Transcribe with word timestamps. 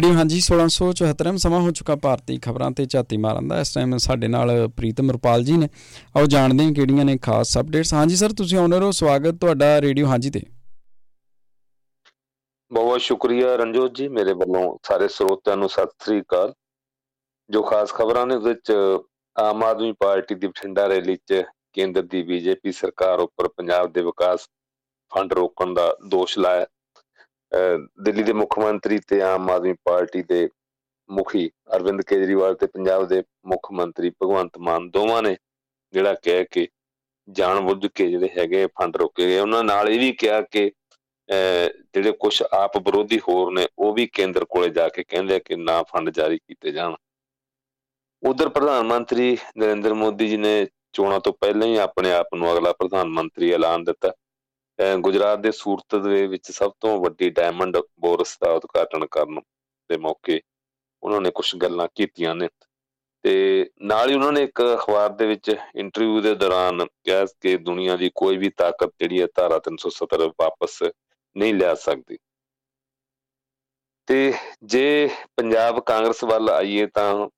Radio 0.00 0.16
ਹਾਂਜੀ 0.16 0.36
1674 0.40 1.38
ਸਮਾਂ 1.38 1.58
ਹੋ 1.60 1.70
ਚੁੱਕਾ 1.70 1.94
ਭਾਰਤੀ 1.96 2.36
ਖਬਰਾਂ 2.38 2.70
ਤੇ 2.70 2.84
ਝਾਤੀ 2.86 3.16
ਮਾਰਨ 3.16 3.48
ਦਾ। 3.48 3.58
ਇਸ 3.60 3.72
ਟਾਈਮ 3.74 3.96
ਸਾਡੇ 3.96 4.28
ਨਾਲ 4.28 4.52
ਪ੍ਰੀਤਮ 4.76 5.10
ਰਪਾਲ 5.10 5.42
ਜੀ 5.44 5.56
ਨੇ। 5.56 5.68
ਆਓ 6.16 6.26
ਜਾਣਦੇ 6.26 6.64
ਹਾਂ 6.64 6.72
ਕਿਹੜੀਆਂ 6.72 7.04
ਨੇ 7.04 7.16
ਖਾਸ 7.18 7.56
ਅਪਡੇਟਸ 7.58 7.92
ਹਾਂਜੀ 7.94 8.16
ਸਰ 8.16 8.32
ਤੁਸੀਂ 8.32 8.58
ਆਨਰ 8.58 8.82
ਹੋ। 8.82 8.90
ਸਵਾਗਤ 8.90 9.40
ਤੁਹਾਡਾ 9.40 9.80
ਰੇਡੀਓ 9.80 10.06
ਹਾਂਜੀ 10.06 10.30
ਤੇ। 10.30 10.42
ਬਹੁਤ 12.70 13.00
ਸ਼ੁਕਰੀਆ 13.00 13.54
ਰਣਜੋਤ 13.56 13.94
ਜੀ, 13.94 14.08
ਮੇਰੇ 14.08 14.32
ਵੱਲੋਂ 14.32 14.64
ਸਾਰੇ 14.88 15.08
ਸਰੋਤਿਆਂ 15.08 15.56
ਨੂੰ 15.56 15.68
ਸਤਿ 15.68 16.04
ਸ੍ਰੀ 16.04 16.20
ਅਕਾਲ। 16.20 16.54
ਜੋ 17.50 17.62
ਖਾਸ 17.62 17.92
ਖਬਰਾਂ 17.92 18.26
ਨੇ, 18.26 18.34
ਉਹਦੇ 18.34 18.48
ਵਿੱਚ 18.50 18.72
ਆਮ 19.36 19.64
ਆਦਮੀ 19.64 19.92
ਪਾਰਟੀ 20.00 20.34
ਦੀ 20.34 20.46
ਬਠਿੰਡਾ 20.46 20.88
ਰੈਲੀ 20.88 21.16
'ਚ 21.16 21.44
ਕੇਂਦਰ 21.72 22.02
ਦੀ 22.02 22.22
ਬੀਜੇਪੀ 22.22 22.72
ਸਰਕਾਰ 22.72 23.20
ਉੱਪਰ 23.20 23.48
ਪੰਜਾਬ 23.48 23.92
ਦੇ 23.92 24.02
ਵਿਕਾਸ 24.02 24.48
ਫੰਡ 25.12 25.32
ਰੋਕਣ 25.32 25.74
ਦਾ 25.74 25.94
ਦੋਸ਼ 26.06 26.38
ਲਾਇਆ। 26.38 26.66
ਦਿੱਲੀ 28.02 28.22
ਦੇ 28.22 28.32
ਮੁੱਖ 28.32 28.58
ਮੰਤਰੀ 28.58 28.98
ਤੇ 29.08 29.20
ਆਮ 29.22 29.50
ਆਦਮੀ 29.50 29.72
ਪਾਰਟੀ 29.84 30.22
ਦੇ 30.22 30.48
ਮੁਖੀ 31.10 31.48
ਅਰਵਿੰਦ 31.76 32.02
ਕੇਜਰੀਵਾਲ 32.02 32.54
ਤੇ 32.54 32.66
ਪੰਜਾਬ 32.66 33.06
ਦੇ 33.08 33.22
ਮੁੱਖ 33.46 33.70
ਮੰਤਰੀ 33.72 34.10
ਭਗਵੰਤ 34.22 34.58
ਮਾਨ 34.58 34.88
ਦੋਵਾਂ 34.90 35.22
ਨੇ 35.22 35.36
ਜਿਹੜਾ 35.92 36.14
ਕਹਿ 36.22 36.44
ਕੇ 36.50 36.66
ਜਾਣ 37.28 37.60
ਬੁੱਝ 37.60 37.86
ਕੇ 37.86 38.06
ਜਿਹੜੇ 38.10 38.28
ਹੈਗੇ 38.38 38.66
ਫੰਡ 38.78 38.96
ਰੋਕੇ 38.96 39.26
ਗਏ। 39.26 39.38
ਉਹਨਾਂ 39.38 39.62
ਨਾਲ 39.64 39.88
ਇਹ 39.88 39.98
ਵੀ 40.00 40.12
ਕਿਹਾ 40.12 40.40
ਕਿ 40.42 40.70
ਜਿਹੜੇ 41.28 42.12
ਕੁਝ 42.20 42.42
ਆਪ 42.52 42.76
ਵਿਰੋਧੀ 42.78 43.18
ਹੋਰ 43.28 43.52
ਨੇ, 43.52 43.66
ਉਹ 43.78 43.92
ਵੀ 43.94 44.06
ਕੇਂਦਰ 44.06 44.44
ਕੋਲੇ 44.44 44.68
ਜਾ 44.70 44.88
ਕੇ 44.88 45.02
ਕਹਿੰਦੇ 45.08 45.38
ਕਿ 45.40 45.56
ਨਾ 45.56 45.82
ਫੰਡ 45.82 46.10
ਜਾਰੀ 46.10 46.38
ਕੀਤੇ 46.38 46.70
ਜਾਣ। 46.72 46.94
ਉਧਰ 48.22 48.48
ਪ੍ਰਧਾਨ 48.48 48.86
ਮੰਤਰੀ 48.86 49.36
ਨਰਿੰਦਰ 49.58 49.94
ਮੋਦੀ 49.94 50.28
ਜੀ 50.28 50.36
ਨੇ 50.36 50.66
ਚੋਣਾਂ 50.92 51.20
ਤੋਂ 51.20 51.32
ਪਹਿਲਾਂ 51.40 51.66
ਹੀ 51.68 51.76
ਆਪਣੇ 51.78 52.12
ਆਪ 52.12 52.34
ਨੂੰ 52.34 52.52
ਅਗਲਾ 52.52 52.72
ਪ੍ਰਧਾਨ 52.72 53.08
ਮੰਤਰੀ 53.08 53.50
ਐਲਾਨ 53.52 53.84
ਦਿੱਤਾ। 53.84 54.12
ਗੁਜਰਾਤ 55.00 55.38
ਦੇ 55.38 55.50
ਸੂਰਤ 55.52 55.94
ਦੇ 55.94 56.26
ਵਿੱਚ 56.26 56.50
ਸਭ 56.52 56.72
ਤੋਂ 56.80 57.00
ਵੱਡੀ 57.00 57.30
ਡਾਇਮੰਡ 57.30 57.76
ਬੋਰਸ 58.00 58.38
ਦਾ 58.44 58.52
ਉਦਘਾਟਨ 58.52 59.06
ਕਰਨ 59.06 59.40
ਦੇ 59.90 59.96
ਮੌਕੇ 59.96 60.40
ਉਹਨਾਂ 61.02 61.20
ਨੇ 61.20 61.30
ਕੁਝ 61.30 61.56
ਗੱਲਾਂ 61.56 61.88
ਕੀਤੀਆਂ 61.94 62.34
ਨੇ। 62.34 62.48
ਤੇ 63.22 63.70
ਨਾਲ 63.82 64.10
ਹੀ 64.10 64.14
ਉਹਨਾਂ 64.14 64.32
ਨੇ 64.32 64.42
ਇੱਕ 64.42 64.62
ਅਖਬਾਰ 64.74 65.08
ਦੇ 65.08 65.26
ਵਿੱਚ 65.26 65.56
ਇੰਟਰਵਿਊ 65.76 66.20
ਦੇ 66.20 66.34
ਦੌਰਾਨ 66.34 66.86
ਕਿਹਾ 67.04 67.26
ਕਿ 67.40 67.56
ਦੁਨੀਆ 67.56 67.96
ਦੀ 67.96 68.10
ਕੋਈ 68.14 68.36
ਵੀ 68.36 68.50
ਤਾਕਤ 68.50 68.90
ਜਿਹੜੀ 69.00 69.20
ਹੈ 69.20 69.26
ਧਾਰਾ 69.34 69.58
370 69.58 70.28
ਵਾਪਸ 70.40 70.82
ਨਹੀਂ 71.36 71.54
ਲਿਆ 71.54 71.74
ਸਕਦੀ। 71.74 72.18
ਤੇ 74.06 74.32
ਜੇ 74.64 75.10
ਪੰਜਾਬ 75.36 75.80
ਕਾਂਗਰਸ 75.80 76.24
ਵੱਲ 76.24 76.50
ਆਈਏ 76.50 76.86
ਤਾਂ 76.86 77.28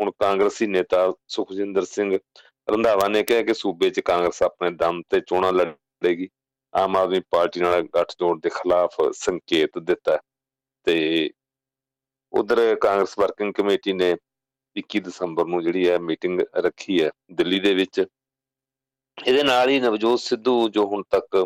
ਹੁਣ 0.00 0.10
ਕਾਂਗਰਸੀ 0.10 0.66
ਨੇਤਾ 0.66 1.12
ਸੁਖਜਿੰਦਰ 1.28 1.84
ਸਿੰਘ 1.84 2.18
ਰੰਧਾਵਾ 2.70 3.08
ਨੇ 3.08 3.22
ਕਿਹਾ 3.22 3.42
ਕਿ 3.42 3.54
ਸੂਬੇ 3.54 3.90
'ਚ 3.90 4.00
ਕਾਂਗਰਸ 4.00 4.42
ਆਪਣੇ 4.42 4.70
ਦਮ 4.70 5.02
ਤੇ 5.10 5.20
ਚੋਣਾਂ 5.20 5.52
ਲੜੇਗੀ। 5.52 6.28
ਆਮ 6.78 6.96
ਆਦਮੀ 6.96 7.20
ਪਾਰਟੀ 7.30 7.60
ਨਾਲ 7.60 7.82
ਗੱਠਜੋੜ 7.94 8.38
ਦੇ 8.42 8.48
ਖਿਲਾਫ 8.54 9.00
ਸੰਕੇਤ 9.16 9.78
ਦਿੱਤਾ 9.80 10.18
ਤੇ 10.86 10.98
ਉਧਰ 12.32 12.74
ਕਾਂਗਰਸ 12.80 13.18
ਵਰਕਿੰਗ 13.18 13.52
ਕਮੇਟੀ 13.54 13.92
ਨੇ 13.92 14.14
21 14.76 15.00
ਦਸੰਬਰ 15.00 15.46
ਨੂੰ 15.46 15.62
ਜਿਹੜੀ 15.62 15.88
ਹੈ 15.88 15.98
ਮੀਟਿੰਗ 15.98 16.40
ਰੱਖੀ 16.56 17.02
ਹੈ 17.02 17.10
ਦਿੱਲੀ 17.32 17.60
ਦੇ 17.60 17.74
ਵਿੱਚ। 17.74 18.00
ਇਹਦੇ 19.18 19.42
ਨਾਲ 19.42 19.68
ਹੀ 19.68 19.78
ਨਵਜੋਤ 19.80 20.20
ਸਿੱਧੂ 20.20 20.68
ਜੋ 20.68 20.84
ਹੁਣ 20.86 21.02
ਤੱਕ 21.10 21.36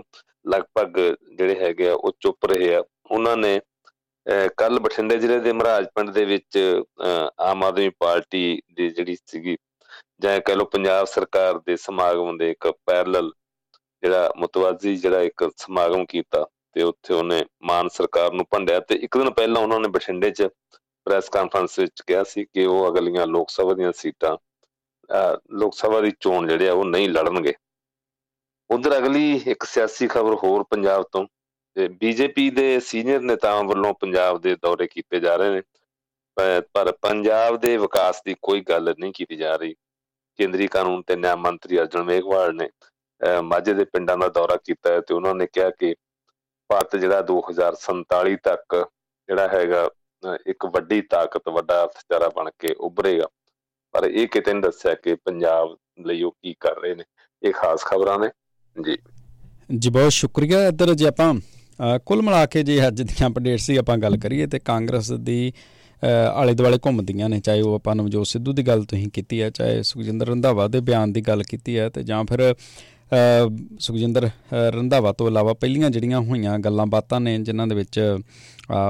ਲਗਭਗ 0.44 0.98
ਜਿਹੜੇ 1.36 1.58
ਹੈਗੇ 1.60 1.88
ਆ, 1.88 1.94
ਉਹ 1.94 2.12
ਚੁੱਪ 2.20 2.46
ਰਹੇ 2.46 2.74
ਆ। 2.74 2.82
ਉਹਨਾਂ 3.10 3.36
ਨੇ 3.36 3.60
ਕੱਲ 4.58 4.78
ਬਠਿੰਡੇ 4.80 5.16
ਜ਼ਿਲ੍ਹੇ 5.18 5.38
ਦੇ 5.40 5.52
ਮਹਾਰਾਜ 5.52 5.86
ਪਿੰਡ 5.94 6.10
ਦੇ 6.10 6.24
ਵਿੱਚ 6.24 6.58
ਆਮ 7.42 7.64
ਆਦਮੀ 7.64 7.88
ਪਾਰਟੀ 7.98 8.60
ਦੀ 8.74 8.88
ਜਿਹੜੀ 8.90 9.16
ਸੀਗੀ, 9.26 9.56
ਜਾਂ 10.20 10.40
ਕਹ 10.40 10.52
ਲੋ 10.52 10.64
ਪੰਜਾਬ 10.64 11.06
ਸਰਕਾਰ 11.06 11.58
ਦੇ 11.66 11.76
ਸਮਾਗਮ 11.76 12.36
ਦੇ 12.38 12.50
ਇੱਕ 12.50 12.70
ਪੈਰਲਲ 12.86 13.32
ਜਿਹੜਾ 14.02 14.32
ਮੁਤਵਾਜ਼ੀ 14.36 14.96
ਜਿਹੜਾ 14.96 15.20
ਇੱਕ 15.22 15.50
ਸਮਾਗਮ 15.56 16.04
ਕੀਤਾ 16.06 16.44
ਤੇ 16.72 16.82
ਉੱਥੇ 16.82 17.14
ਉਹਨੇ 17.14 17.44
ਮਾਨ 17.62 17.88
ਸਰਕਾਰ 17.88 18.32
ਨੂੰ 18.32 18.46
ਭੰਡਿਆ 18.50 18.80
ਤੇ 18.80 18.94
ਇੱਕ 18.94 19.18
ਦਿਨ 19.18 19.30
ਪਹਿਲਾਂ 19.30 19.62
ਉਹਨਾਂ 19.62 19.80
ਨੇ 19.80 19.88
ਬਠਿੰਡੇ 19.88 20.30
'ਚ 20.30 20.48
ਪ੍ਰੈਸ 21.06 21.28
ਕਾਨਫਰੰਸ 21.28 21.78
ਵਿੱਚ 21.78 22.02
ਕਿਹਾ 22.06 22.22
ਸੀ 22.24 22.44
ਕਿ 22.44 22.64
ਉਹ 22.66 22.88
ਅਗਲੀਆਂ 22.88 23.26
ਲੋਕ 23.26 23.50
ਸਭਾ 23.50 23.74
ਦੀਆਂ 23.74 23.92
ਸੀਟਾਂ 23.92 24.36
ਲੋਕ 25.52 25.74
ਸਭਾ 25.74 26.00
ਦੀ 26.00 26.12
ਚੋਣ 26.20 26.48
ਜਿਹੜੇ 26.48 26.68
ਆ 26.68 26.72
ਉਹ 26.72 26.84
ਨਹੀਂ 26.84 27.08
ਲੜਨਗੇ। 27.08 27.54
ਉਧਰ 28.70 28.96
ਅਗਲੀ 28.98 29.40
ਇੱਕ 29.46 29.64
ਸਿਆਸੀ 29.64 30.06
ਖਬਰ 30.08 30.34
ਹੋਰ 30.34 30.62
ਪੰਜਾਬ 30.70 31.02
ਤੋਂ, 31.12 31.26
ਤੇ 31.76 31.88
ਬੀਜੇਪੀ 31.88 32.48
ਦੇ 32.50 32.78
ਸੀਨੀਅਰ 32.80 33.20
ਨੇਤਾਵਾਂ 33.20 33.64
ਵੱਲੋਂ 33.64 33.92
ਪੰਜਾਬ 33.94 34.40
ਦੇ 34.40 34.54
ਦੌਰੇ 34.62 34.86
ਕੀਤੇ 34.86 35.20
ਜਾ 35.20 35.36
ਰਹੇ 35.36 35.50
ਨੇ। 35.50 35.62
ਪਰ 36.74 36.92
ਪੰਜਾਬ 37.02 37.56
ਦੇ 37.60 37.76
ਵਿਕਾਸ 37.76 38.22
ਦੀ 38.26 38.34
ਕੋਈ 38.42 38.60
ਗੱਲ 38.60 38.94
ਨਹੀਂ 38.98 39.12
ਕੀਤੀ 39.12 39.36
ਜਾ 39.36 39.56
ਰਹੀ। 39.56 39.74
ਕੇਂਦਰੀ 40.38 40.66
ਕਾਨੂੰਨ 40.66 41.02
ਤੇ 41.02 41.16
ਨਿਆਂ 41.16 41.36
ਮੰਤਰੀ 41.36 41.78
ਅਰਜਨ 41.78 42.02
ਮੇਘਵਾਲ 42.02 42.54
ਨੇ 42.56 42.68
ਮਾਝੇ 43.42 43.74
ਦੇ 43.74 43.84
ਪਿੰਡਾਂ 43.84 44.16
ਦਾ 44.18 44.28
ਦੌਰਾ 44.28 44.56
ਕੀਤਾ 44.56 45.00
ਤੇ 45.00 45.14
ਉਹਨਾਂ 45.14 45.34
ਨੇ 45.34 45.46
ਕਿਹਾ 45.52 45.70
ਕਿ 45.70 45.94
ਭਾਰਤ 46.68 46.96
ਜਿਹੜਾ 46.96 47.20
2047 47.22 48.36
ਤੱਕ 48.42 48.86
ਜਿਹੜਾ 49.28 49.48
ਹੈਗਾ 49.48 49.88
ਇੱਕ 50.46 50.66
ਵੱਡੀ 50.66 51.00
ਤਾਕਤ, 51.00 51.48
ਵੱਡਾ 51.48 51.82
ਅਰਥਚਾਰਾ 51.84 52.28
ਬਣ 52.28 52.50
ਕੇ 52.58 52.74
ਉੱਭਰੇਗਾ। 52.74 53.26
ਪਰ 53.92 54.04
ਇਹ 54.04 54.28
ਕਿਤੇ 54.28 54.52
ਨਹੀਂ 54.52 54.62
ਦੱਸਿਆ 54.62 54.94
ਕਿ 54.94 55.14
ਪੰਜਾਬ 55.14 55.76
ਲਈ 56.06 56.22
ਉਹ 56.22 56.32
ਕੀ 56.42 56.54
ਕਰ 56.60 56.80
ਰਹੇ 56.82 56.94
ਨੇ। 56.94 57.04
ਇਹ 57.42 57.52
ਖਾਸ 57.52 57.84
ਖਬਰਾਂ 57.84 58.18
ਨੇ। 58.18 58.28
ਜੀ। 58.76 58.96
ਜੀ, 59.78 59.90
ਬਹੁਤ 59.90 60.12
ਸ਼ੁਕਰੀਆ। 60.12 60.66
ਇਧਰ 60.68 60.94
ਜੇ 60.94 61.06
ਆਪਾਂ 61.06 61.34
ਕੁੱਲ 62.06 62.22
ਮਿਲਾ 62.22 62.44
ਕੇ 62.46 62.62
ਜੇ 62.62 62.86
ਅੱਜ 62.86 63.02
ਦੀਆਂ 63.02 63.28
ਅਪਡੇਟ 63.30 63.58
ਸੀ 63.58 63.76
ਆਪਾਂ 63.76 63.96
ਗੱਲ 63.98 64.16
ਕਰੀਏ 64.16 64.46
ਤੇ 64.46 64.58
ਕਾਂਗਰਸ 64.58 65.12
ਦੀ 65.12 65.52
ਆਲੇ 66.34 66.54
ਦੁਆਲੇ 66.54 66.78
ਘੁੰਮਦੀਆਂ 66.86 67.28
ਨੇ, 67.28 67.40
ਚਾਹੇ 67.40 67.60
ਉਹ 67.60 67.74
ਆਪਾਂ 67.74 67.94
ਨਵਜੋਤ 67.94 68.26
ਸਿੱਧੂ 68.26 68.52
ਦੀ 68.52 68.62
ਗੱਲ 68.62 68.84
ਤੁਸੀਂ 68.84 69.08
ਕੀਤੀ 69.08 69.42
ਹੈ, 69.42 69.50
ਚਾਹੇ 69.50 69.82
ਸੁਖਜਿੰਦਰ 69.82 70.26
ਰੰਧਾਵਾ 70.26 70.66
ਦੇ 70.68 70.80
ਬਿਆਨ 70.80 71.12
ਦੀ 71.12 71.20
ਗੱਲ 71.20 71.42
ਕੀਤੀ 71.42 71.78
ਹੈ 71.78 71.88
ਤੇ 71.88 72.02
ਜਾਂ 72.02 72.24
ਫਿਰ 72.24 72.54
ਸੁਖਜਿੰਦਰ 73.78 74.28
ਰੰਧਾਵਾ 74.72 75.12
ਤੋਂ 75.12 75.26
ਇਲਾਵਾ 75.28 75.52
ਪਹਿਲੀਆਂ 75.54 75.90
ਜਿਹੜੀਆਂ 75.90 76.20
ਹੋਈਆਂ 76.20 76.58
ਗੱਲਾਂ 76.58 76.86
ਬਾਤਾਂ 76.86 77.20
ਨੇ, 77.20 77.38
ਜਿਨ੍ਹਾਂ 77.38 77.66
ਦੇ 77.66 77.74
ਵਿੱਚ 77.74 78.00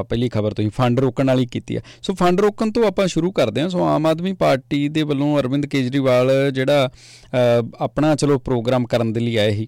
ਪਹਿਲੀ 0.09 0.28
ਖਬਰ 0.28 0.55
ਤੁਸੀਂ 0.55 0.71
ਫੰਡ 0.71 1.00
ਰੋਕਣ 1.00 1.27
ਵਾਲੀ 1.27 1.47
ਕੀਤੀ 1.47 1.77
ਹੈ। 1.77 1.83
ਸੋ 2.03 2.15
ਫੰਡ 2.15 2.41
ਰੋਕਣ 2.41 2.72
ਤੋਂ 2.72 2.87
ਆਪਾਂ 2.87 3.06
ਸ਼ੁਰੂ 3.06 3.33
ਕਰਦੇ 3.33 3.60
ਹਾਂ। 3.60 3.69
ਸੋ 3.69 3.83
ਆਮ 3.84 4.06
ਆਦਮੀ 4.06 4.33
ਪਾਰਟੀ 4.33 4.88
ਦੇ 4.88 5.03
ਵੱਲੋਂ 5.03 5.38
ਅਰਵਿੰਦ 5.41 5.66
ਕੇਜਰੀਵਾਲ 5.66 6.31
ਜਿਹੜਾ 6.53 6.88
ਆਪਣਾ 7.77 8.15
ਚਲੋ 8.16 8.38
ਪ੍ਰੋਗਰਾਮ 8.38 8.87
ਕਰਨ 8.87 9.12
ਦੇ 9.12 9.21
ਲਈ 9.21 9.37
ਆਏ 9.37 9.56
ਸੀ। 9.56 9.66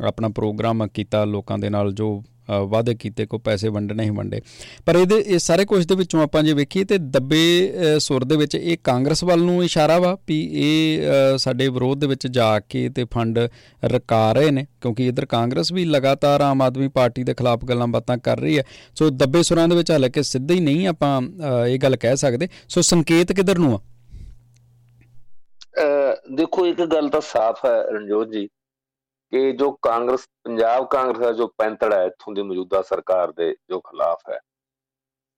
ਆਪਣਾ 0.00 0.28
ਪ੍ਰੋਗਰਾਮ 0.28 0.86
ਕੀਤਾ 0.88 1.24
ਲੋਕਾਂ 1.24 1.58
ਦੇ 1.58 1.70
ਨਾਲ, 1.70 1.92
ਜੋ 1.92 2.22
ਵਾਅਦੇ 2.48 2.94
ਕੀਤੇ 2.94 3.26
ਕੋ 3.26 3.38
ਪੈਸੇ 3.38 3.68
ਵੰਡਣੇ 3.68 4.04
ਹੀ 4.04 4.10
ਵੰਡੇ। 4.10 4.40
ਪਰ 4.86 4.96
ਇਹਦੇ, 4.96 5.16
ਇਹ 5.16 5.38
ਸਾਰੇ 5.38 5.64
ਕੁਝ 5.64 5.84
ਦੇ 5.86 5.94
ਵਿੱਚੋਂ 5.94 6.22
ਆਪਾਂ 6.22 6.42
ਜੇ 6.42 6.52
ਵੇਖੀਏ 6.52 6.84
ਤੇ 6.84 6.98
ਦੱਬੇ 6.98 7.98
ਸੁਰ 7.98 8.24
ਦੇ 8.24 8.36
ਵਿੱਚ 8.36 8.54
ਇਹ 8.54 8.76
ਕਾਂਗਰਸ 8.84 9.24
ਵੱਲ 9.24 9.42
ਨੂੰ 9.42 9.64
ਇਸ਼ਾਰਾ 9.64 9.98
ਵਾ 9.98 10.16
ਵੀ 10.28 10.40
ਇਹ 10.54 11.38
ਸਾਡੇ 11.38 11.68
ਵਿਰੋਧ 11.68 12.00
ਦੇ 12.00 12.06
ਵਿੱਚ 12.06 12.26
ਜਾ 12.28 12.58
ਕੇ 12.60 12.88
ਤੇ 12.88 13.04
ਫੰਡ 13.12 13.38
ਰਕਾ 13.86 14.32
ਰਹੇ 14.32 14.50
ਨੇ, 14.50 14.66
ਕਿਉਂਕਿ 14.80 15.06
ਇਧਰ 15.08 15.26
ਕਾਂਗਰਸ 15.26 15.72
ਵੀ 15.72 15.84
ਲਗਾਤਾਰ 15.84 16.40
ਆਮ 16.40 16.62
ਆਦਮੀ 16.62 16.88
ਪਾਰਟੀ 16.88 17.24
ਦੇ 17.24 17.34
ਖਿਲਾਫ 17.34 17.64
ਗੱਲਾਂ 17.64 17.86
ਬਾਤਾਂ 17.88 18.18
ਕਰ 18.18 18.40
ਰਹੀ 18.40 18.58
ਹੈ। 18.58 18.64
ਸੋ 18.94 19.10
ਦੱਬੇ 19.10 19.42
ਸੁਰਾਂ 19.42 19.68
ਦੇ 19.68 19.76
ਵਿੱਚ 19.76 19.90
ਹਾਲਾਂਕਿ 19.90 20.22
ਸਿੱਧਾ 20.22 20.54
ਹੀ 20.54 20.60
ਨਹੀਂ 20.60 20.86
ਆਪਾਂ 20.88 21.20
ਇਹ 21.66 21.78
ਗੱਲ 21.78 21.96
ਕਹਿ 21.96 22.16
ਸਕਦੇ। 22.16 22.48
ਸੋ 22.68 22.80
ਸੰਕੇਤ 22.82 23.32
ਕਿੱਧਰ 23.32 23.58
ਨੂੰ 23.58 23.74
ਆ? 23.74 23.78
ਦੇਖੋ, 26.32 26.66
ਇੱਕ 26.66 26.80
ਗੱਲ 26.84 27.08
ਤਾਂ 27.08 27.20
ਸਾਫ਼ 27.22 27.64
ਹੈ 27.66 27.76
ਰਣਜੋਤ 27.92 28.28
ਜੀ। 28.28 28.48
ਕਿ 29.32 29.52
ਜੋ 29.52 29.70
ਕਾਂਗਰਸ, 29.82 30.26
ਪੰਜਾਬ 30.44 30.86
ਕਾਂਗਰਸ 30.90 31.18
ਦਾ 31.18 31.32
ਜੋ 31.32 31.46
ਪੈਂਤੜ 31.58 31.92
ਹੈ, 31.92 32.04
ਇਥੋਂ 32.06 32.34
ਦੀ 32.34 32.42
ਮੌਜੂਦਾ 32.42 32.82
ਸਰਕਾਰ 32.82 33.32
ਦੇ 33.32 33.54
ਜੋ 33.70 33.80
ਖਿਲਾਫ 33.80 34.28
ਹੈ। 34.30 34.38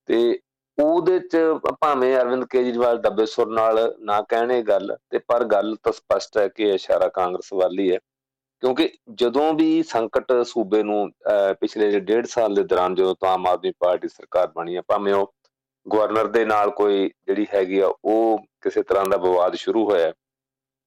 ਤੇ 0.09 0.39
ਉਹਦੇ 0.79 1.19
ਚ 1.23 1.37
ਭਾਵੇਂ 1.81 2.17
ਅਰਵਿੰਦ 2.17 2.45
ਕੇਜਰੀਵਾਲ 2.51 2.99
ਦੱਬੇ 3.01 3.27
ਸੁਰ 3.27 3.49
ਨਾਲ 3.49 3.79
ਨਾ 4.01 4.21
ਕਹਿਣੇ 4.29 4.63
ਗੱਲ, 4.63 4.97
ਤੇ 5.11 5.19
ਪਰ 5.19 5.45
ਗੱਲ 5.45 5.75
ਤਾਂ 5.83 5.93
ਸਪਸ਼ਟ 5.93 6.39
ਹੈ 6.39 6.49
ਕਿ 6.49 6.71
ਇਸ਼ਾਰਾ 6.71 7.09
ਕਾਂਗਰਸ 7.09 7.53
ਵੱਲ 7.53 7.79
ਹੀ। 7.79 7.91
ਹੈ 7.93 7.99
ਕਿਉਂਕਿ 8.63 8.89
ਜਦੋਂ 9.15 9.53
ਵੀ 9.55 9.83
ਸੰਕਟ 9.83 10.33
ਸੂਬੇ 10.47 10.83
ਨੂੰ 10.83 11.11
ਪਿਛਲੇ 11.61 12.01
ਡੇਢ 12.01 12.27
ਸਾਲ 12.27 12.55
ਦੇ 12.55 12.63
ਦੌਰਾਨ 12.65 12.95
ਜਦੋਂ 12.95 13.15
ਤੋਂ 13.15 13.29
ਆਮ 13.29 13.47
ਆਦਮੀ 13.47 13.73
ਪਾਰਟੀ 13.79 14.09
ਸਰਕਾਰ 14.09 14.47
ਬਣੀ 14.57 14.77
ਹੈ, 14.77 14.83
ਭਾਵੇਂ 14.89 15.15
ਉਹ 15.15 15.33
ਗਵਰਨਰ 15.87 16.27
ਦੇ 16.27 16.45
ਨਾਲ 16.45 16.71
ਕੋਈ 16.73 17.09
ਜਿਹੜੀ 17.27 17.47
ਹੈਗੀ 17.55 17.79
ਆ, 17.79 17.93
ਉਹ 18.05 18.39
ਕਿਸੇ 18.63 18.83
ਤਰ੍ਹਾਂ 18.83 19.05
ਦਾ 19.05 19.17
ਵਿਵਾਦ 19.19 19.55
ਸ਼ੁਰੂ 19.55 19.85
ਹੋਇਆ 19.91 20.13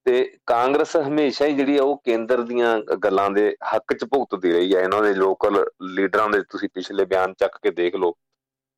ਤੇ 0.08 0.20
ਕਾਂਗਰਸ 0.46 0.96
ਹਮੇਸ਼ਾ 0.96 1.46
ਹੀ 1.46 1.54
ਜਿਹੜੀ 1.54 1.76
ਆ 1.78 1.82
ਉਹ 1.82 1.96
ਕੇਂਦਰ 2.04 2.40
ਦੀਆਂ 2.42 2.68
ਗੱਲਾਂ 2.96 3.30
ਦੇ 3.30 3.56
ਹੱਕ 3.74 3.92
'ਚ 3.92 4.04
ਭੁਗਤਦੀ 4.04 4.52
ਰਹੀ 4.52 4.74
ਹੈ 4.74 4.80
ਇਹਨਾਂ 4.80 5.02
ਦੇ 5.02 5.12
ਲੋਕਲ 5.14 5.64
ਲੀਡਰਾਂ 5.96 6.28
ਦੇ 6.30 6.40
ਤੁਸੀਂ 6.42 6.68
ਪਿਛਲੇ 6.74 7.04
ਬਿਆਨ 7.04 7.34
ਚੱਕ 7.38 7.58
ਕੇ 7.62 7.70
ਦੇਖ 7.70 7.96
ਲਓ। 7.96 8.14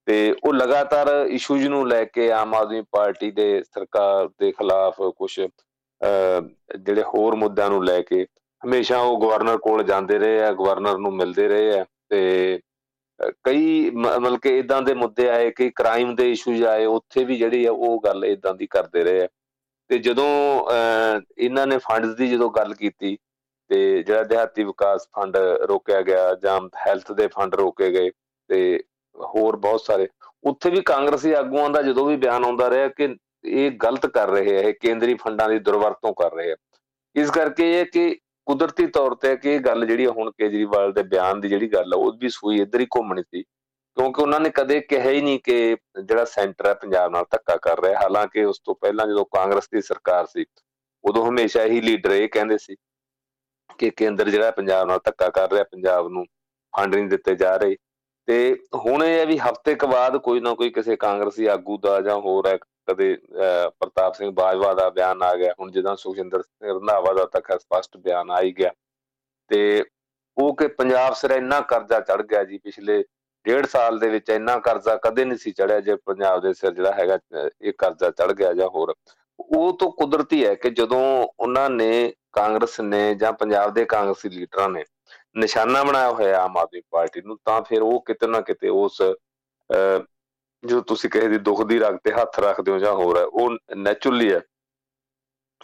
ਤੇ 0.06 0.34
ਉਹ 0.44 0.54
ਲਗਾਤਾਰ 0.54 1.08
ਇਸ਼ੂਜ਼ 1.28 1.66
ਨੂੰ 1.68 1.86
ਲੈ 1.88 2.04
ਕੇ 2.04 2.30
ਆਮ 2.32 2.54
ਆਦਮੀ 2.54 2.82
ਪਾਰਟੀ 2.92 3.30
ਦੇ 3.30 3.62
ਸਰਕਾਰ 3.62 4.28
ਦੇ 4.40 4.50
ਖਿਲਾਫ 4.52 5.00
ਕੁਝ 5.16 5.30
ਜਿਹੜੇ 5.40 7.02
ਹੋਰ 7.14 7.34
ਮੁੱਦਿਆਂ 7.34 7.70
ਨੂੰ 7.70 7.84
ਲੈ 7.84 8.00
ਕੇ 8.02 8.26
ਹਮੇਸ਼ਾ 8.62 8.98
ਉਹ 8.98 9.20
ਗਵਰਨਰ 9.20 9.58
ਕੋਲ 9.58 9.82
ਜਾਂਦੇ 9.82 10.18
ਰਹੇ 10.18 10.42
ਆ, 10.42 10.52
ਗਵਰਨਰ 10.52 10.98
ਨੂੰ 10.98 11.12
ਮਿਲਦੇ 11.16 11.48
ਰਹੇ 11.48 11.78
ਆ 11.78 11.84
ਤੇ 12.08 12.60
ਕਈ 13.44 13.90
ਮਤਲਬ 13.90 14.38
ਕਿ 14.38 14.58
ਇਦਾਂ 14.58 14.82
ਦੇ 14.82 14.94
ਮੁੱਦੇ 14.94 15.28
ਆਏ 15.30 15.50
ਕਿ 15.50 15.70
ਕ੍ਰਾਈਮ 15.70 16.14
ਦੇ 16.16 16.30
ਇਸ਼ੂਜ਼ 16.32 16.64
ਆਏ, 16.64 16.84
ਉੱਥੇ 16.86 17.24
ਵੀ 17.24 17.36
ਜਿਹੜੀ 17.36 17.64
ਆ 17.64 17.72
ਉਹ 17.72 18.00
ਗੱਲ 18.04 18.24
ਇਦਾਂ 18.24 18.54
ਦੀ 18.54 18.66
ਕਰਦੇ 18.66 19.04
ਰਹੇ 19.04 19.24
ਆ। 19.24 19.28
ਤੇ 19.90 19.98
ਜਦੋਂ 19.98 20.26
ਇਹਨਾਂ 21.38 21.66
ਨੇ 21.66 21.76
ਫੰਡਸ 21.78 22.14
ਦੀ 22.16 22.26
ਜਦੋਂ 22.28 22.50
ਗੱਲ 22.50 22.74
ਕੀਤੀ, 22.74 23.16
ਤੇ 23.70 24.02
ਜਿਹੜਾ 24.02 24.22
ਦਿਹਾਤੀ 24.24 24.64
ਵਿਕਾਸ 24.64 25.06
ਫੰਡ 25.16 25.36
ਰੋਕਿਆ 25.68 26.00
ਗਿਆ 26.02 26.34
ਜਾਂ 26.42 26.58
ਹੈਲਥ 26.86 27.12
ਦੇ 27.12 27.26
ਫੰਡ 27.34 27.54
ਰੋਕੇ 27.54 27.90
ਗਏ 27.92 28.10
ਤੇ 28.50 28.58
ਹੋਰ 29.16 29.56
ਬਹੁਤ 29.56 29.80
ਸਾਰੇ, 29.80 30.08
ਉੱਥੇ 30.44 30.70
ਵੀ 30.70 30.80
ਕਾਂਗਰਸੀ 30.82 31.32
ਆਗੂਆਂ 31.32 31.68
ਦਾ 31.70 31.82
ਜਦੋਂ 31.82 32.06
ਵੀ 32.06 32.16
ਬਿਆਨ 32.16 32.44
ਆਉਂਦਾ 32.44 32.70
ਰਿਹਾ 32.70 32.88
ਕਿ 32.88 33.14
ਇਹ 33.44 33.70
ਗਲਤ 33.82 34.06
ਕਰ 34.06 34.28
ਰਹੇ 34.28 34.56
ਆ, 34.56 34.60
ਇਹ 34.60 34.74
ਕੇਂਦਰੀ 34.80 35.14
ਫੰਡਾਂ 35.14 35.48
ਦੀ 35.48 35.58
ਦੁਰਵਰਤੋਂ 35.58 36.12
ਕਰ 36.14 36.34
ਰਹੇ 36.34 36.52
ਆ, 36.52 36.56
ਇਸ 37.16 37.30
ਕਰਕੇ 37.30 37.70
ਇਹ 37.80 37.86
ਕਿ 37.92 38.14
ਕੁਦਰਤੀ 38.46 38.86
ਤੌਰ 38.88 39.14
ਤੇ 39.14 39.36
ਕਿ 39.36 39.54
ਇਹ 39.54 39.60
ਗੱਲ 39.60 39.86
ਜਿਹੜੀ 39.86 40.06
ਹੁਣ 40.06 40.30
ਕੇਜਰੀਵਾਲ 40.30 40.92
ਦੇ 40.92 41.02
ਬਿਆਨ 41.04 41.40
ਦੀ 41.40 41.48
ਜਿਹੜੀ 41.48 41.72
ਗੱਲ 41.72 41.92
ਆ, 41.94 41.96
ਉਹ 41.96 42.12
ਵੀ 42.20 42.28
ਸੂਈ 42.28 42.60
ਇੱਧਰ 42.60 42.80
ਹੀ 42.80 42.86
ਘੁੰਮਣੀ 42.96 43.22
ਸੀ। 43.22 43.44
ਕਿਉਂਕਿ 44.00 44.22
ਉਹਨਾਂ 44.22 44.38
ਨੇ 44.40 44.50
ਕਦੇ 44.50 44.80
ਕਿਹਾ 44.80 45.10
ਹੀ 45.10 45.20
ਨਹੀਂ 45.20 45.38
ਕਿ 45.44 45.76
ਜਿਹੜਾ 46.04 46.24
ਸੈਂਟਰ 46.24 46.66
ਹੈ 46.66 46.72
ਪੰਜਾਬ 46.74 47.10
ਨਾਲ 47.12 47.24
ਧੱਕਾ 47.30 47.56
ਕਰ 47.62 47.80
ਰਿਹਾ। 47.82 48.00
ਹਾਲਾਂਕਿ 48.02 48.44
ਉਸ 48.44 48.60
ਤੋਂ 48.64 48.74
ਪਹਿਲਾਂ 48.74 49.06
ਜਦੋਂ 49.06 49.24
ਕਾਂਗਰਸ 49.34 49.68
ਦੀ 49.72 49.80
ਸਰਕਾਰ 49.82 50.26
ਸੀ, 50.26 50.44
ਉਦੋਂ 51.04 51.24
ਹਮੇਸ਼ਾ 51.26 51.64
ਹੀ 51.64 51.80
ਲੀਡਰ 51.80 52.10
ਇਹ 52.12 52.28
ਕਹਿੰਦੇ 52.28 52.58
ਸੀ 52.58 52.76
ਕਿ 53.78 53.90
ਕੇਂਦਰ 53.90 54.30
ਜਿਹੜਾ 54.30 54.50
ਪੰਜਾਬ 54.50 54.86
ਨਾਲ 54.88 55.00
ਧੱਕਾ 55.04 55.28
ਕਰ 55.28 55.50
ਰਿਹਾ, 55.52 55.64
ਪੰਜਾਬ 55.64 56.08
ਨੂੰ 56.08 56.24
ਫੰਡ 56.72 56.94
ਨਹੀਂ 56.94 57.08
ਦਿੱਤੇ 57.08 57.34
ਜਾ 57.34 57.54
ਰਹੇ। 57.56 57.76
ਤੇ 58.28 58.56
ਹੁਣ 58.76 59.04
ਇਹ 59.04 59.18
ਹੈ 59.18 59.26
ਵੀ 59.26 59.38
ਹਫ਼ਤੇ 59.38 59.74
ਕ 59.74 59.84
ਬਾਅਦ 59.84 60.16
ਕੋਈ 60.24 60.40
ਨਾ 60.40 60.54
ਕੋਈ 60.54 60.70
ਕਿਸੇ 60.70 60.96
ਕਾਂਗਰਸੀ 60.96 61.46
ਆਗੂ 61.56 61.78
ਦਾ 61.78 62.00
ਜਾਂ 62.00 62.16
ਹੋਰ 62.20 62.46
ਹੈ, 62.48 62.56
ਕਦੇ 62.56 63.14
ਪ੍ਰਤਾਪ 63.80 64.14
ਸਿੰਘ 64.14 64.30
ਬਾਜਵਾ 64.32 64.74
ਦਾ 64.74 64.88
ਬਿਆਨ 64.90 65.22
ਆ 65.22 65.34
ਗਿਆ। 65.36 65.54
ਹੁਣ 65.60 65.70
ਜਦੋਂ 65.70 65.96
ਸੁਖਿੰਦਰ 65.96 66.42
ਸਿੰਘ 66.42 66.72
ਰੰਧਾਵਾ 66.72 67.12
ਦਾ 67.14 67.24
ਤੱਕ 67.32 67.52
ਸਪਸ਼ਟ 67.60 67.96
ਬਿਆਨ 67.98 68.30
ਆ 68.30 68.40
ਹੀ 68.42 68.52
ਗਿਆ। 68.58 68.72
ਤੇ 69.50 69.84
ਉਹ 70.36 70.54
ਕਿ 70.56 70.66
ਪੰਜਾਬ 70.74 71.14
ਸਿਰ 71.14 71.30
ਇੰਨਾ 71.30 71.60
ਕਰਜ਼ਾ 71.70 72.00
ਚੜ 72.00 72.22
ਗਿਆ 72.22 72.44
ਜੀ 72.44 72.58
ਪਿਛਲੇ 72.58 73.02
ਡੇਢ 73.46 73.66
ਸਾਲ 73.66 73.98
ਦੇ 73.98 74.08
ਵਿੱਚ 74.08 74.28
ਇੰਨਾ 74.30 74.58
ਕਰਜ਼ਾ 74.58 74.96
ਕਦੇ 75.04 75.24
ਨਹੀਂ 75.24 75.38
ਸੀ 75.38 75.50
ਚੜਿਆ 75.52 75.80
ਜੇ 75.80 75.94
ਪੰਜਾਬ 76.06 76.40
ਦੇ 76.42 76.52
ਸਿਰ 76.54 76.72
ਜਿਹੜਾ 76.72 76.92
ਹੈਗਾ 76.92 77.18
ਇਹ 77.62 77.72
ਕਰਜ਼ਾ 77.78 78.10
ਚੜ 78.10 78.32
ਗਿਆ 78.32 78.52
ਜਾਂ 78.54 78.68
ਹੋਰ। 78.68 78.94
ਉਹ 79.38 79.72
ਤੋਂ 79.78 79.90
ਕੁਦਰਤੀ 79.92 80.44
ਹੈ 80.46 80.54
ਕਿ 80.54 80.70
ਜਦੋਂ 80.70 81.02
ਉਹਨਾਂ 81.40 81.68
ਨੇ 81.70 82.12
ਕਾਂਗਰਸ 82.32 82.80
ਨੇ 82.80 83.14
ਜਾਂ 83.14 83.32
ਪੰਜਾਬ 83.32 83.72
ਦੇ 83.74 83.84
ਕਾਂਗਰਸੀ 83.84 84.28
ਲੀਡਰਾਂ 84.28 84.68
ਨੇ 84.68 84.84
ਨਿਸ਼ਾਨਾ 85.36 85.82
ਬਣਾਇਆ 85.84 86.10
ਹੋਇਆ 86.10 86.42
ਆਮ 86.42 86.56
ਆਦਮੀ 86.58 86.80
ਪਾਰਟੀ 86.90 87.20
ਨੂੰ, 87.20 87.38
ਤਾਂ 87.44 87.62
ਫਿਰ 87.62 87.82
ਉਹ 87.82 88.02
ਕਿਤੇ 88.06 88.26
ਨਾ 88.26 88.40
ਕਿਤੇ 88.40 88.68
ਉਸ 88.68 89.00
ਜੋ 90.64 90.80
ਤੁਸੀਂ 90.80 91.10
ਕਹੇ 91.10 91.28
ਦੀ 91.28 91.38
ਦੁੱਖ 91.38 91.62
ਦੀ 91.66 91.78
ਰਗ 91.78 91.96
ਤੇ 92.04 92.12
ਹੱਥ 92.12 92.38
ਰੱਖਦੇ 92.40 92.72
ਹੋ 92.72 92.78
ਜਾਂ 92.78 92.92
ਹੋਰ 92.94 93.18
ਹੈ, 93.18 93.24
ਉਹ 93.24 93.50
ਨੇਚਰਲੀ 93.76 94.32
ਹੈ 94.32 94.40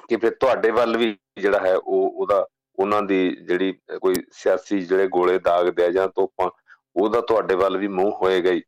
ਕਿ 0.08 0.16
ਫਿਰ 0.16 0.34
ਤੁਹਾਡੇ 0.40 0.70
ਵੱਲ 0.70 0.96
ਵੀ 0.96 1.16
ਜਿਹੜਾ 1.38 1.58
ਹੈ 1.58 1.74
ਉਹ 1.76 2.10
ਉਹਦਾ, 2.10 2.46
ਉਹਨਾਂ 2.78 3.02
ਦੀ 3.02 3.36
ਜਿਹੜੀ 3.36 3.72
ਕੋਈ 4.00 4.14
ਸਿਆਸੀ 4.32 4.80
ਜਿਹੜੇ 4.80 5.08
ਗੋਲੇ 5.08 5.38
ਦਾਗਦੇ 5.38 5.84
ਆ 5.84 5.90
ਜਾਂ 5.90 6.08
ਤੋਪਾਂ 6.08 6.50
ਉਹਦਾ 6.96 7.20
ਤੁਹਾਡੇ 7.22 7.54
ਵੱਲ 7.56 7.76
ਵੀ 7.76 7.88
ਮੂੰਹ 7.90 8.12
ਹੋਏਗਾ 8.22 8.50
ਹੀ। 8.50 8.62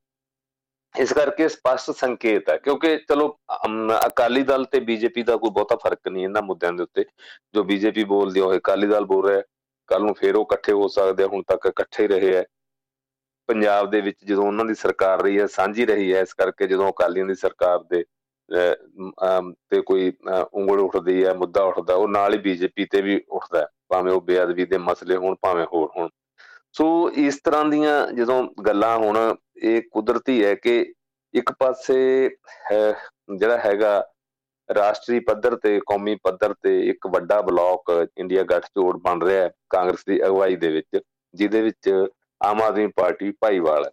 ਇਸ 0.94 1.12
ਕਰਕੇ 1.12 1.48
ਸਪਸ਼ਟ 1.48 1.90
ਸੰਕੇਤ 1.96 2.48
ਹੈ, 2.50 2.56
ਕਿਉਂਕਿ 2.56 2.96
ਚਲੋ 3.08 3.28
ਅਕਾਲੀ 4.06 4.42
ਦਲ 4.42 4.64
ਤੇ 4.64 4.80
ਬੀਜੇਪੀ 4.80 5.22
ਦਾ 5.22 5.36
ਕੋਈ 5.36 5.50
ਬਹੁਤਾ 5.50 5.76
ਫ਼ਰਕ 5.82 6.08
ਨਹੀਂ 6.08 6.25
ਇਹਨਾਂ 6.25 6.42
ਮੁੱਦਿਆਂ 6.42 6.72
ਦੇ 6.72 6.82
ਉੱਤੇ। 6.82 7.04
ਜੋ 7.54 7.64
ਬੀਜੇਪੀ 7.64 8.04
ਬੋਲਦੀ 8.04 8.40
ਹੋਏ 8.40 8.58
ਅਕਾਲੀ 8.58 8.86
ਦਲ 8.88 9.04
ਬੋਲ 9.06 9.28
ਰਿਹਾ 9.28 9.42
ਕੱਲ 9.88 10.02
ਨੂੰ 10.02 10.14
ਫੇਰ 10.14 10.36
ਉਹ 10.36 10.44
ਇਕੱਠੇ 10.44 10.72
ਹੋ 10.72 10.88
ਸਕਦੇ 10.88 11.25
ਹੁਣ 11.25 11.42
ਤੱਕ 11.48 11.66
ਇਕੱਠੇ 11.66 12.06
ਰਹੇ 12.08 12.34
ਹੈ। 12.36 12.44
ਪੰਜਾਬ 13.48 13.90
ਦੇ 13.90 14.00
ਵਿੱਚ 14.00 14.19
ਜਦੋਂ 14.25 14.46
ਉਹਨਾਂ 14.46 14.64
ਦੀ 14.64 14.75
ਸਰਕਾਰ 14.75 15.22
ਰਹੀ 15.22 15.38
ਹੈ, 15.38 15.46
ਸਾਂਝੀ 15.48 15.86
ਰਹੀ 15.86 16.12
ਹੈ, 16.12 16.20
ਇਸ 16.20 16.32
ਕਰਕੇ 16.34 16.66
ਜਦੋਂ 16.66 16.90
ਅਕਾਲੀਆਂ 16.90 17.26
ਦੀ 17.26 17.34
ਸਰਕਾਰ 17.34 17.82
ਦੇ 17.90 18.04
ਤੇ 19.70 19.80
ਕੋਈ 19.82 20.12
ਉਂਗਲ 20.28 20.80
ਉੱਠਦੀ 20.80 21.25
ਹੈ, 21.25 21.32
ਮੁੱਦਾ 21.34 21.62
ਉੱਠਦਾ, 21.64 21.94
ਉਹ 21.94 22.08
ਨਾਲ 22.08 22.34
ਹੀ 22.34 22.38
ਬੀਜੇਪੀ 22.40 22.84
ਤੇ 22.84 23.00
ਵੀ 23.02 23.20
ਉੱਠਦਾ 23.30 23.66
ਭਾਵੇਂ 23.88 24.12
ਉਹ 24.12 24.20
ਬੇਅਦਬੀ 24.22 24.64
ਦੇ 24.66 24.78
ਮਸਲੇ 24.78 25.16
ਹੋਣ, 25.16 25.34
ਭਾਵੇਂ 25.42 25.66
ਹੋਰ 25.72 25.90
ਹੋਣ। 25.96 26.08
ਸੋ 26.78 26.86
ਇਸ 27.16 27.38
ਤਰ੍ਹਾਂ 27.44 27.64
ਦੀਆਂ 27.64 28.06
ਜਦੋਂ 28.12 28.42
ਗੱਲਾਂ 28.66 28.96
ਹੁਣ 28.98 29.16
ਇਹ 29.62 29.80
ਕੁਦਰਤੀ 29.92 30.44
ਹੈ 30.44 30.54
ਕਿ 30.54 30.75
ਇੱਕ 31.34 31.50
ਪਾਸੇ 31.52 31.96
ਜਿਹੜਾ 32.70 33.56
ਹੈਗਾ 33.58 34.02
ਰਾਸ਼ਟਰੀ 34.69 35.19
ਪੱਧਰ 35.20 35.56
ਤੇ, 35.56 35.80
ਕੌਮੀ 35.86 36.14
ਪੱਧਰ 36.14 36.54
ਤੇ 36.62 36.78
ਇੱਕ 36.88 37.06
ਵੱਡਾ 37.06 37.40
ਬਲਾਕ 37.42 37.90
ਇੰਡੀਆ 38.19 38.42
ਗੱਠਜੋੜ 38.42 38.96
ਬਣ 38.96 39.22
ਰਿਹਾ 39.22 39.42
ਹੈ 39.42 39.50
ਕਾਂਗਰਸ 39.70 40.04
ਦੀ 40.08 40.20
ਅਗਵਾਈ 40.26 40.56
ਦੇ 40.56 40.69
ਵਿੱਚ, 40.69 41.00
ਜਿਹਦੇ 41.34 41.62
ਵਿੱਚ 41.62 41.90
ਆਮ 42.40 42.62
ਆਦਮੀ 42.62 42.86
ਪਾਰਟੀ 42.96 43.30
ਭਾਈਵਾਲ 43.40 43.84
ਹੈ। 43.84 43.90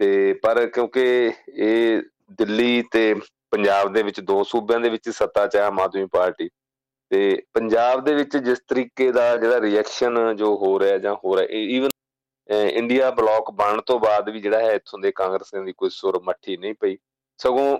ਤੇ 0.00 0.32
ਪਰ 0.42 0.66
ਕਿਉਂਕਿ 0.66 1.04
ਇਹ 1.48 2.02
ਦਿੱਲੀ 2.38 2.82
ਤੇ 2.92 3.14
ਪੰਜਾਬ 3.50 3.92
ਦੇ 3.92 4.02
ਵਿੱਚ 4.02 4.20
ਦੋ 4.20 4.42
ਸੂਬਿਆਂ 4.44 4.80
ਦੇ 4.80 4.88
ਵਿੱਚ 4.88 5.08
ਸੱਤਾ 5.10 5.46
'ਚ 5.46 5.56
ਆਮ 5.56 5.80
ਆਦਮੀ 5.80 6.06
ਪਾਰਟੀ, 6.12 6.48
ਤੇ 7.10 7.42
ਪੰਜਾਬ 7.54 8.04
ਦੇ 8.04 8.14
ਵਿੱਚ 8.14 8.36
ਜਿਸ 8.36 8.58
ਤਰੀਕੇ 8.68 9.10
ਦਾ 9.12 9.36
ਜਿਹੜਾ 9.36 9.60
ਰਿਐਕਸ਼ਨ 9.60 10.36
ਜੋ 10.36 10.56
ਹੋ 10.56 10.78
ਰਿਹਾ 10.80 10.98
ਜਾਂ 10.98 11.14
ਹੋ 11.24 11.36
ਰਿਹਾ 11.36 11.58
ਈਵਨ 11.70 11.88
ਇੰਡੀਆ 12.50 13.10
ਬਲਾਕ 13.10 13.50
ਬਣਨ 13.52 13.80
ਤੋਂ 13.86 13.98
ਬਾਅਦ 14.00 14.28
ਵੀ 14.30 14.40
ਜਿਹੜਾ 14.40 14.58
ਹੈ 14.60 14.72
ਇੱਥੋਂ 14.74 14.98
ਦੇ 14.98 15.10
ਕਾਂਗਰਸੀਆਂ 15.12 15.62
ਦੀ 15.64 15.72
ਕੋਈ 15.72 15.90
ਸੁਰ 15.90 16.20
ਮੱਠੀ 16.24 16.56
ਨਹੀਂ 16.56 16.74
ਪਈ। 16.80 16.96
ਸਗੋਂ 17.38 17.78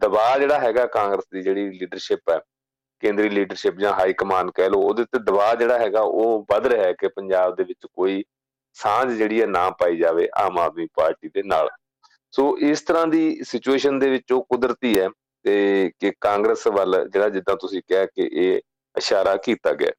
ਦਬਾਅ 0.00 0.38
ਜਿਹੜਾ 0.38 0.58
ਹੈਗਾ 0.58 0.86
ਕਾਂਗਰਸ 0.88 1.24
ਦੀ 1.32 1.42
ਜਿਹੜੀ 1.42 1.68
ਲੀਡਰਸ਼ਿਪ 1.70 2.30
ਹੈ, 2.30 2.38
ਕੇਂਦਰੀ 3.02 3.28
ਲੀਡਰਸ਼ਿਪ 3.28 3.78
ਜਾਂ 3.78 3.92
ਹਾਈ 3.92 4.12
ਕਮਾਂਡ 4.12 4.50
ਕਹਿ 4.50 4.68
ਲਓ, 4.68 4.80
ਉਹਦੇ 4.80 5.04
ਤੇ 5.04 5.18
ਦਬਾਅ 5.20 5.54
ਜਿਹੜਾ 5.56 5.78
ਹੈਗਾ 5.78 6.00
ਉਹ 6.00 6.44
ਵੱਧ 6.50 6.66
ਰਿਹਾ 6.66 6.84
ਹੈ 6.84 6.92
ਕਿ 6.92 7.08
ਪੰਜਾਬ 7.08 7.54
ਦੇ 7.56 7.64
ਵਿੱਚ 7.64 7.86
ਕੋਈ 7.86 8.22
ਸਾਂਝ 8.76 9.12
ਜਿਹੜੀ 9.12 9.40
ਹੈ 9.40 9.46
ਨਾ 9.46 9.68
ਪਾਈ 9.70 9.96
ਜਾਵੇ 9.96 10.28
ਆਮ 10.36 10.58
ਆਦਮੀ 10.58 10.86
ਪਾਰਟੀ 10.96 11.28
ਦੇ 11.28 11.42
ਨਾਲ। 11.44 11.68
ਸੋ 12.34 12.56
ਇਸ 12.60 12.80
ਤਰ੍ਹਾਂ 12.80 13.06
ਦੀ 13.06 13.42
ਸਿਚੁਏਸ਼ਨ 13.44 13.98
ਦੇ 13.98 14.08
ਵਿੱਚ 14.10 14.32
ਉਹ 14.32 14.44
ਕੁਦਰਤੀ 14.50 14.98
ਹੈ 15.00 15.08
ਤੇ 15.44 15.90
ਕਿ 16.00 16.12
ਕਾਂਗਰਸ 16.20 16.66
ਵੱਲ 16.68 17.08
ਜਿਹੜਾ 17.08 17.28
ਜਿੱਦਾਂ 17.28 17.56
ਤੁਸੀਂ 17.56 17.82
ਕਿਹਾ 17.88 18.04
ਕਿ 18.06 18.28
ਇਹ 18.32 18.60
ਇਸ਼ਾਰਾ 18.94 19.36
ਕੀਤਾ 19.36 19.72
ਗਿਆ। 19.72 19.90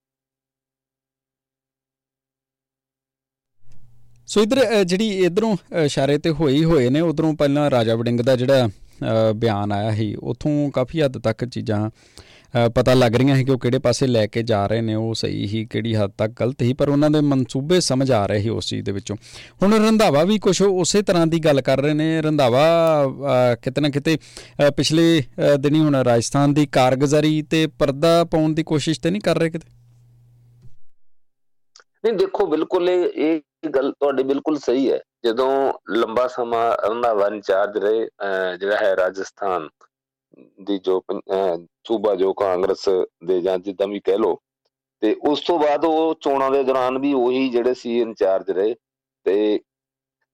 ਸੋ 4.28 4.42
ਇਧਰ 4.42 4.84
ਜਿਹੜੀ 4.84 5.08
ਇਧਰੋਂ 5.26 5.56
ਇਸ਼ਾਰੇ 5.86 6.18
ਤੇ 6.18 6.30
ਹੋਈ 6.32 6.64
ਹੋਏ 6.64 6.90
ਨੇ, 6.90 7.02
ਉਧਰੋਂ 7.02 7.34
ਪਹਿਲਾਂ 7.34 7.70
ਰਾਜਾ 7.72 7.96
ਵੜਿੰਗ 7.96 8.20
ਦਾ 8.22 8.36
ਜਿਹੜਾ 8.36 8.70
ਬਿਆਨ 9.36 9.72
ਆਇਆ 9.72 9.92
ਸੀ, 9.96 10.14
ਉਥੋਂ 10.16 10.70
ਕਾਫੀ 10.72 11.02
ਹੱਦ 11.02 11.18
ਤੱਕ 11.18 11.46
ਚੀਜ਼ਾਂ 11.46 11.90
ਪਤਾ 12.76 12.94
ਲੱਗ 12.94 13.16
ਰਹੀਆਂ 13.16 13.36
ਸੀ 13.36 13.44
ਕਿ 13.46 13.52
ਉਹ 13.52 13.60
ਕਿਹੜੇ 13.60 13.80
ਪਾਸੇ 13.80 14.08
ਲੈ 14.08 14.26
ਕੇ 14.28 14.42
ਜਾ 14.44 14.66
ਰਹੇ 14.68 14.82
ਨੇ, 14.82 14.96
ਉਹ 14.96 15.14
ਸਹੀ 15.14 15.46
ਹੀ, 15.48 15.64
ਕਿਹੜੀ 15.66 15.94
ਹੱਦ 15.96 16.12
ਤੱਕ 16.18 16.34
ਗਲਤ 16.40 16.62
ਹੀ, 16.62 16.74
ਪਰ 16.74 16.90
ਉਹਨਾਂ 16.90 17.10
ਦੇ 17.10 17.22
ਮਨਸੂਬੇ 17.22 17.80
ਸਮਝ 17.82 18.12
ਆ 18.12 18.26
ਰਹੇ 18.26 18.42
ਸੀ 18.42 18.50
ਉਸ 18.50 18.68
ਚੀਜ਼ 18.68 18.84
ਦੇ 18.86 18.92
ਵਿੱਚੋਂ। 18.92 19.16
ਹੁਣ 19.64 19.74
ਰੰਧਾਵਾ 19.86 20.24
ਵੀ 20.24 20.38
ਕੁਝ 20.40 20.62
ਉਸੇ 20.62 21.02
ਤਰ੍ਹਾਂ 21.02 21.28
ਦੀ 21.28 21.40
ਗੱਲ 21.40 21.62
ਕਰ 21.62 21.82
ਰਹੇ 21.82 21.94
ਨੇ, 21.94 22.22
ਰੰਧਾਵਾ 22.22 22.66
ਕਿਤੇ 23.64 23.82
ਨਾ 23.82 23.90
ਕਿਤੇ 23.90 24.18
ਪਿਛਲੇ 24.78 25.24
ਦਿਨੀ 25.60 25.80
ਹੁਣ 25.80 25.96
ਰਾਜਸਥਾਨ 25.96 26.54
ਦੀ 26.54 26.66
ਕਾਰਗੁਜ਼ਾਰੀ 26.72 27.42
ਤੇ 27.42 27.66
ਪਰਦਾ 27.80 28.24
ਪਾਉਣ 28.24 28.54
ਦੀ 28.54 28.64
ਕੋਸ਼ਿਸ਼ 28.64 29.00
ਤੇ 29.02 29.12
ਨਹੀਂ 29.12 29.22
ਕਰ 29.22 29.40
ਰਹੇ 29.40 29.50
ਕਿਤੇ? 29.50 29.68
ਨਹੀਂ, 32.06 32.14
ਦੇਖੋ, 32.14 32.46
ਬਿਲਕੁਲ 32.48 32.90
ਇਹ 32.90 33.40
ਗੱਲ 33.64 33.92
ਤੁਹਾਡੀ 33.92 34.24
ਬਿਲਕੁਲ 34.24 34.58
ਸਹੀ 34.60 34.92
ਹੈ। 34.92 35.00
ਜਦੋਂ 35.26 35.52
ਲੰਬਾ 35.90 36.28
ਸਮਾਂ 36.28 36.70
ਰੰਧਾਵਾ 36.84 37.28
ਇੰਚਾਰਜ 37.28 37.78
ਰਹੇ 37.78 38.08
ਜਿਹੜਾ 38.60 38.78
ਹੈ 38.78 38.96
ਰਾਜਸਥਾਨ 38.96 39.68
ਦੀ 40.62 40.78
ਜੋ 40.80 41.02
ਸੂਬਾ 41.88 42.16
ਜੋ 42.16 42.34
ਕਾਂਗਰਸ 42.34 42.88
ਦੇ 43.26 43.40
ਜਾਂ 43.42 43.58
ਜਿੱਦਾਂ 43.60 43.88
ਵੀ 43.88 44.00
ਕਹਿ 44.00 44.18
ਲੋ 44.18 44.40
ਤੇ 45.02 45.16
ਉਸ 45.30 45.42
ਤੋਂ 45.42 45.58
ਬਾਅਦ 45.60 45.86
ਉਹ 45.86 46.16
ਚੋਣਾਂ 46.22 46.50
ਦੇ 46.52 46.64
ਦੌਰਾਨ 46.64 46.98
ਵੀ 47.00 47.14
ਉਹੀ 47.14 47.50
ਜਿਹੜੇ 47.50 47.74
ਸੀ 47.74 48.00
ਇੰਚਾਰਜ 48.02 48.52
ਰਹੇ। 48.52 48.76
ਤੇ 49.26 49.60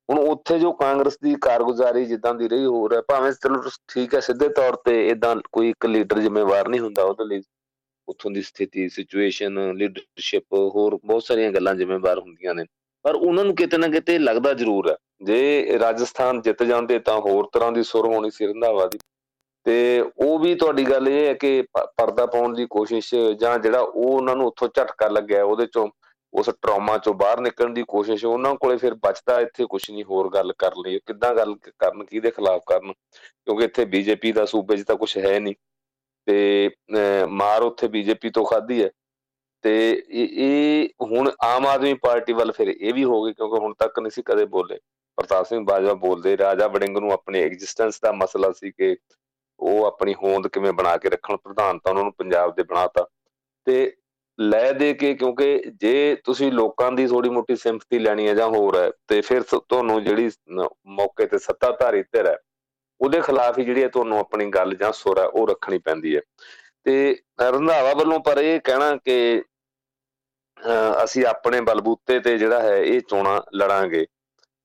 ਹੁਣ 0.09 0.19
ਉੱਥੇ 0.19 0.57
ਜੋ 0.59 0.71
ਕਾਂਗਰਸ 0.73 1.17
ਦੀ 1.23 1.33
ਕਾਰਗੁਜ਼ਾਰੀ 1.41 2.05
ਜਿੱਦਾਂ 2.05 2.33
ਦੀ 2.35 2.47
ਰਹੀ 2.49 2.65
ਹੋ 2.65 2.87
ਰਿਹਾ 2.89 3.01
ਭਾਵੇਂ 3.07 3.31
ਚਲੋ 3.33 3.61
ਠੀਕ 3.87 4.15
ਹੈ, 4.15 4.19
ਸਿੱਧੇ 4.19 4.49
ਤੌਰ 4.49 4.75
ਤੇ 4.85 5.07
ਇਦਾਂ 5.07 5.35
ਕੋਈ 5.51 5.69
ਇੱਕ 5.69 5.85
ਲੀਡਰ 5.85 6.19
ਜ਼ਿੰਮੇਵਾਰ 6.19 6.67
ਨਹੀਂ 6.69 6.81
ਹੁੰਦਾ 6.81 7.03
ਉਹਦੇ 7.03 7.25
ਲਈ। 7.25 7.41
ਉੱਥੋਂ 8.07 8.31
ਦੀ 8.31 8.41
ਸਥਿਤੀ 8.41 8.87
ਸਿਚੁਏਸ਼ਨ 8.89 9.59
ਲੀਡਰਸ਼ਿਪ 9.77 10.53
ਹੋਰ 10.75 10.97
ਬਹੁਤ 11.05 11.23
ਸਾਰੀਆਂ 11.23 11.51
ਗੱਲਾਂ 11.51 11.73
ਜ਼ਿੰਮੇਵਾਰ 11.75 12.19
ਹੁੰਦੀਆਂ 12.19 12.55
ਨੇ। 12.55 12.65
ਪਰ 13.03 13.15
ਉਹਨਾਂ 13.15 13.45
ਨੂੰ 13.45 13.55
ਕਿਤੇ 13.55 13.77
ਨਾ 13.77 13.87
ਕਿਤੇ 13.87 14.17
ਲੱਗਦਾ 14.19 14.53
ਜ਼ਰੂਰ 14.53 14.89
ਹੈ। 14.91 14.95
ਜੇ 15.23 15.77
ਰਾਜਸਥਾਨ 15.79 16.41
ਜਿੱਤ 16.41 16.63
ਜਾਂਦੇ 16.63 16.99
ਤਾਂ 16.99 17.19
ਹੋਰ 17.19 17.49
ਤਰ੍ਹਾਂ 17.53 17.71
ਦੀ 17.71 17.83
ਸੁਰ 17.83 18.05
ਹੋਣੀ 18.07 18.29
ਸੀ 18.31 18.47
ਰੰਧਾਵਾ 18.47 18.85
ਦੀ। 18.85 18.99
ਤੇ 19.65 20.03
ਉਹ 20.17 20.37
ਵੀ 20.39 20.53
ਤੁਹਾਡੀ 20.55 20.83
ਗੱਲ 20.83 21.07
ਇਹ 21.09 21.25
ਹੈ 21.27 21.33
ਕਿ 21.33 21.61
ਪਰਦਾ 21.97 22.25
ਪਾਉਣ 22.25 22.53
ਦੀ 22.55 22.65
ਕੋਸ਼ਿਸ਼ 22.69 23.13
ਜਾਂ 23.39 23.57
ਜਿਹੜਾ 23.59 23.79
ਉਹ 23.79 24.03
ਉਹਨਾਂ 24.15 24.35
ਨੂੰ 24.35 24.47
ਉੱਥੋਂ 24.47 24.67
ਝਟਕਾ 24.67 25.07
ਲੱਗਿਆ 25.07 25.43
ਉਹਦੇ 25.43 25.65
ਚੋਂ, 25.65 25.87
ਉਸ 26.33 26.49
ਟਰਾਮਾ 26.61 26.97
ਚੋਂ 26.97 27.13
ਬਾਹਰ 27.13 27.39
ਨਿਕਲਣ 27.39 27.73
ਦੀ 27.73 27.83
ਕੋਸ਼ਿਸ਼ 27.87 28.25
ਉਹਨਾਂ 28.25 28.53
ਕੋਲੇ 28.55 28.77
ਫਿਰ 28.77 28.93
ਬਚਦਾ 28.93 29.39
ਇੱਥੇ 29.39 29.65
ਕੁਝ 29.69 29.81
ਨਹੀਂ, 29.91 30.03
ਹੋਰ 30.03 30.29
ਗੱਲ 30.29 30.53
ਕਰ 30.57 30.71
ਲਈ। 30.85 30.99
ਕਿੱਦਾਂ 31.05 31.33
ਗੱਲ 31.35 31.55
ਕਰਨ, 31.79 32.03
ਕਿਹਦੇ 32.03 32.31
ਖਿਲਾਫ 32.31 32.61
ਕਰਨ? 32.67 32.91
ਕਿਉਂਕਿ 32.91 33.63
ਇੱਥੇ 33.63 33.85
ਬੀਜੇਪੀ 33.85 34.31
ਦਾ 34.31 34.45
ਸੂਬੇ 34.45 34.77
'ਚ 34.77 34.83
ਤਾਂ 34.83 34.95
ਕੁਝ 34.95 35.17
ਹੈ 35.17 35.39
ਨਹੀਂ। 35.39 35.55
ਤੇ 36.27 36.69
ਮਾਰ 37.29 37.61
ਉੱਥੇ 37.61 37.87
ਬੀਜੇਪੀ 37.87 38.29
ਤੋਂ 38.29 38.45
ਖਾਧੀ 38.45 38.83
ਹੈ। 38.83 38.89
ਤੇ 39.63 40.03
ਇਹ 40.09 40.89
ਹੁਣ 41.03 41.31
ਆਮ 41.43 41.65
ਆਦਮੀ 41.67 41.93
ਪਾਰਟੀ 42.03 42.33
ਵੱਲ 42.33 42.51
ਫਿਰ 42.51 42.67
ਇਹ 42.69 42.93
ਵੀ 42.93 43.03
ਹੋ 43.03 43.23
ਗਈ 43.23 43.33
ਕਿਉਂਕਿ 43.33 43.59
ਹੁਣ 43.59 43.73
ਤੱਕ 43.79 43.99
ਨਹੀਂ 43.99 44.11
ਸੀ 44.11 44.21
ਕਦੇ 44.25 44.45
ਬੋਲੇ। 44.47 44.79
ਪ੍ਰਤਾਪ 45.17 45.45
ਸਿੰਘ 45.45 45.63
ਬਾਜਵਾ 45.65 45.93
ਬੋਲਦੇ, 45.95 46.37
ਰਾਜਾ 46.37 46.67
ਬੜਿੰਗ 46.67 46.97
ਨੂੰ 46.97 47.11
ਆਪਣੇ 47.11 47.43
ਐਗਜ਼ਿਸਟੈਂਸ 47.43 47.99
ਦਾ 48.01 48.11
ਮਸਲਾ 48.11 48.51
ਸੀ 48.51 48.71
ਕਿ 48.71 48.95
ਉਹ 49.59 49.85
ਆਪਣੀ 49.85 50.13
ਹੋਂਦ 50.13 50.47
ਕਿਵੇਂ 50.47 50.71
ਬਣਾ 50.73 50.95
ਕੇ 50.97 51.09
ਰੱਖਣ, 51.09 51.37
ਪ੍ਰਧਾਨ 51.37 51.79
ਤਾਂ 51.79 51.91
ਉਹਨਾਂ 51.91 52.03
ਨੂੰ 52.03 52.13
ਪੰਜਾਬ 52.13 52.53
ਦੇ 52.55 52.63
ਬਣਾਤਾ 52.63 53.07
ਤੇ। 53.67 53.91
ਲੈ 54.39 54.71
ਦੇ 54.73 54.93
ਕੇ, 54.93 55.13
ਕਿਉਂਕਿ 55.13 55.71
ਜੇ 55.75 56.15
ਤੁਸੀਂ 56.23 56.51
ਲੋਕਾਂ 56.51 56.91
ਦੀ 56.91 57.07
ਥੋੜੀ 57.07 57.29
ਮੋਟੀ 57.29 57.55
ਸਿੰਪਥੀ 57.55 57.99
ਲੈਣੀ 57.99 58.27
ਹੈ 58.27 58.33
ਜਾਂ 58.33 58.47
ਹੋਰ 58.47 58.77
ਹੈ, 58.77 58.89
ਤੇ 59.07 59.19
ਫਿਰ 59.21 59.41
ਤੁਹਾਨੂੰ 59.43 60.03
ਜਿਹੜੀ 60.03 60.29
ਮੌਕੇ 60.89 61.25
ਤੇ 61.25 61.37
ਸੱਤਾਧਾਰੀ 61.37 62.03
ਧਿਰ 62.03 62.27
ਹੈ, 62.27 62.37
ਉਹਦੇ 63.01 63.21
ਖਿਲਾਫ 63.21 63.59
ਹੀ 63.59 63.65
ਜਿਹੜੀ 63.65 63.83
ਹੈ 63.83 63.87
ਤੁਹਾਨੂੰ 63.87 64.19
ਆਪਣੀ 64.19 64.45
ਗੱਲ 64.49 64.75
ਜਾਂ 64.75 64.91
ਸੁਰ 64.91 65.19
ਹੈ, 65.19 65.25
ਉਹ 65.25 65.47
ਰੱਖਣੀ 65.47 65.77
ਪੈਂਦੀ 65.77 66.15
ਹੈ। 66.15 66.21
ਤੇ 66.83 67.15
ਰੰਧਾਵਾ 67.41 67.93
ਵੱਲੋਂ 67.93 68.19
ਪਰ 68.19 68.37
ਇਹ 68.37 68.59
ਕਹਿਣਾ 68.59 68.95
ਕਿ 68.95 69.43
ਅਸੀਂ 71.03 71.25
ਆਪਣੇ 71.25 71.61
ਬਲਬੂਤੇ 71.61 72.19
ਤੇ 72.19 72.37
ਜਿਹੜਾ 72.37 72.61
ਹੈ 72.61 72.77
ਇਹ 72.77 73.01
ਚੋਣਾ 73.01 73.41
ਲੜਾਂਗੇ। 73.55 74.05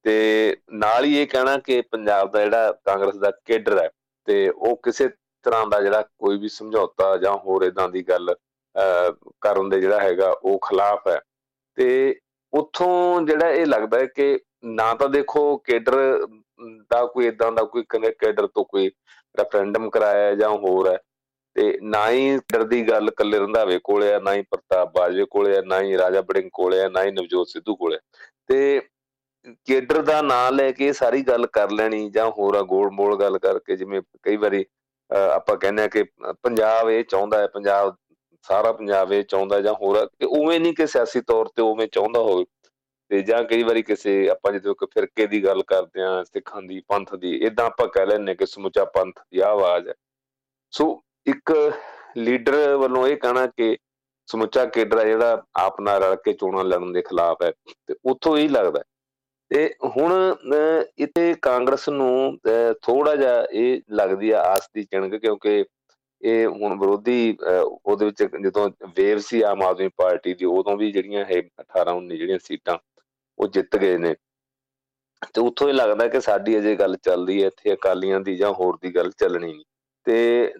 ਤੇ 0.04 0.56
ਨਾਲ 0.74 1.04
ਹੀ 1.04 1.16
ਇਹ 1.20 1.26
ਕਹਿਣਾ 1.26 1.56
ਕਿ 1.58 1.80
ਪੰਜਾਬ 1.90 2.30
ਦਾ 2.32 2.44
ਜਿਹੜਾ 2.44 2.72
ਕਾਂਗਰਸ 2.84 3.16
ਦਾ 3.16 3.30
ਕੇਡਰ 3.44 3.78
ਹੈ 3.78 3.88
ਤੇ 4.28 4.48
ਉਹ 4.48 4.76
ਕਿਸੇ 4.82 5.08
ਤਰ੍ਹਾਂ 5.44 5.66
ਦਾ 5.66 5.80
ਜਿਹੜਾ 5.80 6.02
ਕੋਈ 6.18 6.38
ਵੀ 6.38 6.48
ਸਮਝੌਤਾ 6.48 7.16
ਜਾਂ 7.16 7.32
ਹੋਰ 7.36 7.62
ਇਦਾਂ 7.62 7.88
ਦੀ 7.88 8.02
ਗੱਲ 8.02 8.34
ਕਰਨ 9.40 9.68
ਦੇ 9.68 9.80
ਜਿਹੜਾ 9.80 10.00
ਹੈਗਾ 10.00 10.30
ਉਹ 10.32 10.58
ਖਿਲਾਫ 10.58 11.08
ਹੈ। 11.08 11.20
ਤੇ 11.78 12.20
ਉੱਥੋਂ 12.52 13.20
ਜਿਹੜਾ 13.22 13.48
ਇਹ 13.50 13.66
ਲੱਗਦਾ 13.66 13.98
ਹੈ 13.98 14.06
ਕਿ 14.06 14.38
ਨਾ 14.66 14.92
ਤਾਂ 14.94 15.08
ਦੇਖੋ 15.08 15.56
ਕੇਡਰ 15.56 15.96
ਦਾ 16.90 17.04
ਕੋਈ 17.06 17.26
ਇਦਾਂ 17.26 17.50
ਦਾ 17.52 17.62
ਕੋਈ 17.64 17.84
ਕੇਡਰ 17.92 18.46
ਤੋਂ 18.46 18.64
ਕੋਈ 18.64 18.90
ਰੈਫਰੈਂਡਮ 19.34 19.88
ਕਰਾਇਆ 19.90 20.34
ਜਾਂ 20.34 20.48
ਹੋਰ 20.58 20.88
ਹੈ 20.88 20.98
ਤੇ 21.56 21.78
ਨਾ 21.82 22.08
ਹੀ 22.10 22.36
ਡਰ 22.52 22.62
ਦੀ 22.64 22.82
ਗੱਲ 22.88 23.10
ਕੱਲੇ 23.10 23.38
ਰੰਧਾਵੇ 23.38 23.78
ਕੋਲੇ 23.84 24.12
ਆ, 24.14 24.18
ਨਾ 24.18 24.34
ਹੀ 24.34 24.42
ਪ੍ਰਤਾਪ 24.42 24.92
ਬਾਜਵੇ 24.94 25.24
ਕੋਲੇ 25.30 25.56
ਆ, 25.56 25.62
ਨਾ 25.66 25.80
ਹੀ 25.82 25.96
ਰਾਜਾ 25.98 26.20
ਬੜਿੰਗ 26.20 26.50
ਕੋਲੇ 26.52 26.80
ਆ, 26.80 26.88
ਨਾ 26.88 27.02
ਹੀ 27.04 27.10
ਨਵਜੋਤ 27.10 27.48
ਸਿੱਧੂ 27.48 27.76
ਕੋਲੇ 27.76 27.98
ਤੇ 28.46 28.80
ਕੇਡਰ 29.66 30.00
ਦਾ 30.02 30.20
ਨਾਂ 30.22 30.52
ਲੈ 30.52 30.70
ਕੇ 30.72 30.92
ਸਾਰੀ 30.92 31.22
ਗੱਲ 31.22 31.46
ਕਰ 31.46 31.70
ਲੈਣੀ 31.70 32.08
ਜਾਂ 32.10 32.30
ਹੋਰ 32.30 32.62
ਗੋਲ-ਮੋਲ 32.64 33.16
ਗੱਲ 33.20 33.38
ਕਰਕੇ 33.38 33.76
ਜਿਵੇਂ 33.76 34.00
ਕਈ 34.22 34.36
ਵਾਰੀ 34.36 34.64
ਆਪਾਂ 35.34 35.56
ਕਹਿੰਦੇ 35.56 35.82
ਆ 35.82 35.86
ਕਿ 35.86 36.02
ਪੰਜਾਬ 36.42 36.90
ਇਹ 36.90 37.04
ਚਾਹੁੰਦਾ 37.04 37.38
ਹੈ, 37.40 37.46
ਪੰਜਾਬ, 37.46 37.96
ਸਾਰਾ 38.46 38.72
ਪੰਜਾਬ 38.72 39.12
ਇਹ 39.12 39.22
ਚਾਹੁੰਦਾ 39.24 39.60
ਜਾਂ 39.60 39.74
ਹੋਰ 39.74 40.04
ਕਿ 40.06 40.26
ਉਵੇਂ 40.26 40.58
ਨਹੀਂ 40.60 40.74
ਕਿ 40.74 40.86
ਸਿਆਸੀ 40.86 41.20
ਤੌਰ 41.20 41.48
ਤੇ 41.56 41.62
ਉਵੇਂ 41.62 41.88
ਚਾਹੁੰਦਾ 41.88 42.20
ਹੋਵੇ। 42.20 42.44
ਤੇ 43.10 43.20
ਜਾਂ 43.22 43.42
ਕਈ 43.44 43.62
ਵਾਰੀ 43.62 43.82
ਕਿਸੇ 43.82 44.28
ਆਪਾਂ 44.28 44.52
ਜਦੋਂ 44.52 44.74
ਕਿ 44.74 44.86
ਫਿਰਕੇ 44.94 45.26
ਦੀ 45.26 45.42
ਗੱਲ 45.44 45.62
ਕਰਦੇ 45.62 46.02
ਆ 46.02 46.22
ਸਿੱਖਾਂ 46.24 46.62
ਦੀ, 46.62 46.80
ਪੰਥ 46.88 47.14
ਦੀ 47.14 47.36
ਇਦਾਂ 47.46 47.66
ਆਪਾਂ 47.66 47.88
ਕਹਿ 47.88 48.06
ਲੈਂਦੇ 48.06 48.34
ਕਿ 48.34 48.46
ਸਮੁੱਚਾ 48.46 48.84
ਪੰਥ 48.84 49.20
ਦੀ 49.30 49.40
ਆਵਾਜ਼ 49.40 49.88
ਹੈ। 49.88 49.94
ਸੋ 50.72 51.02
ਇੱਕ 51.26 51.52
ਲੀਡਰ 52.16 52.74
ਵੱਲੋਂ 52.76 53.06
ਇਹ 53.08 53.16
ਕਹਿਣਾ 53.16 53.46
ਕਿ 53.56 53.76
ਸਮੁੱਚਾ 54.28 54.64
ਕੇਡਰ 54.64 55.04
ਜਿਹੜਾ 55.06 55.42
ਆਪ 55.60 55.80
ਨਾਲ 55.80 56.02
ਰਲ 56.02 56.14
ਕੇ 56.24 56.32
ਚੋਣਾਂ 56.32 56.64
ਲੜਨ 56.64 56.92
ਦੇ 56.92 57.02
ਖਿਲਾਫ 57.02 57.42
ਹੈ, 57.42 57.50
ਤੇ 57.86 57.94
ਉੱਥੋਂ 58.10 58.36
ਹੀ 58.36 58.48
ਲੱਗਦਾ 58.48 58.82
ਤੇ 59.50 59.68
ਹੁਣ 59.96 60.12
ਇੱਥੇ 60.98 61.32
ਕਾਂਗਰਸ 61.42 61.88
ਨੂੰ 61.88 62.38
ਥੋੜਾ 62.82 63.14
ਜਿਹਾ 63.16 63.44
ਇਹ 63.52 63.80
ਲੱਗਦੀ 63.92 64.30
ਆ 64.30 64.40
ਆਸ 64.52 64.68
ਦੀ 64.74 64.84
ਚਿੰਗ 64.84 65.14
ਕਿਉਂਕਿ 65.14 65.64
ਇਹ 66.22 66.46
ਹੁਣ 66.48 66.78
ਵਿਰੋਧੀ 66.80 67.36
ਉਹਦੇ 67.40 68.04
ਵਿੱਚ 68.04 68.22
ਜਦੋਂ 68.42 68.68
ਵੇਵ 68.96 69.18
ਸੀ 69.26 69.40
ਆਮ 69.42 69.62
ਆਦਮੀ 69.62 69.88
ਪਾਰਟੀ 69.96 70.34
ਦੀ, 70.34 70.44
ਉਦੋਂ 70.44 70.76
ਵੀ 70.76 70.90
ਜਿਹੜੀਆਂ 70.92 71.24
ਹੈ 71.24 71.40
18 71.60 71.94
19 71.96 72.16
ਜਿਹੜੀਆਂ 72.18 72.38
ਸੀਟਾਂ 72.44 72.78
ਉਹ 73.38 73.48
ਜਿੱਤ 73.48 73.76
ਗਏ 73.76 73.96
ਨੇ। 73.98 74.14
ਤੇ 75.34 75.40
ਉੱਥੋਂ 75.40 75.68
ਹੀ 75.68 75.72
ਲੱਗਦਾ 75.72 76.06
ਕਿ 76.08 76.20
ਸਾਡੀ 76.20 76.58
ਅਜੇ 76.58 76.74
ਗੱਲ 76.76 76.96
ਚੱਲਦੀ 77.02 77.42
ਹੈ, 77.42 77.46
ਇੱਥੇ 77.46 77.72
ਅਕਾਲੀਆਂ 77.74 78.20
ਦੀ 78.20 78.36
ਜਾਂ 78.36 78.52
ਹੋਰ 78.52 78.78
ਦੀ 78.82 78.94
ਗੱਲ 78.96 79.10
ਚੱਲਣੀ 79.18 79.52
ਨਹੀਂ 79.52 79.64
ਤੇ 80.06 80.52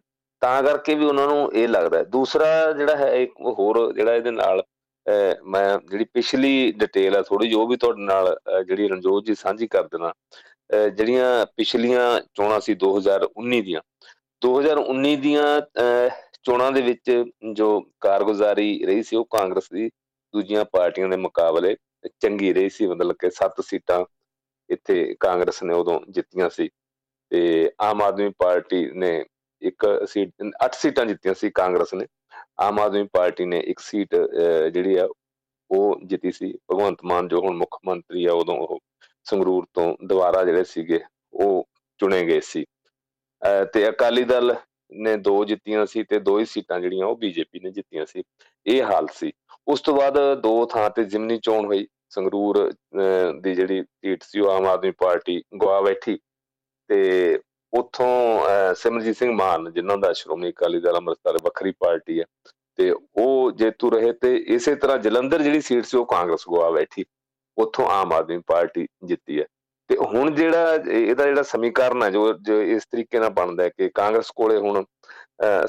ਤਾਂ 0.43 0.63
ਕਰਕੇ 0.63 0.95
ਵੀ 0.95 1.05
ਉਹਨਾਂ 1.05 1.27
ਨੂੰ 1.29 1.53
ਇਹ 1.53 1.69
ਲੱਗਦਾ 1.69 2.03
ਦੂਸਰਾ 2.05 2.73
ਜਿਹੜਾ 2.73 2.97
ਹੈ, 2.97 3.11
ਇੱਕ 3.15 3.33
ਹੋਰ 3.59 3.93
ਜਿਹੜਾ 3.95 4.15
ਇਹਦੇ 4.15 4.31
ਨਾਲ 4.31 4.63
ਮੈਂ 5.47 5.79
ਜਿਹੜੀ 5.91 6.05
ਪਿਛਲੀ 6.15 6.73
ਡਿਟੇਲ 6.73 7.17
ਆ 7.17 7.23
ਥੋੜੀ 7.23 7.49
ਜੋ 7.51 7.67
ਵੀ 7.67 7.77
ਤੁਹਾਡੇ 7.77 8.03
ਨਾਲ 8.03 8.37
ਜਿਹੜੀ 8.67 8.89
ਰਣਜੋਤ 8.89 9.25
ਜੀ 9.27 9.35
ਸਾਂਝੀ 9.35 9.67
ਕਰ 9.67 9.89
ਦੇਣਾ। 9.89 10.13
ਜਿਹੜੀਆਂ 10.97 11.47
ਪਿਛਲੀਆਂ 11.57 12.21
ਚੋਣਾਂ 12.35 12.61
ਸੀ 12.61 12.75
2019 12.75 13.61
ਦੀਆਂ। 13.63 13.81
2019 14.43 15.17
ਦੀਆਂ 15.17 15.61
ਚੋਣਾਂ 16.45 16.71
ਦੇ 16.73 16.81
ਵਿੱਚ 16.83 17.11
ਜੋ 17.55 17.69
ਕਾਰਗੁਜ਼ਾਰੀ 18.01 18.85
ਰਹੀ 18.87 19.03
ਸੀ, 19.03 19.17
ਉਹ 19.17 19.25
ਕਾਂਗਰਸ 19.31 19.69
ਦੀ, 19.73 19.89
ਦੂਜੀਆਂ 20.35 20.65
ਪਾਰਟੀਆਂ 20.73 21.09
ਦੇ 21.09 21.17
ਮੁਕਾਬਲੇ 21.17 21.77
ਚੰਗੀ 22.23 22.53
ਰਹੀ 22.53 22.69
ਸੀ। 22.71 22.87
ਮਤਲਬ 22.87 23.17
ਕਿ 23.21 23.31
7 23.31 23.61
ਸੀਟਾਂ 23.67 24.05
ਇੱਥੇ 24.71 25.15
ਕਾਂਗਰਸ 25.21 25.63
ਨੇ 25.63 25.75
ਉਦੋਂ 25.75 26.01
ਜਿੱਤੀਆਂ 26.09 26.49
ਸੀ। 26.51 26.69
ਤੇ 27.33 27.71
ਆਮ 27.83 28.03
ਆਦਮੀ 28.03 28.29
ਪਾਰਟੀ 28.39 28.85
ਨੇ 28.95 29.25
ਇੱਕ 29.65 29.87
ਸੀਟ 30.09 30.31
8 30.65 30.75
ਸੀਟਾਂ 30.75 31.05
ਜਿੱਤੀਆਂ 31.07 31.35
ਸੀ 31.35 31.51
ਕਾਂਗਰਸ 31.55 31.95
ਨੇ। 31.95 32.07
ਆਮ 32.61 32.79
ਆਦਮੀ 32.81 33.09
ਪਾਰਟੀ 33.13 33.45
ਨੇ 33.45 33.59
ਇੱਕ 33.61 33.79
ਸੀਟ 33.81 34.15
ਜਿਹੜੀ 34.73 34.97
ਆ, 34.97 35.09
ਉਹ 35.71 36.01
ਜਿੱਤੀ 36.05 36.33
ਸੀ। 36.33 36.53
ਭਗਵੰਤ 36.73 37.05
ਮਾਨ 37.05 37.29
ਜੋ 37.29 37.41
ਹੁਣ 37.41 37.57
ਮੁੱਖ 37.57 37.79
ਮੰਤਰੀ 37.87 38.25
ਆ, 38.27 38.33
ਉਦੋਂ 38.33 38.57
ਉਹ 38.57 38.79
ਸੰਗਰੂਰ 39.27 39.67
ਤੋਂ 39.75 39.95
ਦੁਬਾਰਾ 40.07 40.45
ਜਿਹੜੇ 40.45 40.65
ਸੀਗੇ, 40.65 41.01
ਉਹ 41.35 41.67
ਚੁਣੇ 42.01 42.25
ਗਏ 42.27 42.41
ਸੀ। 42.45 42.65
ਤੇ 43.73 43.89
ਅਕਾਲੀ 43.89 44.25
ਦਲ 44.25 44.55
ਨੇ 44.93 45.17
ਦੋ 45.17 45.45
ਜਿੱਤੀਆਂ 45.45 45.85
ਸੀ 45.87 46.03
ਤੇ 46.05 46.19
ਦੋ 46.21 46.39
ਹੀ 46.39 46.45
ਸੀਟਾਂ 46.45 46.81
ਜਿਹੜੀਆਂ, 46.81 47.07
ਉਹ 47.07 47.17
ਬੀਜੇਪੀ 47.17 47.61
ਨੇ 47.61 47.71
ਜਿੱਤੀਆਂ 47.71 48.07
ਸੀ। 48.07 48.23
ਇਹ 48.67 48.83
ਹਾਲ 48.83 49.07
ਸੀ। 49.15 49.33
ਉਸ 49.69 49.81
ਤੋਂ 49.81 49.95
ਬਾਅਦ 49.97 50.19
ਦੋ 50.41 50.65
ਥਾਂ 50.67 50.89
ਤੇ 50.91 51.05
ਜਿਮਨੀ 51.05 51.39
ਚੋਣ 51.39 51.67
ਹੋਈ। 51.67 51.87
ਸੰਗਰੂਰ 52.09 52.59
ਦੀ 53.43 53.55
ਜਿਹੜੀ 53.55 53.83
ਸੀਟ 53.83 54.23
ਸੀ, 54.23 54.41
ਉਹ 54.41 54.51
ਆਮ 54.51 54.67
ਆਦਮੀ 54.69 54.91
ਪਾਰਟੀ 54.99 55.43
ਗਵਾ 55.63 55.81
ਬੈਠੀ। 55.81 56.19
ਤੇ 56.91 57.39
ਉੱਥੋਂ 57.75 58.75
ਸਿਮਰਜੀਤ 58.77 59.17
ਸਿੰਘ 59.17 59.33
ਮਾਨ, 59.33 59.71
ਜਿਨ੍ਹਾਂ 59.73 59.97
ਦਾ 59.99 60.13
ਸ਼੍ਰੋਮਣੀ 60.13 60.51
ਅਕਾਲੀ 60.51 60.81
ਦਲ 60.81 60.97
ਅੰਮ੍ਰਿਤਸਰ 60.97 61.39
ਵੱਖਰੀ 61.45 61.73
ਪਾਰਟੀ 61.81 62.19
ਹੈ, 62.21 62.25
ਤੇ 62.79 62.91
ਉਹ 62.91 63.51
ਜੇਤੂ 63.53 63.91
ਰਹੇ 63.91 64.13
ਤੇ 64.13 64.35
ਇਸੇ 64.55 64.75
ਤਰ੍ਹਾਂ 64.75 64.99
ਜਲੰਧਰ 64.99 65.43
ਜਿਹੜੀ 65.43 65.61
ਸੀਟ 65.61 65.85
ਸੀ 65.85 65.97
ਉਹ 65.97 66.07
ਕਾਂਗਰਸ 66.07 66.45
ਗਵਾ 66.51 66.71
ਬੈਠੀ, 66.71 67.05
ਉੱਥੋਂ 67.57 67.87
ਆਮ 67.91 68.13
ਆਦਮੀ 68.13 68.39
ਪਾਰਟੀ 68.47 68.87
ਜਿੱਤੀ 69.05 69.41
ਹੈ। 69.41 69.45
ਤੇ 69.91 69.97
ਹੁਣ 69.97 70.31
ਜਿਹੜਾ 70.35 70.75
ਇਹਦਾ 70.75 71.25
ਜਿਹੜਾ 71.25 71.43
ਸਮੀਕਰਨ 71.43 72.03
ਹੈ, 72.03 72.11
ਜੋ 72.11 72.61
ਇਸ 72.63 72.87
ਤਰੀਕੇ 72.93 73.19
ਨਾਲ 73.19 73.31
ਬਣਦਾ 73.31 73.63
ਹੈ 73.65 73.69
ਕਿ 73.69 73.89
ਕਾਂਗਰਸ 73.95 74.31
ਕੋਲੇ 74.37 74.57
ਹੁਣ 74.59 74.85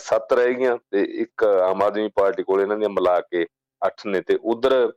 7 0.01 0.33
ਰਹਿ 0.33 0.53
ਗਈਆਂ 0.53 0.77
ਤੇ 0.91 1.01
ਇੱਕ 1.21 1.43
ਆਮ 1.43 1.81
ਆਦਮੀ 1.83 2.09
ਪਾਰਟੀ 2.15 2.43
ਕੋਲੇ 2.43 2.63
ਇਹਨਾਂ 2.63 2.77
ਦੀਆਂ 2.77 2.89
ਮਿਲਾ 2.89 3.19
ਕੇ 3.21 3.45
8 3.81 4.07
ਨੇ, 4.07 4.21
ਤੇ 4.21 4.37
ਉਧਰ 4.43 4.91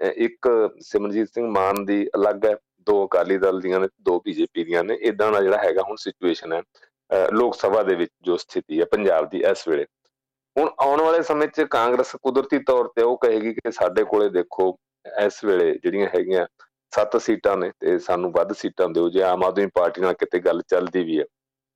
ਇੱਕ 0.00 0.48
ਸਿਮਰਜੀਤ 0.82 1.28
ਸਿੰਘ 1.34 1.46
ਮਾਨ 1.50 1.84
ਦੀ 1.84 2.06
ਅਲੱਗ 2.16 2.44
ਹੈ। 2.46 2.54
ਦੋ 2.86 3.04
ਅਕਾਲੀ 3.06 3.36
ਦਲ 3.38 3.60
ਦੀਆਂ 3.60 3.80
ਨੇ, 3.80 3.88
ਦੋ 4.00 4.18
ਬੀਜੇਪੀ 4.24 4.64
ਦੀਆਂ 4.64 4.84
ਨੇ 4.84 4.94
ਇਦਾਂ 5.02 5.30
ਦਾ 5.32 5.40
ਜਿਹੜਾ 5.40 5.58
ਹੈਗਾ 5.58 5.82
ਹੁਣ 5.82 5.96
ਸਿਚੁਏਸ਼ਨ 5.98 6.52
ਹੈ 6.52 6.62
ਲੋਕ 7.32 7.54
ਸਭਾ 7.54 7.82
ਦੇ 7.82 7.94
ਵਿੱਚ 7.94 8.12
ਜੋ 8.22 8.36
ਸਥਿਤੀ 8.36 8.80
ਹੈ 8.80 8.84
ਪੰਜਾਬ 8.92 9.28
ਦੀ 9.30 9.42
ਇਸ 9.50 9.66
ਵੇਲੇ। 9.68 9.84
ਹੁਣ 10.56 10.70
ਆਉਣ 10.80 11.00
ਵਾਲੇ 11.02 11.22
ਸਮੇਂ 11.22 11.46
'ਚ 11.48 11.62
ਕਾਂਗਰਸ 11.70 12.14
ਕੁਦਰਤੀ 12.22 12.58
ਤੌਰ 12.66 12.88
ਤੇ 12.96 13.02
ਉਹ 13.02 13.16
ਕਹੇਗੀ 13.22 13.52
ਕਿ 13.54 13.70
ਸਾਡੇ 13.72 14.04
ਕੋਲੇ 14.04 14.28
ਦੇਖੋ, 14.30 14.76
ਇਸ 15.24 15.44
ਵੇਲੇ 15.44 15.72
ਜਿਹੜੀਆਂ 15.74 16.08
ਹੈਗੀਆਂ 16.14 16.46
ਸੱਤ 16.92 17.16
ਸੀਟਾਂ 17.22 17.56
ਨੇ 17.56 17.70
ਤੇ 17.80 17.98
ਸਾਨੂੰ 17.98 18.32
ਵੱਧ 18.32 18.52
ਸੀਟਾਂ 18.52 18.88
ਦਿਓ, 18.88 19.08
ਜੇ 19.08 19.22
ਆਮ 19.22 19.44
ਆਦਮੀ 19.44 19.66
ਪਾਰਟੀ 19.74 20.00
ਨਾਲ 20.00 20.14
ਕਿਤੇ 20.14 20.38
ਗੱਲ 20.40 20.62
ਚੱਲਦੀ 20.68 21.02
ਵੀ 21.04 21.18
ਹੈ। 21.18 21.24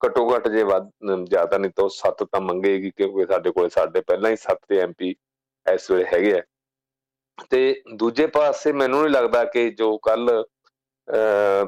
ਘਟੋ 0.01 0.29
ਘਟ 0.29 0.49
ਜੇ 0.49 0.63
ਵੱਧ 0.63 0.89
ਜ਼ਿਆਦਾ 1.29 1.59
ਨਹੀਂ 1.59 1.71
ਤਾਂ 1.77 1.89
ਸੱਤ 1.89 2.23
ਤਾਂ 2.23 2.41
ਮੰਗੇਗੀ, 2.41 2.91
ਕਿਉਂਕਿ 2.91 3.27
ਸਾਡੇ 3.33 3.51
ਕੋਲੇ 3.51 3.69
ਸਾਡੇ 3.69 4.01
ਪਹਿਲਾਂ 4.01 4.31
ਹੀ 4.31 4.37
ਸੱਤ 4.37 4.59
ਤੇ 4.69 4.79
ਐਮਪੀ 4.81 5.15
ਇਸ 5.67 5.91
ਵੇਲੇ 5.91 6.05
ਹੈਗੇ 6.13 6.39
ਆ। 6.39 6.43
ਤੇ 7.51 7.83
ਦੂਜੇ 7.97 8.27
ਪਾਸੇ 8.29 8.73
ਮੈਨੂੰ 8.73 9.01
ਨਹੀਂ 9.03 9.13
ਲੱਗਦਾ 9.13 9.45
ਕਿ 9.45 9.71
ਜੋ 9.71 9.97
ਕੱਲ 10.03 10.45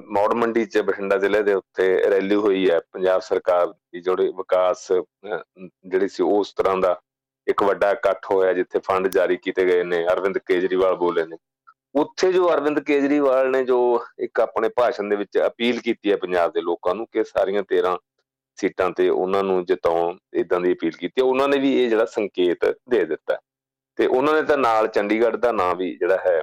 ਮੌੜ 0.07 0.33
ਮੰਡੀ 0.35 0.65
ਚ 0.65 0.79
ਬਠਿੰਡਾ 0.79 1.17
ਜ਼ਿਲ੍ਹੇ 1.19 1.43
ਦੇ 1.43 1.55
ਉੱਤੇ 1.55 1.87
ਰੈਲੀ 2.11 2.35
ਹੋਈ 2.35 2.69
ਹੈ। 2.71 2.79
ਪੰਜਾਬ 2.93 3.21
ਸਰਕਾਰ 3.21 3.67
ਦੀ 3.67 4.01
ਜਿਹੜੇ 4.01 4.29
ਵਿਕਾਸ 4.37 4.91
ਜਿਹੜੀ 4.93 6.09
ਸੀ 6.09 6.23
ਉਸ 6.23 6.53
ਤਰ੍ਹਾਂ 6.57 6.77
ਦਾ 6.77 7.01
ਇੱਕ 7.47 7.63
ਵੱਡਾ 7.63 7.91
ਇਕੱਠ 7.91 8.31
ਹੋਇਆ 8.31 8.53
ਜਿੱਥੇ 8.53 8.79
ਫੰਡ 8.79 9.09
ਜਾਰੀ 9.09 9.37
ਕੀਤੇ 9.37 9.65
ਗਏ 9.65 9.83
ਨੇ। 9.85 10.05
ਅਰਵਿੰਦ 10.07 10.39
ਕੇਜਰੀਵਾਲ 10.39 10.95
ਬੋਲੇ 10.97 11.25
ਨੇ। 11.27 11.37
ਉੱਥੇ 11.95 12.33
ਜੋ 12.33 12.49
ਅਰਵਿੰਦ 12.55 12.81
ਕੇਜਰੀਵਾਲ 12.81 13.51
ਨੇ 13.51 13.65
ਜੋ 13.65 13.79
ਇੱਕ 14.19 14.41
ਆਪਣੇ 14.41 14.69
ਭਾਸ਼ਣ 14.69 15.09
ਦੇ 15.09 15.17
ਵਿੱਚ 15.17 15.39
ਅਪੀਲ 15.47 15.81
ਕੀਤੀ 15.81 16.11
ਹੈ 16.11 16.17
ਪੰਜਾਬ 16.17 16.53
ਦੇ 16.53 16.61
ਲੋਕਾਂ 16.61 16.95
ਨੂੰ 16.95 17.07
ਕਿ 17.13 17.25
ਸਾਰੀਆਂ 17.25 17.63
13 17.63 17.97
ਸੀਟਾਂ 18.59 18.91
ਤੇ 18.91 19.09
ਉਹਨਾਂ 19.09 19.43
ਨੂੰ 19.45 19.65
ਜਿਤਾਉਣ 19.65 20.19
ਇਦਾਂ 20.35 20.61
ਦੀ 20.61 20.73
ਅਪੀਲ 20.73 20.91
ਕੀਤੀ 20.91 21.23
ਉਹਨਾਂ 21.23 21.49
ਨੇ 21.49 21.59
ਵੀ 21.59 21.85
ਇਹ 21.85 21.89
ਜਿਹੜਾ 21.89 22.05
ਸੰਕੇਤ 22.05 22.65
ਦੇ 22.89 23.05
ਦਿੱਤਾ 23.05 23.37
ਤੇ 23.97 24.07
ਉਹਨਾਂ 24.07 24.35
ਨੇ 24.35 24.43
ਤਾਂ 24.43 24.59
ਨਾਲ 24.59 24.89
ਚੰਡੀਗੜ੍ਹ 24.89 25.37
ਦਾ 25.37 25.53
ਨਾਮ 25.53 25.77
ਵੀ 25.77 25.97
ਜਿਹੜਾ 25.97 26.17
ਹੈ 26.17 26.43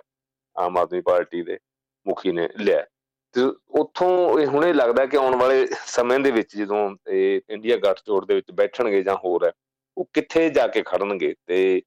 ਆਮ 0.57 0.77
ਆਦਮੀ 0.77 1.01
ਪਾਰਟੀ 1.01 1.41
ਦੇ 1.41 1.57
ਮੁਖੀ 2.05 2.31
ਨੇ 2.31 2.47
ਲਿਆ। 2.59 2.83
ਤੇ 3.35 3.41
ਉੱਥੋਂ 3.79 4.39
ਇਹ 4.39 4.47
ਹੁਣੇ 4.47 4.71
ਲੱਗਦਾ 4.73 5.05
ਕਿ 5.05 5.17
ਆਉਣ 5.17 5.35
ਵਾਲੇ 5.35 5.67
ਸਮੇਂ 5.85 6.19
ਦੇ 6.19 6.31
ਵਿੱਚ 6.31 6.55
ਜਦੋਂ 6.57 6.89
ਇਹ 7.11 7.41
ਇੰਡੀਆ 7.49 7.77
ਗੱਠਜੋੜ 7.77 8.25
ਦੇ 8.25 8.35
ਵਿੱਚ 8.35 8.51
ਬੈਠਣਗੇ 8.51 9.01
ਜਾਂ 9.03 9.15
ਹੋਰ 9.15 9.45
ਹੈ, 9.45 9.51
ਉਹ 9.97 10.09
ਕਿੱਥੇ 10.13 10.49
ਜਾ 10.49 10.67
ਕੇ 10.67 10.81
ਖੜਨਗੇ 10.81 11.33
ਤੇ 11.47 11.81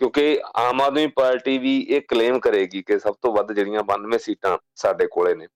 ਕਿਉਂਕਿ 0.00 0.40
ਆਮ 0.56 0.80
ਆਦਮੀ 0.82 1.06
ਪਾਰਟੀ 1.06 1.58
ਵੀ 1.58 1.78
ਇਹ 1.80 2.00
ਕਲੇਮ 2.08 2.38
ਕਰੇਗੀ 2.40 2.82
ਕਿ 2.82 2.98
ਸਭ 2.98 3.14
ਤੋਂ 3.22 3.32
ਵੱਧ 3.32 3.52
ਜਿਹੜੀਆਂ 3.52 3.82
92 3.84 4.18
ਸੀਟਾਂ 4.18 4.56
ਸਾਡੇ 4.74 5.06
ਕੋਲੇ 5.06 5.34
ਨੇ 5.34 5.46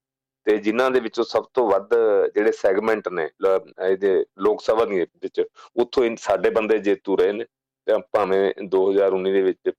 ਤੇ 0.46 0.56
ਜਿਨ੍ਹਾਂ 0.58 0.90
ਦੇ 0.90 1.00
ਵਿੱਚੋਂ 1.00 1.24
ਸਭ 1.24 1.44
ਤੋਂ 1.54 1.68
ਵੱਧ 1.70 1.94
ਜਿਹੜੇ 2.34 2.52
ਸੈਗਮੈਂਟ 2.52 3.08
ਨੇ 3.08 3.28
ਇਹਦੇ 3.88 4.24
ਲੋਕ 4.38 4.60
ਸਭਾ 4.62 4.84
ਦੇ 4.84 5.06
ਵਿੱਚ, 5.22 5.42
ਉੱਥੋਂ 5.76 6.04
ਸਾਡੇ 6.16 6.50
ਬੰਦੇ 6.50 6.78
ਜੇਤੂ 6.78 7.16
ਰਹੇ 7.16 7.32
ਨੇ। 7.32 7.44
ਤੇ 7.86 7.94
ਭਾਵੇਂ 8.12 8.52
2019 8.68 9.32
ਦੇ 9.32 9.42
ਵਿੱਚ 9.42 9.70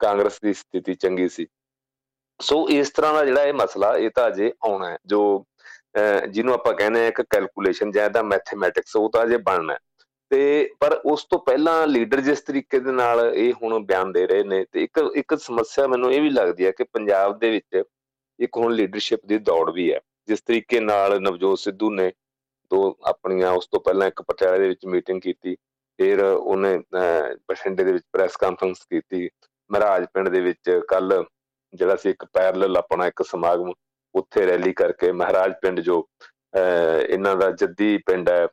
ਕਾਂਗਰਸ 0.00 0.40
ਦੀ 0.40 0.52
ਸਥਿਤੀ 0.52 0.94
ਚੰਗੀ 0.94 1.28
ਸੀ 1.28 1.46
ਸੋ 2.40 2.66
ਇਸ 2.70 2.90
ਤਰ੍ਹਾਂ 2.90 3.12
ਦਾ 3.14 3.24
ਜਿਹੜਾ 3.24 3.42
ਇਹ 3.44 3.52
ਮਸਲਾ, 3.54 3.96
ਇਹ 3.96 4.10
ਤਾਂ 4.14 4.26
ਅਜੇ 4.28 4.52
ਆਉਣਾ 4.64 4.90
ਹੈ, 4.90 4.98
ਜੋ 5.06 5.44
ਜਿਹਨੂੰ 6.28 6.54
ਆਪਾਂ 6.54 6.72
ਕਹਿੰਦੇ 6.74 7.04
ਆ 7.04 7.08
ਇੱਕ 7.08 7.20
ਕੈਲਕੂਲੇਸ਼ਨ 7.22 7.90
ਜਾਂ 7.92 8.04
ਇਹਦਾ 8.04 8.22
ਮੈਥਮੈਟਿਕਸ 8.22 8.96
ਉਹ 8.96 9.08
ਤਾਂ 9.10 9.22
ਅਜੇ 9.24 9.36
ਬਣਨਾ 9.46 9.76
ਤੇ 10.30 10.70
ਪਰ 10.80 10.92
ਉਸ 11.06 11.24
ਤੋਂ 11.30 11.38
ਪਹਿਲਾਂ 11.38 11.86
ਲੀਡਰ 11.86 12.20
ਜਿਸ 12.20 12.40
ਤਰੀਕੇ 12.42 12.78
ਦੇ 12.80 12.92
ਨਾਲ 12.92 13.20
ਇਹ 13.34 13.52
ਹੁਣ 13.62 13.78
ਬਿਆਨ 13.86 14.12
ਦੇ 14.12 14.26
ਰਹੇ 14.26 14.44
ਨੇ, 14.44 14.64
ਤੇ 14.64 14.82
ਇੱਕ 14.84 15.00
ਇੱਕ 15.16 15.34
ਸਮੱਸਿਆ 15.38 15.86
ਮੈਨੂੰ 15.86 16.12
ਇਹ 16.12 16.20
ਵੀ 16.22 16.30
ਲੱਗਦੀ 16.30 16.66
ਹੈ 16.66 16.70
ਕਿ 16.70 16.84
ਪੰਜਾਬ 16.84 17.38
ਦੇ 17.38 17.50
ਵਿੱਚ 17.50 17.82
ਇੱਕ 18.38 18.56
ਹੁਣ 18.56 18.72
ਲੀਡਰਸ਼ਿਪ 18.74 19.26
ਦੀ 19.26 19.38
ਦੌੜ 19.40 19.70
ਵੀ 19.70 19.92
ਹੈ। 19.92 20.00
ਜਿਸ 20.28 20.42
ਤਰੀਕੇ 20.42 20.80
ਨਾਲ 20.80 21.20
ਨਵਜੋਤ 21.22 21.58
ਸਿੱਧੂ 21.58 21.90
ਨੇ 21.90 22.10
ਦੋ 22.70 22.96
ਆਪਣੀਆਂ 23.06 23.50
ਉਸ 23.52 23.68
ਤੋਂ 23.72 23.80
ਪਹਿਲਾਂ 23.80 24.06
ਇੱਕ 24.08 24.22
ਪਟਿਆਲੇ 24.22 24.58
ਦੇ 24.58 24.68
ਵਿੱਚ 24.68 24.86
ਮੀਟਿੰਗ 24.86 25.20
ਕੀਤੀ, 25.20 25.54
ਫਿਰ 25.98 26.22
ਉਹਨੇ 26.24 26.76
ਬਠਿੰਡੇ 27.48 27.84
ਦੇ 27.84 27.92
ਵਿੱਚ 27.92 28.04
ਪ੍ਰੈਸ 28.12 28.36
ਕਾਨਫਰੰਸ 28.36 28.78
ਕੀਤੀ, 28.90 29.28
ਮਹਾਰਾਜ 29.70 30.06
ਪਿੰਡ 30.14 30.28
ਦੇ 30.28 30.40
ਵਿੱਚ 30.40 30.80
ਕੱਲ 30.88 31.24
ਜਿਹੜਾ 31.74 31.96
ਸੀ 31.96 32.10
ਇੱਕ 32.10 32.24
ਪੈਰਲਲ 32.32 32.76
ਆਪਣਾ 32.76 33.06
ਇੱਕ 33.06 33.22
ਸਮਾਗਮ 33.26 33.72
ਉੱਥੇ 34.14 34.46
ਰੈਲੀ 34.46 34.72
ਕਰਕੇ 34.72 35.12
ਮਹਾਰਾਜ 35.12 35.52
ਪਿੰਡ 35.62 35.80
ਜੋ 35.80 36.06
ਇਹਨਾਂ 36.56 37.34
ਦਾ 37.36 37.50
ਜੱਦੀ 37.52 37.96
ਪਿੰਡ 38.06 38.28
ਹੈ 38.28 38.46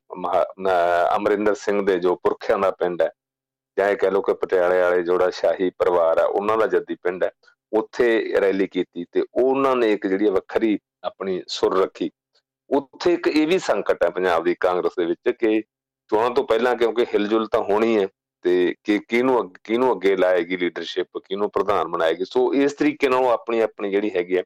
ਅਮਰਿੰਦਰ 1.15 1.55
ਸਿੰਘ 1.55 1.81
ਦੇ 1.85 1.97
ਜੋ 1.99 2.15
ਪੁਰਖਿਆਂ 2.15 2.57
ਦਾ 2.59 2.71
ਪਿੰਡ 2.71 3.01
ਹੈ, 3.01 3.09
ਜਾਂ 3.77 3.89
ਇਹ 3.89 3.97
ਕਹ 3.97 4.11
ਲੋ 4.11 4.21
ਕਿ 4.21 4.33
ਪਟਿਆਲੇ 4.33 4.81
ਵਾਲੇ 4.81 5.01
ਜਿਹੜਾ 5.03 5.29
ਸ਼ਾਹੀ 5.31 5.69
ਪਰਿਵਾਰ 5.79 6.17
ਆ 6.19 6.25
ਉਹਨਾਂ 6.25 6.57
ਦਾ 6.57 6.67
ਜੱਦੀ 6.67 6.95
ਪਿੰਡ 7.03 7.23
ਹੈ, 7.23 7.31
ਉੱਥੇ 7.71 8.07
ਰੈਲੀ 8.41 8.67
ਕੀਤੀ 8.67 9.05
ਤੇ 9.11 9.23
ਉਹਨਾਂ 9.35 9.75
ਨੇ 9.75 9.91
ਇੱਕ 9.93 10.07
ਜਿਹੜੀ 10.07 10.29
ਵੱਖਰੀ 10.29 10.77
ਆਪਣੀ 11.03 11.41
ਸੁਰ 11.47 11.77
ਰੱਖੀ। 11.81 12.09
ਉੱਥੇ 12.69 13.13
ਇੱਕ 13.13 13.27
ਇਹ 13.27 13.47
ਵੀ 13.47 13.59
ਸੰਕਟ 13.59 14.03
ਹੈ 14.03 14.09
ਪੰਜਾਬ 14.09 14.43
ਦੀ 14.43 14.55
ਕਾਂਗਰਸ 14.59 14.91
ਦੇ 14.97 15.05
ਵਿੱਚ 15.05 15.35
ਕਿ 15.39 15.61
ਚੋਣਾਂ 16.09 16.29
ਤੋਂ 16.29 16.43
ਪਹਿਲਾਂ 16.43 16.75
ਕਿਉਂਕਿ 16.75 17.05
ਹਿਲਜੁਲ 17.13 17.47
ਤਾਂ 17.47 17.61
ਹੋਣੀ 17.63 17.97
ਹੈ 17.97 18.07
ਤੇ 18.45 18.73
ਕਿ 18.83 18.97
ਕਿਹਨੂੰ 18.99 19.51
ਕਿਹਨੂੰ 19.63 19.91
ਅੱਗੇ 19.91 20.15
ਲਾਏਗੀ 20.15 20.57
ਲੀਡਰਸ਼ਿਪ 20.57 21.17
ਕਿਹਨੂੰ 21.17 21.49
ਪ੍ਰਧਾਨ 21.51 21.87
ਬਣਾਏਗੀ? 21.87 22.25
ਸੋ 22.25 22.53
ਇਸ 22.53 22.73
ਤਰੀਕੇ 22.73 23.09
ਨਾਲ 23.09 23.19
ਉਹ 23.19 23.29
ਆਪਣੀ 23.29 23.59
ਆਪਣੀ 23.61 23.91
ਜਿਹੜੀ 23.91 24.11
ਹੈਗੀ 24.15 24.37
ਹੈ, 24.37 24.43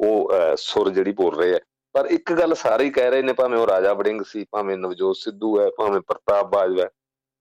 ਉਹ 0.00 0.32
ਸੁਰ 0.58 0.90
ਜਿਹੜੀ 0.90 1.12
ਬੋਲ 1.12 1.36
ਰਹੇ 1.36 1.54
ਆ 1.54 1.58
ਪਰ 1.94 2.06
ਇੱਕ 2.06 2.32
ਗੱਲ 2.32 2.54
ਸਾਰੇ 2.54 2.84
ਹੀ 2.84 2.90
ਕਹਿ 2.90 3.10
ਰਹੇ 3.10 3.22
ਨੇ, 3.22 3.32
ਭਾਵੇਂ 3.32 3.58
ਉਹ 3.58 3.66
ਰਾਜਾ 3.66 3.92
ਵੜਿੰਗ 3.94 4.22
ਸੀ, 4.22 4.44
ਭਾਵੇਂ 4.52 4.76
ਨਵਜੋਤ 4.78 5.16
ਸਿੱਧੂ 5.16 5.58
ਹੈ, 5.60 5.68
ਭਾਵੇਂ 5.78 6.00
ਪ੍ਰਤਾਪ 6.00 6.46
ਬਾਜਵਾ 6.52 6.88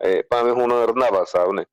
ਹੈ 0.01 0.21
ਭਾਵੇਂ 0.29 0.53
ਹੁਣ 0.53 0.73
ਰੰਧਾਵਾ 0.87 1.23
ਸਾਹਿਬ 1.23 1.51
ਨੇ। 1.53 1.63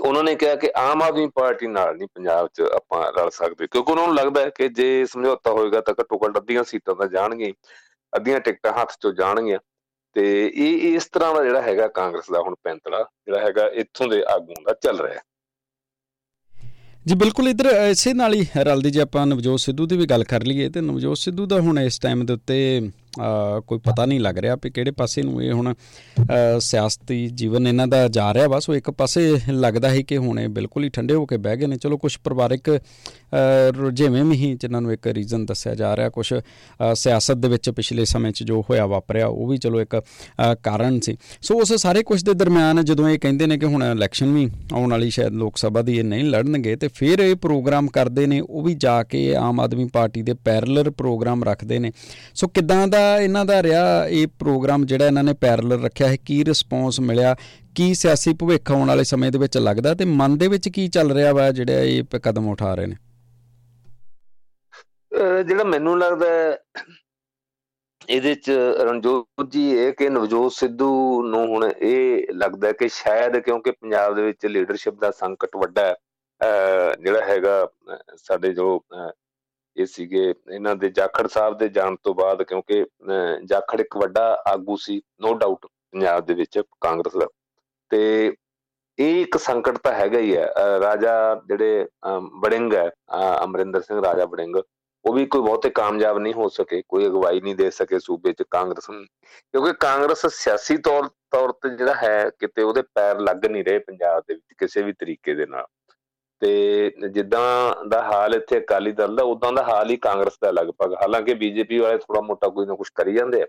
ਉਹਨਾਂ 0.00 0.22
ਨੇ 0.24 0.34
ਕਿਹਾ 0.34 0.54
ਕਿ 0.54 0.70
ਆਮ 0.76 1.02
ਆਦਮੀ 1.02 1.28
ਪਾਰਟੀ 1.34 1.66
ਨਾਲ 1.66 1.96
ਨਹੀਂ 1.96 2.08
ਪੰਜਾਬ 2.14 2.48
'ਚ 2.54 2.62
ਆਪਾਂ 2.74 3.00
ਰਲ 3.12 3.30
ਸਕਦੇ, 3.30 3.66
ਕਿਉਂਕਿ 3.66 3.92
ਉਹਨਾਂ 3.92 4.06
ਨੂੰ 4.06 4.14
ਲੱਗਦਾ 4.14 4.40
ਹੈ 4.40 4.50
ਕਿ 4.56 4.68
ਜੇ 4.68 5.04
ਸਮਝੌਤਾ 5.04 5.50
ਹੋਏਗਾ 5.50 5.80
ਤਾਂ 5.80 5.94
ਘੱਟੋ 6.00 6.18
ਘੱਟ 6.24 6.36
ਅੱਧੀਆਂ 6.38 6.64
ਸੀਟਾਂ 6.64 6.94
ਤਾਂ 6.94 7.06
ਜਾਣਗੀਆਂ 7.08 7.52
ਅੱਧੀਆਂ 8.12 8.40
ਟਿਕਟਾਂ 8.40 8.72
ਹੱਥ 8.72 8.92
'ਚੋਂ 8.92 9.12
ਜਾਣਗੀਆਂ। 9.12 9.58
ਤੇ 10.16 10.24
ਇਹ 10.46 10.94
ਇਸ 10.94 11.06
ਤਰ੍ਹਾਂ 11.12 11.34
ਦਾ 11.34 11.44
ਜਿਹੜਾ 11.44 11.62
ਹੈਗਾ 11.62 11.88
ਕਾਂਗਰਸ 11.94 12.30
ਦਾ 12.32 12.40
ਹੁਣ 12.40 12.54
ਪੈਂਤੜਾ, 12.64 13.04
ਜਿਹੜਾ 13.26 13.46
ਹੈਗਾ 13.46 13.68
ਇੱਥੋਂ 13.74 14.08
ਦੇ 14.08 14.22
ਆਗੂਆਂ 14.34 14.64
ਦਾ 14.66 14.74
ਚੱਲ 14.82 15.00
ਰਿਹਾ 15.00 15.20
ਜੀ, 17.06 17.14
ਬਿਲਕੁਲ 17.14 17.48
ਇਧਰ 17.48 17.66
ਇਸੇ 17.90 18.12
ਨਾਲ 18.14 18.34
ਹੀ 18.34 18.46
ਰਲਦੀ 18.58 18.90
ਜੇ 18.90 19.00
ਆਪਾਂ 19.00 19.26
ਨਵਜੋਤ 19.26 19.60
ਸਿੱਧੂ 19.60 19.86
ਦੀ 19.86 19.96
ਵੀ 19.96 20.06
ਗੱਲ 20.06 20.22
ਕਰ 20.24 20.44
ਲਈਏ, 20.44 20.68
ਤੇ 20.68 20.80
ਨਵਜੋਤ 20.80 21.18
ਸਿੱਧੂ 21.18 21.46
ਦਾ 21.46 21.60
ਹੁਣ 21.60 21.78
ਇਸ 21.78 21.98
ਟਾਈਮ 21.98 22.24
ਦੇ 22.26 22.32
ਉੱਤੇ 22.32 22.90
ਕੋਈ 23.66 23.78
ਪਤਾ 23.78 24.04
ਨਹੀਂ 24.06 24.20
ਲੱਗ 24.20 24.38
ਰਿਹਾ 24.38 24.54
ਕਿ 24.56 24.70
ਕਿਹੜੇ 24.70 24.90
ਪਾਸੇ 24.90 25.22
ਨੂੰ 25.22 25.42
ਇਹ 25.42 25.52
ਹੁਣ 25.52 25.74
ਸਿਆਸਤੀ 26.60 27.26
ਜੀਵਨ 27.34 27.66
ਇਹਨਾਂ 27.66 27.86
ਦਾ 27.86 28.06
ਜਾ 28.08 28.32
ਰਿਹਾ। 28.34 28.48
ਬਸ 28.48 28.68
ਉਹ 28.68 28.74
ਇੱਕ 28.74 28.90
ਪਾਸੇ 28.90 29.38
ਲੱਗਦਾ 29.50 29.88
ਹੈ 29.88 30.00
ਕਿ 30.02 30.16
ਹੁਣ 30.16 30.40
ਇਹ 30.40 30.48
ਬਿਲਕੁਲ 30.50 30.84
ਹੀ 30.84 30.88
ਠੰਡੇ 30.88 31.14
ਹੋ 31.14 31.26
ਕੇ 31.26 31.36
ਬਹਿ 31.36 31.56
ਗਏ 31.56 31.66
ਨੇ। 31.66 31.76
ਚਲੋ 31.76 31.98
ਕੁਝ 31.98 32.16
ਪਰਿਵਾਰਿਕ 32.24 32.70
ਜਿਵੇਂ 33.92 34.24
ਵੀ 34.24 34.36
ਹੀ 34.36 34.54
ਜਿਨ੍ਹਾਂ 34.54 34.80
ਨੂੰ 34.82 34.92
ਇੱਕ 34.92 35.06
ਰੀਜ਼ਨ 35.06 35.44
ਦੱਸਿਆ 35.46 35.74
ਜਾ 35.74 35.94
ਰਿਹਾ 35.96 36.08
ਕੁਝ 36.08 36.32
ਸਿਆਸਤ 36.94 37.34
ਦੇ 37.34 37.48
ਵਿੱਚ 37.48 37.70
ਪਿਛਲੇ 37.70 38.04
ਸਮੇਂ 38.04 38.32
'ਚ 38.32 38.42
ਜੋ 38.42 38.60
ਹੋਇਆ 38.70 38.86
ਵਾਪਰਿਆ, 38.86 39.26
ਉਹ 39.26 39.46
ਵੀ 39.48 39.56
ਚਲੋ 39.56 39.80
ਇੱਕ 39.80 40.00
ਕਾਰਨ 40.62 40.98
ਸੀ। 41.00 41.16
ਸੋ 41.42 41.54
ਉਸ 41.54 41.72
ਸਾਰੇ 41.72 42.02
ਕੁਝ 42.02 42.22
ਦੇ 42.24 42.34
ਦਰਮਿਆਨ 42.34 42.84
ਜਦੋਂ 42.84 43.08
ਇਹ 43.08 43.18
ਕਹਿੰਦੇ 43.18 43.46
ਨੇ 43.46 43.58
ਕਿ 43.58 43.66
ਹੁਣ 43.66 43.84
ਇਲੈਕਸ਼ਨ 43.84 44.32
ਵੀ 44.34 44.48
ਆਉਣ 44.72 44.90
ਵਾਲੀ 44.90 45.10
ਸ਼ਾਇਦ 45.10 45.32
ਲੋਕ 45.34 45.58
ਸਭਾ 45.58 45.82
ਦੀ 45.82 45.98
ਇਹ 45.98 46.04
ਨਹੀਂ 46.04 46.24
ਲੜਨਗੇ, 46.24 46.76
ਤੇ 46.76 46.88
ਫਿਰ 46.94 47.18
ਇਹ 47.18 47.34
ਪ੍ਰੋਗਰਾਮ 47.36 47.88
ਕਰਦੇ 47.88 48.26
ਨੇ, 48.26 48.40
ਉਹ 48.40 48.62
ਵੀ 48.62 48.74
ਜਾ 48.74 49.02
ਕੇ 49.02 49.34
ਆਮ 49.36 49.60
ਆਦਮੀ 49.60 49.84
ਪਾਰਟੀ 49.92 50.22
ਦੇ 50.22 50.34
ਪੈਰਲਰ 50.44 50.90
ਪ੍ਰੋਗਰਾਮ 50.90 51.44
ਰੱਖਦੇ 51.44 51.78
ਨੇ। 51.78 51.92
ਸੋ 52.34 52.48
ਕਿਦਾਂ 52.48 52.86
ਦਾ 52.88 53.20
ਇਹਨਾਂ 53.20 53.44
ਦਾ 53.44 53.62
ਰਿਹਾ 53.62 54.06
ਇਹ 54.08 54.26
ਪ੍ਰੋਗਰਾਮ 54.38 54.86
ਜਿਹੜਾ 54.86 55.06
ਇਹਨਾਂ 55.06 55.24
ਨੇ 55.24 55.32
ਪੈਰਲਲ 55.32 55.82
ਰੱਖਿਆ 55.82 56.08
ਹੈ? 56.08 56.16
ਕੀ 56.16 56.44
ਰਿਸਪੌਂਸ 56.44 57.00
ਮਿਲਿਆ? 57.00 57.36
ਕੀ 57.74 57.94
ਸਿਆਸੀ 57.94 58.32
ਭਵਿੱਖ 58.32 58.70
ਆਉਣ 58.72 58.88
ਵਾਲੇ 58.88 59.04
ਸਮੇਂ 59.04 59.30
ਦੇ 59.32 59.38
ਵਿੱਚ 59.38 59.58
ਲੱਗਦਾ? 59.58 59.94
ਤੇ 59.94 60.04
ਮਨ 60.04 60.36
ਦੇ 60.38 60.48
ਵਿੱਚ 60.48 60.68
ਕੀ 60.68 60.86
ਚੱਲ 60.88 61.12
ਰਿਹਾ 61.12 61.32
ਵਾ 61.32 61.50
ਜਿਹੜਾ 61.52 61.80
ਇਹ 61.80 62.18
ਕਦਮ 62.22 62.48
ਉਠਾ 62.48 62.74
ਰਹੇ 62.74 62.86
ਨੇ? 62.86 62.96
ਜਿਹੜਾ 65.46 65.64
ਮੈਨੂੰ 65.64 65.98
ਲੱਗਦਾ 65.98 66.26
ਇਹਦੇ 68.08 68.34
ਚ 68.34 68.50
ਰਣਜੋਤ 68.80 69.48
ਜੀ, 69.50 69.70
ਇਹ 69.72 69.92
ਕਿ 69.98 70.08
ਨਵਜੋਤ 70.08 70.52
ਸਿੱਧੂ 70.52 71.22
ਨੂੰ 71.26 71.46
ਹੁਣ 71.48 71.64
ਇਹ 71.66 72.32
ਲੱਗਦਾ 72.34 72.72
ਕਿ 72.72 72.88
ਸ਼ਾਇਦ 72.88 73.38
ਕਿਉਂਕਿ 73.38 73.70
ਪੰਜਾਬ 73.70 74.14
ਦੇ 74.16 74.22
ਵਿੱਚ 74.22 74.46
ਲੀਡਰਸ਼ਿਪ 74.46 74.94
ਦਾ 75.00 75.10
ਸੰਕਟ 75.10 75.56
ਵੱਡਾ 75.56 75.86
ਹੈ 75.86 75.94
ਜਿਹੜਾ 77.00 77.24
ਹੈਗਾ 77.24 77.68
ਸਾਡੇ 78.16 78.52
ਜੋ 78.54 78.80
ਇਹ 79.76 79.86
ਸੀਗੇ, 79.86 80.34
ਇਹਨਾਂ 80.50 80.74
ਦੇ 80.76 80.88
ਜਾਖੜ 80.96 81.26
ਸਾਹਿਬ 81.26 81.56
ਦੇ 81.58 81.68
ਜਾਣ 81.68 81.96
ਤੋਂ 82.02 82.14
ਬਾਅਦ 82.14 82.42
ਕਿਉਂਕਿ 82.42 82.84
ਜਾਖੜ 83.44 83.80
ਇੱਕ 83.80 83.96
ਵੱਡਾ 83.96 84.26
ਆਗੂ 84.48 84.76
ਸੀ 84.76 85.00
ਨੋ 85.22 85.32
ਡਾਊਟ 85.38 85.66
ਪੰਜਾਬ 85.66 86.26
ਦੇ 86.26 86.34
ਵਿੱਚ 86.34 86.60
ਕਾਂਗਰਸ 86.80 87.16
ਦਾ। 87.16 87.26
ਤੇ 87.90 88.32
ਇਹ 88.98 89.20
ਇੱਕ 89.22 89.36
ਸੰਕਟ 89.38 89.78
ਤਾਂ 89.84 89.92
ਹੈਗਾ 89.92 90.18
ਹੀ 90.18 90.36
ਹੈ 90.36 90.46
ਰਾਜਾ 90.80 91.14
ਜਿਹੜੇ 91.48 91.86
ਬੜਿੰਗ 92.42 92.74
ਹੈ 92.74 92.90
ਅਮਰਿੰਦਰ 93.44 93.80
ਸਿੰਘ, 93.80 94.02
ਰਾਜਾ 94.04 94.26
ਬੜਿੰਗ 94.26 94.56
ਉਹ 95.06 95.14
ਵੀ 95.14 95.26
ਕੋਈ 95.26 95.40
ਬਹੁਤੇ 95.40 95.70
ਕਾਮਯਾਬ 95.70 96.18
ਨਹੀਂ 96.18 96.34
ਹੋ 96.34 96.48
ਸਕੇ, 96.48 96.82
ਕੋਈ 96.88 97.06
ਅਗਵਾਈ 97.06 97.40
ਨਹੀਂ 97.40 97.56
ਦੇ 97.56 97.70
ਸਕੇ 97.70 97.98
ਸੂਬੇ 97.98 98.32
'ਚ 98.32 98.42
ਕਾਂਗਰਸ 98.50 98.90
ਨੂੰ। 98.90 99.04
ਕਿਉਂਕਿ 99.52 99.72
ਕਾਂਗਰਸ 99.72 100.26
ਸਿਆਸੀ 100.26 100.76
ਤੌਰ 100.76 101.08
ਤੌਰ 101.30 101.52
ਤੇ 101.52 101.76
ਜਿਹੜਾ 101.76 101.94
ਹੈ, 101.94 102.30
ਕਿਤੇ 102.38 102.62
ਉਹਦੇ 102.62 102.82
ਪੈਰ 102.82 103.20
ਲੱਗ 103.20 103.46
ਨਹੀਂ 103.46 103.64
ਰਹੇ 103.64 103.78
ਪੰਜਾਬ 103.78 104.22
ਦੇ 104.28 104.34
ਵਿੱਚ 104.34 104.54
ਕਿਸੇ 104.58 104.82
ਵੀ 104.82 104.92
ਤਰੀਕੇ 104.92 105.34
ਦੇ 105.34 105.46
ਨਾਲ। 105.46 105.66
ਤੇ 106.40 106.92
ਜਿੱਦਾਂ 107.10 107.74
ਦਾ 107.88 108.02
ਹਾਲ 108.02 108.34
ਇੱਥੇ 108.34 108.58
ਅਕਾਲੀ 108.58 108.92
ਦਲ 108.92 109.16
ਦਾ 109.16 109.24
ਉਦਾਂ 109.24 109.52
ਦਾ 109.52 109.62
ਹਾਲ 109.62 109.90
ਹੀ 109.90 109.96
ਕਾਂਗਰਸ 109.96 110.38
ਦਾ 110.42 110.50
ਲਗਭਗ। 110.50 110.94
ਹਾਲਾਂਕਿ 110.94 111.34
ਬੀਜੇਪੀ 111.34 111.78
ਵਾਲੇ 111.78 111.98
ਥੋੜਾ 111.98 112.20
ਮੋਟਾ 112.20 112.48
ਕੋਈ 112.48 112.66
ਨਾ 112.66 112.74
ਕੁਝ 112.74 112.88
ਕਰੀ 112.94 113.14
ਜਾਂਦੇ 113.14 113.42
ਆ। 113.42 113.46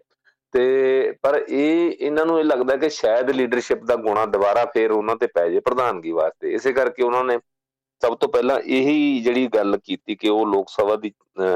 ਤੇ 0.53 1.13
ਪਰ 1.21 1.45
ਇਹ, 1.49 1.91
ਇਹਨਾਂ 1.99 2.25
ਨੂੰ 2.25 2.39
ਇਹ 2.39 2.45
ਲੱਗਦਾ 2.45 2.75
ਕਿ 2.75 2.89
ਸ਼ਾਇਦ 2.89 3.29
ਲੀਡਰਸ਼ਿਪ 3.29 3.83
ਦਾ 3.83 3.95
ਗੁਣਾ 3.95 4.25
ਦੁਬਾਰਾ 4.25 4.65
ਫੇਰ 4.65 4.91
ਉਹਨਾਂ 4.91 5.15
ਤੇ 5.15 5.27
ਪੈ 5.27 5.49
ਜੇ 5.49 5.59
ਪ੍ਰਧਾਨਗੀ 5.59 6.11
ਵਾਸਤੇ। 6.11 6.53
ਇਸੇ 6.53 6.73
ਕਰਕੇ 6.73 7.03
ਉਹਨਾਂ 7.03 7.23
ਨੇ 7.23 7.37
ਸਭ 8.01 8.15
ਤੋਂ 8.15 8.29
ਪਹਿਲਾਂ 8.29 8.59
ਇਹੀ 8.59 9.19
ਜਿਹੜੀ 9.19 9.47
ਗੱਲ 9.47 9.77
ਕੀਤੀ 9.83 10.15
ਕਿ 10.15 10.29
ਉਹ 10.29 10.47
ਲੋਕ 10.47 10.69
ਸਭਾ 10.69 10.95
ਦੀ 10.95 11.11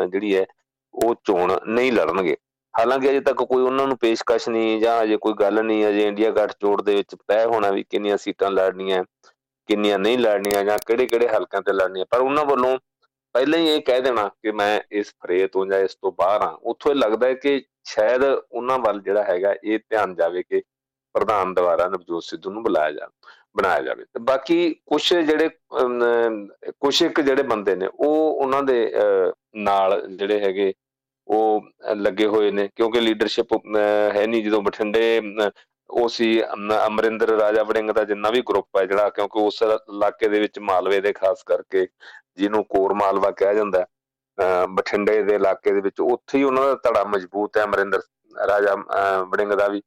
ਜਿਹੜੀ 0.10 0.36
ਹੈ, 0.36 0.46
ਉਹ 0.94 1.16
ਚੋਣ 1.24 1.58
ਨਹੀਂ 1.68 1.92
ਲੜਨਗੇ। 1.92 2.38
ਹਾਲਾਂਕਿ 2.80 3.10
ਅਜੇ 3.10 3.20
ਤੱਕ 3.20 3.38
ਕੋਈ 3.38 3.64
ਉਹਨਾਂ 3.64 3.88
ਨੂੰ 3.88 3.98
ਪੇਸ਼ਕਸ਼ 3.98 4.50
ਨਹੀਂ, 4.50 4.80
ਜਾਂ 4.82 5.04
ਅਜੇ 5.04 5.18
ਕੋਈ 5.18 5.34
ਗੱਲ 5.34 5.64
ਨਹੀਂ, 5.64 5.88
ਅਜੇ 5.88 6.08
ਇੰਡੀਆ 6.08 6.32
ਜੋੜ 6.62 6.82
ਦੇ 6.82 6.96
ਵਿੱਚ 6.96 7.16
ਤੈਅ 7.28 7.46
ਹੋਣਾ 7.46 7.72
ਵੀ 7.72 7.84
ਕਿੰਨੀਆਂ 7.90 8.18
ਸੀਟਾਂ 8.18 8.52
ਲੜਨੀਆਂ, 8.52 9.04
ਕਿੰਨੀਆਂ 9.68 10.00
ਨਹੀਂ 10.00 10.20
ਲੜਨੀਆਂ, 10.20 10.64
ਜਾਂ 10.64 10.78
ਕਿਹੜੇ-ਕਿਹੜੇ 10.88 11.28
ਹਲਕਿਆਂ 11.28 11.62
ਤੇ 11.62 11.74
ਲੜਨੀਆਂ। 11.74 12.06
ਪਰ 12.10 12.20
ਉਹਨਾਂ 12.20 12.46
ਵੱਲੋਂ 12.46 12.78
ਪਹਿਲਾਂ 13.34 13.60
ਹੀ 13.60 13.68
ਇਹ 13.68 13.82
ਕਹਿ 13.82 14.02
ਦੇਣਾ 14.02 14.28
ਕਿ 14.28 14.52
ਮੈਂ 14.52 14.82
ਇਸ 14.92 15.14
ਫਰੇ 15.22 15.48
ਤੋਂ 15.48 15.66
ਜਾਂ 15.66 15.80
ਇਸ 15.80 15.96
ਤੋਂ 15.96 16.12
ਬਾਹਰ 16.12 16.42
ਆ 16.42 16.60
ਉੱਥੋਂ 16.64 16.92
ਇਹ 16.92 16.96
ਲੱਗਦਾ 16.96 17.28
ਹੈ 17.28 17.34
ਕਿ 17.34 17.64
ਸ਼ਾਇਦ 17.84 18.24
ਉਹਨਾਂ 18.24 18.80
ਵੱਲ 18.80 19.02
ਜਿਹੜਾ 19.02 19.24
ਹੈਗਾ, 19.24 19.56
ਇਹ 19.64 19.80
ਧਿਆਨ 19.80 20.16
ਜਾਵੇ 20.16 20.44
ਕਿ 20.44 20.62
ਪ੍ਰਧਾਨ 21.14 21.54
ਦੁਆਰਾ 21.54 21.88
ਨਵਜੋਤ 21.88 22.24
ਸਿੱਧੂ 22.24 22.52
ਨੂੰ 22.52 22.64
ਬੁਲਾਇਆ 22.64 22.92
ਜਾ 22.92 23.08
ਬਣਾਇਆ 23.56 23.82
ਜਾਵੇ। 23.82 24.04
ਤੇ 24.04 24.20
ਬਾਕੀ 24.20 24.74
ਕੁਝ 24.88 25.02
ਜਿਹੜੇ 25.14 25.50
ਕੁਝ 26.80 27.02
ਇੱਕ 27.04 27.22
ਜਿਹੜੇ 27.22 27.44
ਬੰਦੇ 27.44 27.76
ਨੇ, 27.76 27.88
ਉਹ 27.88 28.42
ਉਹਨਾਂ 28.42 28.62
ਦੇ 28.64 28.92
ਨਾਲ 29.58 30.02
ਜਿਹੜੇ 30.10 30.40
ਹੈਗੇ, 30.40 30.74
ਉਹ 31.28 31.70
ਲੱਗੇ 31.96 32.28
ਹੋਏ 32.28 32.52
ਨੇ, 32.52 32.68
ਕਿਉਂਕਿ 32.76 33.00
ਲੀਡਰਸ਼ਿਪ 33.02 33.54
ਹੈ 34.16 34.26
ਨਹੀਂ। 34.28 34.44
ਜਦੋਂ 34.44 34.62
ਬਠਿੰਡੇ 34.62 35.22
ਉਹ 35.90 36.08
ਸੀ 36.10 36.42
ਅਮਰਿੰਦਰ 36.44 37.30
ਰਾਜਾ 37.38 37.64
ਵੜਿੰਗ 37.64 37.90
ਦਾ 37.92 38.04
ਜਿੰਨਾ 38.04 38.30
ਵੀ 38.30 38.42
ਗਰੁੱਪ 38.50 38.78
ਹੈ 38.78 38.86
ਜਿਹੜਾ, 38.86 39.10
ਕਿਉਂਕਿ 39.10 39.40
ਉਸ 39.40 39.62
ਇਲਾਕੇ 39.64 40.28
ਦੇ 40.28 40.40
ਵਿੱਚ 40.40 40.60
ਮਾਲਵੇ 40.62 41.00
ਦੇ 41.02 41.14
ਖਾਸ 41.14 41.44
ਕਰਕੇ, 41.44 41.88
ਜਿਹਨੂੰ 42.38 42.64
ਕੋਰ 42.66 42.94
ਮਾਲਵਾ 42.94 43.32
ਕਿਹਾ 43.32 43.54
ਜਾਂਦਾ 43.54 43.86
ਬਠਿੰਡੇ 44.70 45.22
ਦੇ 45.24 45.36
ਇਲਾਕੇ 45.36 45.72
ਦੇ 45.74 45.82
ਵਿੱਚ, 45.82 46.00
ਉੱਥੇ 46.02 46.38
ਹੀ 46.38 46.44
ਉਹਨਾਂ 46.44 46.64
ਦਾ 46.64 46.76
ਧੜਾ 46.84 47.04
ਮਜ਼ਬੂਤ 47.06 47.58
ਹੈ, 47.58 47.64
ਅਮਰਿੰਦਰ 47.64 48.02
ਰਾਜਾ 48.48 48.76
ਵੜਿੰਗ 49.24 49.54
ਦਾ 49.54 49.68
ਵੀ। 49.68 49.82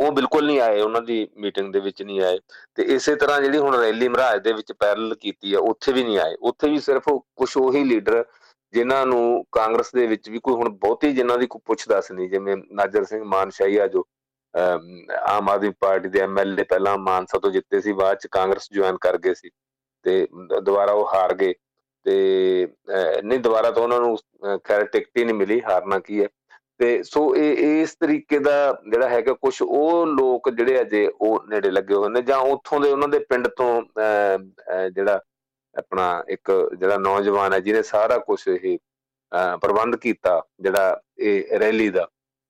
ਉਹ 0.00 0.10
ਬਿਲਕੁਲ 0.12 0.46
ਨਹੀਂ 0.46 0.60
ਆਏ, 0.60 0.80
ਉਹਨਾਂ 0.80 1.00
ਦੀ 1.02 1.26
ਮੀਟਿੰਗ 1.36 1.72
ਦੇ 1.72 1.80
ਵਿੱਚ 1.80 2.02
ਨਹੀਂ 2.02 2.20
ਆਏ 2.20 2.38
ਤੇ 2.76 2.82
ਇਸੇ 2.94 3.14
ਤਰ੍ਹਾਂ 3.16 3.40
ਜਿਹੜੀ 3.40 3.58
ਹੁਣ 3.58 3.76
ਰੈਲੀ 3.76 4.08
ਮਹਾਰਾਜ 4.08 4.42
ਦੇ 4.42 4.52
ਵਿੱਚ 4.52 4.72
ਪੈਰਲ 4.72 5.14
ਕੀਤੀ 5.20 5.54
ਹੈ 5.54 5.58
ਉੱਥੇ 5.60 5.92
ਵੀ 5.92 6.04
ਨਹੀਂ 6.04 6.18
ਆਏ। 6.18 6.34
ਉੱਥੇ 6.40 6.70
ਵੀ 6.70 6.80
ਸਿਰਫ 6.80 7.08
ਕੁਝ 7.08 7.56
ਉਹੀ 7.56 7.84
ਲੀਡਰ 7.84 8.24
ਜਿਨ੍ਹਾਂ 8.74 9.04
ਨੂੰ 9.06 9.44
ਕਾਂਗਰਸ 9.52 9.90
ਦੇ 9.94 10.06
ਵਿੱਚ 10.06 10.28
ਵੀ 10.30 10.38
ਕੋਈ 10.38 10.54
ਹੁਣ 10.54 10.68
ਬਹੁਤੀ 10.70 11.12
ਜਿਨ੍ਹਾਂ 11.12 11.38
ਦੀ 11.38 11.46
ਕੋਈ 11.46 11.60
ਪੁੱਛ 11.66 11.88
ਦੱਸ 11.88 12.10
ਨਹੀਂ, 12.12 12.28
ਜਿਵੇਂ 12.30 12.56
ਨਾਜਰ 12.56 13.04
ਸਿੰਘ 13.04 13.24
ਮਾਨਸ਼ਾਹੀ 13.24 13.76
ਆ 13.76 13.86
ਜੋ 13.88 14.04
ਆਮ 15.28 15.48
ਆਦਮੀ 15.50 15.70
ਪਾਰਟੀ 15.80 16.08
ਦੇ 16.08 16.20
ਐਮਐਲਏ 16.20 16.64
ਪਹਿਲਾਂ 16.64 16.96
ਮਾਨਸਾ 16.98 17.38
ਤੋਂ 17.38 17.50
ਜਿੱਤੇ 17.50 17.80
ਸੀ, 17.80 17.92
ਬਾਅਦ 17.92 18.18
ਚ 18.18 18.26
ਕਾਂਗਰਸ 18.30 18.68
ਜੁਆਇਨ 18.72 18.96
ਕਰ 19.00 19.18
ਗਏ 19.18 19.34
ਸੀ 19.34 19.50
ਤੇ 20.04 20.26
ਦੁਬਾਰਾ 20.62 20.92
ਉਹ 20.92 21.08
ਹਾਰ 21.14 21.34
ਗਏ 21.34 21.54
ਤੇ 22.06 22.66
ਨਹੀਂ 23.24 23.38
ਦੁਬਾਰਾ 23.38 23.70
ਤਾਂ 23.70 23.82
ਉਹਨਾਂ 23.82 24.00
ਨੂੰ 24.00 24.16
ਖੈਰ 24.64 24.84
ਟਿਕਟ 24.84 25.18
ਹੀ 25.18 25.24
ਨਹੀਂ 25.24 25.34
ਮਿਲੀ, 25.34 25.60
ਹਾਰਨਾ 25.60 25.98
ਕੀ 25.98 26.22
ਹੈ? 26.22 26.28
ਤੇ 26.84 27.02
ਸੋ 27.02 27.20
ਇਹ 27.36 27.82
ਇਸ 27.82 27.94
ਤਰੀਕੇ 27.94 28.38
ਦਾ 28.38 28.54
ਜਿਹੜਾ 28.90 29.08
ਹੈਗਾ 29.08 29.32
ਕੁਝ 29.32 29.54
ਉਹ 29.62 30.06
ਲੋਕ 30.06 30.48
ਜਿਹੜੇ 30.50 30.80
ਅਜੇ 30.80 31.06
ਉਹ 31.20 31.44
ਨੇੜੇ 31.48 31.70
ਲੱਗੇ 31.70 31.94
ਹੋਏ 31.94 32.08
ਨੇ 32.08 32.22
ਜਾਂ 32.22 32.38
ਉੱਥੋਂ 32.38 32.80
ਦੇ 32.80 32.90
ਉਹਨਾਂ 32.90 33.08
ਦੇ 33.08 33.18
ਪਿੰਡ 33.18 33.48
ਤੋਂ 33.48 33.82
ਜਿਹੜਾ 34.90 35.20
ਆਪਣਾ 35.78 36.24
ਇੱਕ 36.28 36.50
ਜਿਹੜਾ 36.78 36.98
ਨੌਜਵਾਨ 36.98 37.52
ਹੈ 37.52 37.60
ਜਿਹਨੇ 37.60 37.82
ਸਾਰਾ 37.82 38.18
ਕੁਝ 38.18 38.38
ਇਹ 38.48 38.78
ਪ੍ਰਬੰਧ 39.62 39.96
ਕੀਤਾ 39.96 40.40
ਜਿਹੜਾ 40.60 41.00
ਇਹ 41.18 41.58
ਰੈਲੀ 41.58 41.88
ਦਾ 41.88 42.06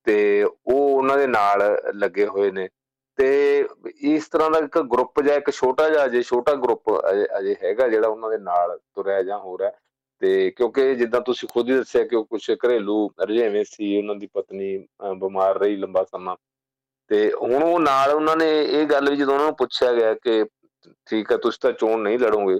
ਤੇ 0.07 0.45
ਉਹ 0.45 0.97
ਉਹਨਾਂ 0.97 1.19
ਦੇ 1.19 1.27
ਨਾਲ 1.27 1.63
ਲੱਗੇ 1.95 2.27
ਹੋਏ 2.27 2.51
ਨੇ 2.51 2.69
ਤੇ 3.19 3.31
ਇਸ 4.01 4.29
ਤਰ੍ਹਾਂ 4.29 4.51
ਦਾ 4.51 4.59
ਇੱਕ 4.59 4.79
ਗਰੁੱਪ 4.79 5.23
ਜਾਂ 5.23 5.37
ਇੱਕ 5.37 5.51
ਛੋਟਾ 5.51 5.89
ਜਿਹਾ 5.89 6.07
ਜੇ 6.09 6.23
ਛੋਟਾ 6.23 6.55
ਗਰੁੱਪ 6.55 6.91
ਅਜੇ 7.39 7.57
ਹੈਗਾ 7.63 7.89
ਜਿਹੜਾ 7.89 8.09
ਉਹਨਾਂ 8.09 8.31
ਦੇ 8.31 8.39
ਨਾਲ 8.39 8.79
ਤੁਰਿਆ 8.95 9.23
ਜਾਂ 9.23 9.39
ਹੋ 9.39 9.59
ਰਿਹਾ। 9.59 9.71
ਤੇ 10.23 10.51
ਕਿਉਂਕਿ 10.51 10.95
ਜਿੱਦਾਂ 10.95 11.21
ਤੁਸੀਂ 11.21 11.49
ਖੁਦ 11.49 11.71
ਹੀ 11.71 11.75
ਦੱਸਿਆ 11.75 12.05
ਕਿ 12.05 12.17
ਉਹ 12.17 12.25
ਕੁਝ 12.25 12.51
ਘਰੇਲੂ 12.67 13.11
ਰਜੇਵੇਂ 13.21 13.65
ਸੀ, 13.69 13.97
ਉਹਨਾਂ 13.99 14.15
ਦੀ 14.15 14.27
ਪਤਨੀ 14.27 14.77
ਬਿਮਾਰ 15.19 15.59
ਰਹੀ 15.59 15.77
ਲੰਬਾ 15.77 16.05
ਸਮਾਂ। 16.05 16.37
ਤੇ 17.11 17.31
ਹੁਣ 17.33 17.63
ਉਹ 17.63 17.81
ਨਾਲ 17.81 18.11
ਉਹਨਾਂ 18.11 18.37
ਨੇ 18.37 18.47
ਇਹ 18.65 18.87
ਗੱਲ 18.87 19.11
ਵੀ 19.11 19.17
ਜਦੋਂ 19.17 19.35
ਉਹਨਾਂ 19.35 19.47
ਨੂੰ 19.47 19.57
ਪੁੱਛਿਆ 19.57 19.93
ਗਿਆ 19.93 20.15
ਕਿ 20.15 20.45
ਠੀਕ 21.07 21.33
ਹੈ, 21.33 21.37
ਤੁਸੀਂ 21.37 21.59
ਤਾਂ 21.63 21.73
ਚੋਣ 21.73 22.03
ਨਹੀਂ 22.03 22.19
ਲੜੋਗੇ, 22.19 22.59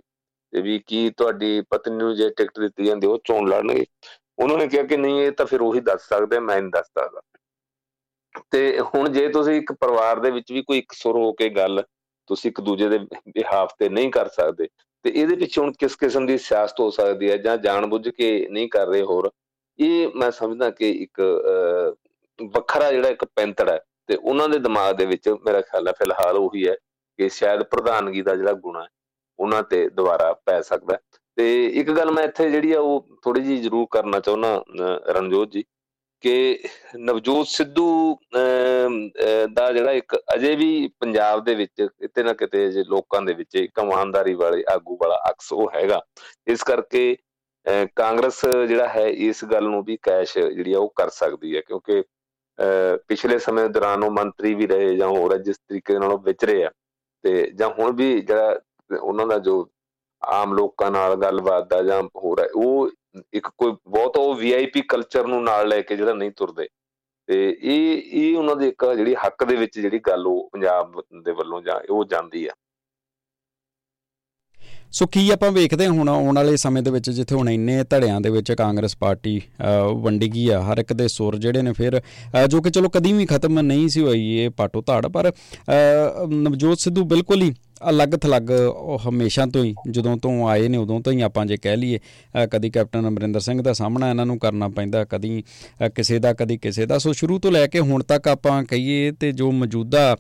ਤੇ 0.53 0.61
ਵੀ 0.63 0.79
ਕੀ 0.87 1.11
ਤੁਹਾਡੀ 1.11 1.61
ਪਤਨੀ 1.71 1.97
ਨੂੰ 1.97 2.15
ਜੇ 2.17 2.29
ਟਿਕਟ 2.31 2.61
ਦਿੱਤੀ 2.61 2.85
ਜਾਂਦੀ, 2.85 3.07
ਉਹ 3.07 3.19
ਚੋਣ 3.25 3.49
ਲੜਨਗੇ? 3.49 3.87
ਉਹਨਾਂ 4.39 4.57
ਨੇ 4.59 4.67
ਕਿਹਾ 4.69 4.83
ਕਿ 4.83 4.97
ਨਹੀਂ, 4.97 5.21
ਇਹ 5.21 5.33
ਤਾਂ 5.33 5.47
ਫਿਰ 5.47 5.61
ਉਹੀ 5.61 5.81
ਦੱਸ 5.81 6.09
ਸਕਦੇ 6.09 6.39
ਮੈਂ 6.39 6.61
ਨਹੀਂ 6.61 6.71
ਦੱਸ 6.71 6.87
ਸਕਦਾ। 6.87 7.21
ਤੇ 8.51 8.81
ਹੁਣ 8.81 9.09
ਜੇ 9.09 9.29
ਤੁਸੀਂ 9.29 9.55
ਇੱਕ 9.55 9.73
ਪਰਿਵਾਰ 9.73 10.21
ਦੇ 10.21 10.31
ਵਿੱਚ 10.31 10.53
ਵੀ 10.53 10.63
ਕੋਈ 10.63 10.79
ਇੱਕ 10.79 10.93
ਸੁਰ 10.93 11.17
ਹੋ 11.17 11.33
ਕੇ 11.33 11.49
ਗੱਲ 11.49 11.83
ਤੁਸੀਂ 12.27 12.51
ਇੱਕ 12.51 12.61
ਦੂਜੇ 12.61 12.89
ਦੇ 12.89 12.99
ਬਿਹਾਫ 13.29 13.73
ਤੇ 13.79 13.89
ਨਹੀਂ 13.89 14.11
ਕਰ 14.11 14.29
ਸਕਦੇ 14.29 14.69
ਤੇ 15.05 15.11
ਇਹਦੇ 15.11 15.35
ਵਿੱਚ 15.37 15.59
ਹੁਣ 15.59 15.73
ਕਿਸ 15.73 15.97
ਕਿਸਮ 15.97 16.27
ਦੀ 16.27 16.37
ਸਿਆਸਤ 16.39 16.81
ਹੋ 16.81 16.91
ਸਕਦੀ 16.91 17.31
ਹੈ 17.31 17.37
ਜਾਂ 17.37 17.57
ਜਾਣਬੁੱਝ 17.57 18.09
ਕੇ 18.09 18.47
ਨਹੀਂ 18.51 18.69
ਕਰ 18.69 18.87
ਰਹੇ 18.87 19.03
ਹੋਰ? 19.03 19.31
ਇਹ 19.79 20.09
ਮੈਂ 20.17 20.31
ਸਮਝਦਾ 20.31 20.71
ਕਿ 20.71 20.91
ਇੱਕ 20.91 21.21
ਵੱਖਰਾ 22.39 22.91
ਜਿਹੜਾ 22.93 23.09
ਇੱਕ 23.09 23.25
ਪੈਂਤੜ 23.37 23.69
ਹੈ 23.71 23.79
ਤੇ 24.09 24.17
ਉਹਨਾਂ 24.17 24.49
ਦੇ 24.49 24.59
ਦਿਮਾਗ 24.59 24.95
ਦੇ 24.97 25.07
ਵਿੱਚ 25.07 25.29
ਮੇਰਾ 25.29 25.61
ਖਿਆਲ 25.61 25.89
ਹੈ 25.89 25.93
ਫਿਲਹਾਲ 25.93 26.37
ਉਹੀ 26.37 26.67
ਹੈ 26.69 26.75
ਕਿ 27.19 27.29
ਸ਼ਾਇਦ 27.29 27.63
ਪ੍ਰਧਾਨਗੀ 27.63 28.23
ਦਾ 28.23 28.35
ਜਿਹੜਾ 28.37 28.53
ਗੁਣਾ 28.53 28.83
ਹੈ 28.83 28.89
ਉਹਨਾਂ 29.39 29.63
ਤੇ 29.63 29.89
ਦੁਬਾਰਾ 29.89 30.33
ਪੈ 30.47 30.61
ਸਕਦਾ 30.61 30.99
ਤੇ 31.37 31.67
ਇੱਕ 31.67 31.91
ਗੱਲ 31.91 32.11
ਮੈਂ 32.11 32.25
ਇੱਥੇ 32.25 32.51
ਜਿਹੜੀ 32.51 32.73
ਆ 32.73 32.81
ਉਹ 32.81 33.19
ਥੋੜੀ 33.25 33.41
ਜੀ 33.41 33.57
ਜ਼ਰੂਰ 33.57 33.87
ਕਰਨਾ 33.91 34.21
ਚਾਹੁੰਦਾ 34.21 34.65
ਰਣਜੋਤ 35.09 35.49
ਜੀ 35.49 35.65
ਕਿ 36.25 36.59
ਨਵਜੋਤ 36.99 37.47
ਸਿੱਧੂ 37.47 38.17
ਦਾ 39.55 39.71
ਜਿਹੜਾ 39.73 39.93
ਇੱਕ 39.93 40.15
ਅਜੇ 40.35 40.55
ਵੀ 40.57 40.89
ਪੰਜਾਬ 41.01 41.45
ਦੇ 41.45 41.55
ਵਿੱਚ 41.55 41.83
ਕਿਤੇ 41.83 42.23
ਨਾ 42.23 42.33
ਕਿਤੇ 42.33 42.71
ਜੇ 42.73 42.85
ਲੋਕਾਂ 42.89 43.21
ਦੇ 43.23 43.35
ਵਿੱਚ 43.35 43.55
ਇੱਕ 43.57 43.79
ਇਮਾਨਦਾਰੀ 43.83 44.35
ਵਾਲੇ 44.35 44.63
ਆਗੂ 44.73 44.97
ਵਾਲਾ 45.03 45.17
ਅਕਸ 45.31 45.53
ਉਹ 45.53 45.71
ਹੈਗਾ। 45.75 46.01
ਇਸ 46.47 46.63
ਕਰਕੇ 46.63 47.17
ਕਾਂਗਰਸ 47.97 48.41
ਜਿਹੜਾ 48.69 48.89
ਹੈ 48.89 49.07
ਇਸ 49.27 49.45
ਗੱਲ 49.45 49.69
ਨੂੰ 49.69 49.83
ਵੀ 49.85 49.97
ਕੈਸ਼ 50.03 50.39
ਜਿਹੜੀ 50.39 50.73
ਆ 50.73 50.79
ਉਹ 50.79 50.93
ਕਰ 50.97 51.11
ਸਕਦੀ 51.11 51.57
ਹੈ 51.57 51.61
ਕਿਉਂਕਿ 51.61 52.03
ਪਿਛਲੇ 53.09 53.39
ਸਮੇਂ 53.39 53.69
ਦੌਰਾਨ 53.69 54.05
ਉਹ 54.05 54.11
ਮੰਤਰੀ 54.11 54.55
ਵੀ 54.55 54.67
ਰਹੇ 54.67 54.97
ਜਾਂ 54.97 55.09
ਹੋਰ 55.09 55.37
ਜਿਸ 55.39 55.57
ਤਰੀਕੇ 55.59 55.99
ਨਾਲ 55.99 56.13
ਉਹ 56.13 56.19
ਵਿਚਰੇ 56.25 56.63
ਆ। 56.65 56.71
ਤੇ 57.25 57.51
ਜਾਂ 57.55 57.69
ਹੁਣ 57.79 57.93
ਵੀ 57.93 58.21
ਜਿਹੜਾ 58.21 58.61
ਉਹਨਾਂ 59.01 59.27
ਦਾ 59.27 59.39
ਜੋ 59.39 59.67
ਆਮ 60.23 60.55
ਲੋਕਾਂ 60.55 60.91
ਨਾਲ 60.91 61.17
ਗੱਲਬਾਤ 61.17 61.69
ਦਾ 61.71 61.83
ਜਾਂ 61.83 62.03
ਹੋਰ 62.17 62.41
ਹੈ 62.41 62.49
ਉਹ 62.55 62.91
ਇੱਕ 63.35 63.49
ਕੋਈ 63.59 63.73
ਬਹੁਤ 63.89 64.17
ਉਹ 64.17 64.35
ਵੀਆਈਪੀ 64.35 64.81
ਕਲਚਰ 64.89 65.27
ਨੂੰ 65.27 65.43
ਨਾਲ 65.45 65.69
ਲੈ 65.69 65.81
ਕੇ 65.81 65.97
ਜਿਹੜਾ 65.97 66.15
ਨਹੀਂ 66.15 66.31
ਤੁਰਦੇ। 66.37 66.67
ਤੇ 67.29 67.37
ਇਹ 67.63 68.03
ਇਹ 68.13 68.37
ਉਹਨਾਂ 68.37 68.57
ਦੇ 68.57 68.69
ਇੱਕ 68.69 68.85
ਜਿਹੜੀ 68.97 69.15
ਹੱਕ 69.27 69.45
ਦੇ 69.45 69.57
ਵਿੱਚ 69.57 69.79
ਜਿਹੜੀ 69.81 69.99
ਗੱਲ 70.09 70.27
ਉਹ 70.27 70.49
ਪੰਜਾਬ 70.53 71.01
ਦੇ 71.25 71.33
ਵੱਲੋਂ 71.33 71.63
ਜਾਂ 71.63 71.81
ਉਹ 71.91 72.05
ਜਾਂਦੀ 72.05 72.47
ਆ। 72.47 72.53
ਸੋ 74.93 75.07
ਕੀ 75.07 75.31
ਆਪਾਂ 75.31 75.51
ਵੇਖਦੇ 75.53 75.87
ਹੁਣ 75.87 76.09
ਆਉਣ 76.09 76.37
ਵਾਲੇ 76.37 76.57
ਸਮੇਂ 76.57 76.83
ਦੇ 76.83 76.91
ਵਿੱਚ 76.91 77.11
ਜਿੱਥੇ 77.11 77.35
ਹੁਣ 77.35 77.49
ਇੰਨੇ 77.51 77.83
ਧੜਿਆਂ 77.91 78.21
ਦੇ 78.21 78.31
ਵਿੱਚ 78.31 78.53
ਕਾਂਗਰਸ 78.53 78.97
ਪਾਰਟੀ 78.97 79.41
ਵੰਡੀ 80.03 80.29
ਗਈ 80.35 80.49
ਆ, 80.49 80.61
ਹਰ 80.63 80.79
ਇੱਕ 80.79 80.93
ਦੇ 80.93 81.09
ਸੁਰ 81.09 81.37
ਜਿਹੜੇ 81.37 81.63
ਨੇ 81.63 81.73
ਫਿਰ 81.73 82.01
ਜੋ 82.49 82.61
ਕਿ 82.63 82.71
ਚਲੋ 82.71 82.89
ਕਦੀ 82.89 83.13
ਵੀ 83.13 83.27
ਖਤਮ 83.27 83.61
ਨਹੀਂ 83.61 83.89
ਸੀ 83.89 84.03
ਹੋਈ, 84.03 84.29
ਇਹ 84.35 84.51
ਪਾਟੋ 84.51 84.83
ਧਾੜ, 84.83 85.07
ਪਰ 85.07 85.33
ਨਵਜੋਤ 86.29 86.79
ਸਿੱਧੂ 86.79 87.05
ਬਿਲਕੁਲ 87.05 87.43
ਹੀ 87.43 87.53
ਅਲੱਗ 87.91 88.15
ਥਲੱਗ 88.17 88.51
ਉਹ 88.51 88.99
ਹਮੇਸ਼ਾ 89.09 89.47
ਤੋਂ 89.47 89.65
ਹੀ, 89.65 89.75
ਜਦੋਂ 89.91 90.17
ਤੋਂ 90.17 90.33
ਆਏ 90.49 90.69
ਨੇ, 90.69 90.79
ਉਦੋਂ 90.79 91.01
ਤੋਂ 91.01 91.13
ਹੀ 91.13 91.21
ਆਪਾਂ 91.23 91.45
ਜੇ 91.47 91.57
ਕਹਿ 91.57 91.77
ਲਈਏ 91.77 91.99
ਕਦੀ 92.53 92.71
ਕੈਪਟਨ 92.71 93.09
ਅਮਰਿੰਦਰ 93.09 93.41
ਸਿੰਘ 93.41 93.61
ਦਾ 93.63 93.73
ਸਾਹਮਣਾ 93.73 94.11
ਇਹਨਾਂ 94.11 94.27
ਨੂੰ 94.27 94.39
ਕਰਨਾ 94.39 94.69
ਪੈਂਦਾ, 94.69 95.05
ਕਦੀ 95.05 95.43
ਕਿਸੇ 95.95 96.19
ਦਾ, 96.19 96.33
ਕਦੀ 96.33 96.57
ਕਿਸੇ 96.59 96.87
ਦਾ। 96.87 96.99
ਸੋ 96.99 97.13
ਸ਼ੁਰੂ 97.13 97.39
ਤੋਂ 97.39 97.53
ਲੈ 97.53 97.67
ਕੇ 97.67 97.81
ਹੁਣ 97.81 98.03
ਤੱਕ 98.03 98.29
ਆਪਾਂ 98.29 98.63
ਕਹੀਏ 98.65 99.11
ਤੇ 99.21 99.33
ਜੋ 99.33 99.51
ਮੌਜੂਦਾ 99.53 100.17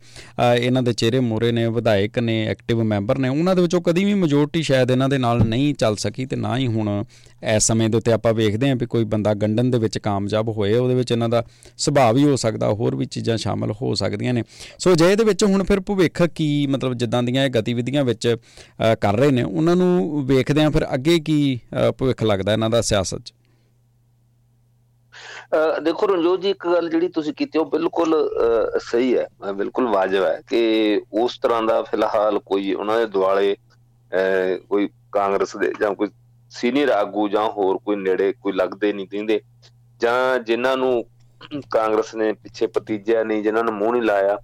ਇਹਨਾਂ 0.54 0.82
ਦੇ 0.82 0.92
ਚਿਹਰੇ 0.92 1.20
ਮੋਰੇ 1.20 1.52
ਨੇ, 1.52 1.66
ਵਿਧਾਇਕ 1.68 2.18
ਨੇ, 2.18 2.42
ਐਕਟਿਵ 2.46 2.82
ਮੈਂਬਰ 2.84 3.18
ਨੇ, 3.18 3.28
ਉਹਨਾਂ 3.28 3.54
ਦੇ 3.56 3.62
ਵਿੱਚੋਂ 3.62 3.80
ਕਦੀ 3.82 4.04
ਵੀ 4.04 4.14
ਮੈਜੋਰਟੀ 4.14 4.62
ਸ਼ਾਇਦ 4.62 4.90
ਇਹਨਾਂ 4.90 5.08
ਦੇ 5.08 5.18
ਨਾਲ 5.18 5.44
ਨਹੀਂ 5.46 5.74
ਚੱਲ 5.74 5.96
ਸਕੀ 5.96 6.26
ਤੇ 6.26 6.36
ਨਾ 6.36 6.56
ਹੀ 6.56 6.66
ਹੁਣ 6.66 7.04
ਇਸ 7.42 7.62
ਸਮੇਂ 7.62 7.88
ਦੇ 7.88 7.96
ਉੱਤੇ 7.96 8.12
ਆਪਾਂ 8.12 8.32
ਵੇਖਦੇ 8.34 8.68
ਹਾਂ 8.68 8.76
ਵੀ 8.76 8.86
ਕੋਈ 8.86 9.04
ਬੰਦਾ 9.04 9.34
ਗੰਡਨ 9.34 9.70
ਦੇ 9.70 9.78
ਵਿੱਚ 9.78 9.98
ਕਾਮਯਾਬ 9.98 10.48
ਹੋਏ, 10.48 10.74
ਉਹਦੇ 10.74 10.94
ਵਿੱਚ 10.94 11.12
ਇਹਨਾਂ 11.12 11.28
ਦਾ 11.28 11.42
ਸੁਭਾਅ 11.78 12.12
ਵੀ 12.12 12.24
ਹੋ 12.24 12.36
ਸਕਦਾ, 12.36 12.72
ਹੋਰ 12.72 12.96
ਵੀ 12.96 13.06
ਚੀਜ਼ਾਂ 13.06 13.36
ਸ਼ਾਮਲ 13.36 13.72
ਹੋ 13.82 13.94
ਸਕਦੀਆਂ 13.94 14.34
ਨੇ। 14.34 14.42
ਸੋ 14.78 14.94
ਜੇ 14.94 15.10
ਇਹਦੇ 15.10 15.24
ਵਿੱਚ 15.24 15.44
ਹੁਣ 15.44 15.64
ਫਿਰ 15.64 15.80
ਭਵਿੱਖ 15.80 16.22
ਕੀ, 16.24 16.66
ਮਤਲਬ 16.66 16.94
ਜਿੱਦਾਂ 16.94 17.22
ਦੀਆਂ 17.22 17.44
ਇਹ 17.44 17.50
ਗਤੀਵਿਧੀਆਂ 17.54 18.04
ਵਿੱਚ 18.04 18.36
ਕਰ 19.00 19.16
ਰਹੇ 19.16 19.30
ਨੇ, 19.30 19.42
ਉਹਨਾਂ 19.42 19.76
ਨੂੰ 19.76 20.26
ਵੇਖਦੇ 20.26 20.64
ਆਂ 20.64 20.70
ਫਿਰ 20.70 20.86
ਅੱਗੇ 20.94 21.18
ਕੀ 21.20 21.58
ਭਵਿੱਖ 21.98 22.22
ਲੱਗਦਾ 22.24 22.52
ਇਹਨਾਂ 22.52 22.70
ਦਾ 22.70 22.80
ਸਿਆਸਤ 22.82 23.20
'ਚ। 23.20 23.32
ਦੇਖੋ 25.82 26.06
ਰਣਜੋਤ 26.06 26.40
ਜੀ, 26.40 26.50
ਇੱਕ 26.50 26.66
ਗੱਲ 26.66 26.88
ਜਿਹੜੀ 26.88 27.08
ਤੁਸੀਂ 27.10 27.32
ਕੀਤੀ, 27.34 27.58
ਉਹ 27.58 27.64
ਬਿਲਕੁਲ 27.70 28.14
ਸਹੀ 28.82 29.16
ਹੈ 29.16 29.26
ਬਿਲਕੁਲ 29.54 29.86
ਵਾਜਬ 29.88 30.24
ਹੈ 30.24 30.40
ਕਿ 30.48 31.00
ਉਸ 31.14 31.38
ਤਰ੍ਹਾਂ 31.38 31.62
ਦਾ 31.62 31.82
ਫਿਲਹਾਲ 31.82 32.38
ਕੋਈ 32.46 32.72
ਉਹਨਾਂ 32.74 32.98
ਦੇ 32.98 33.06
ਦੁਆਲੇ 33.08 33.56
ਕੋਈ 34.68 34.88
ਕਾਂਗਰਸ 35.12 35.56
ਦੇ 35.56 35.72
ਜਾਂ 35.80 35.94
ਕੋਈ 35.94 36.08
ਸੀਨੀਅਰ 36.52 36.90
ਆਗੂ 36.90 37.28
ਜਾਂ 37.28 37.48
ਹੋਰ 37.50 37.78
ਕੋਈ 37.84 37.96
ਨੇੜੇ 37.96 38.32
ਕੋਈ 38.32 38.52
ਲੱਗਦੇ 38.52 38.92
ਨਹੀਂ 38.92 39.06
ਦਿੰਦੇ, 39.10 39.40
ਜਾਂ 40.00 40.38
ਜਿਨ੍ਹਾਂ 40.40 40.76
ਨੂੰ 40.76 41.04
ਕਾਂਗਰਸ 41.70 42.14
ਨੇ 42.14 42.32
ਪਿੱਛੇ 42.32 42.66
ਪਤੀਜਿਆ 42.68 43.22
ਨਹੀਂ, 43.24 43.42
ਜਿਨ੍ਹਾਂ 43.42 43.64
ਨੂੰ 43.64 43.74
ਮੂੰਹ 43.74 43.92
ਨਹੀਂ 43.92 44.02
ਲਾਇਆ 44.02 44.38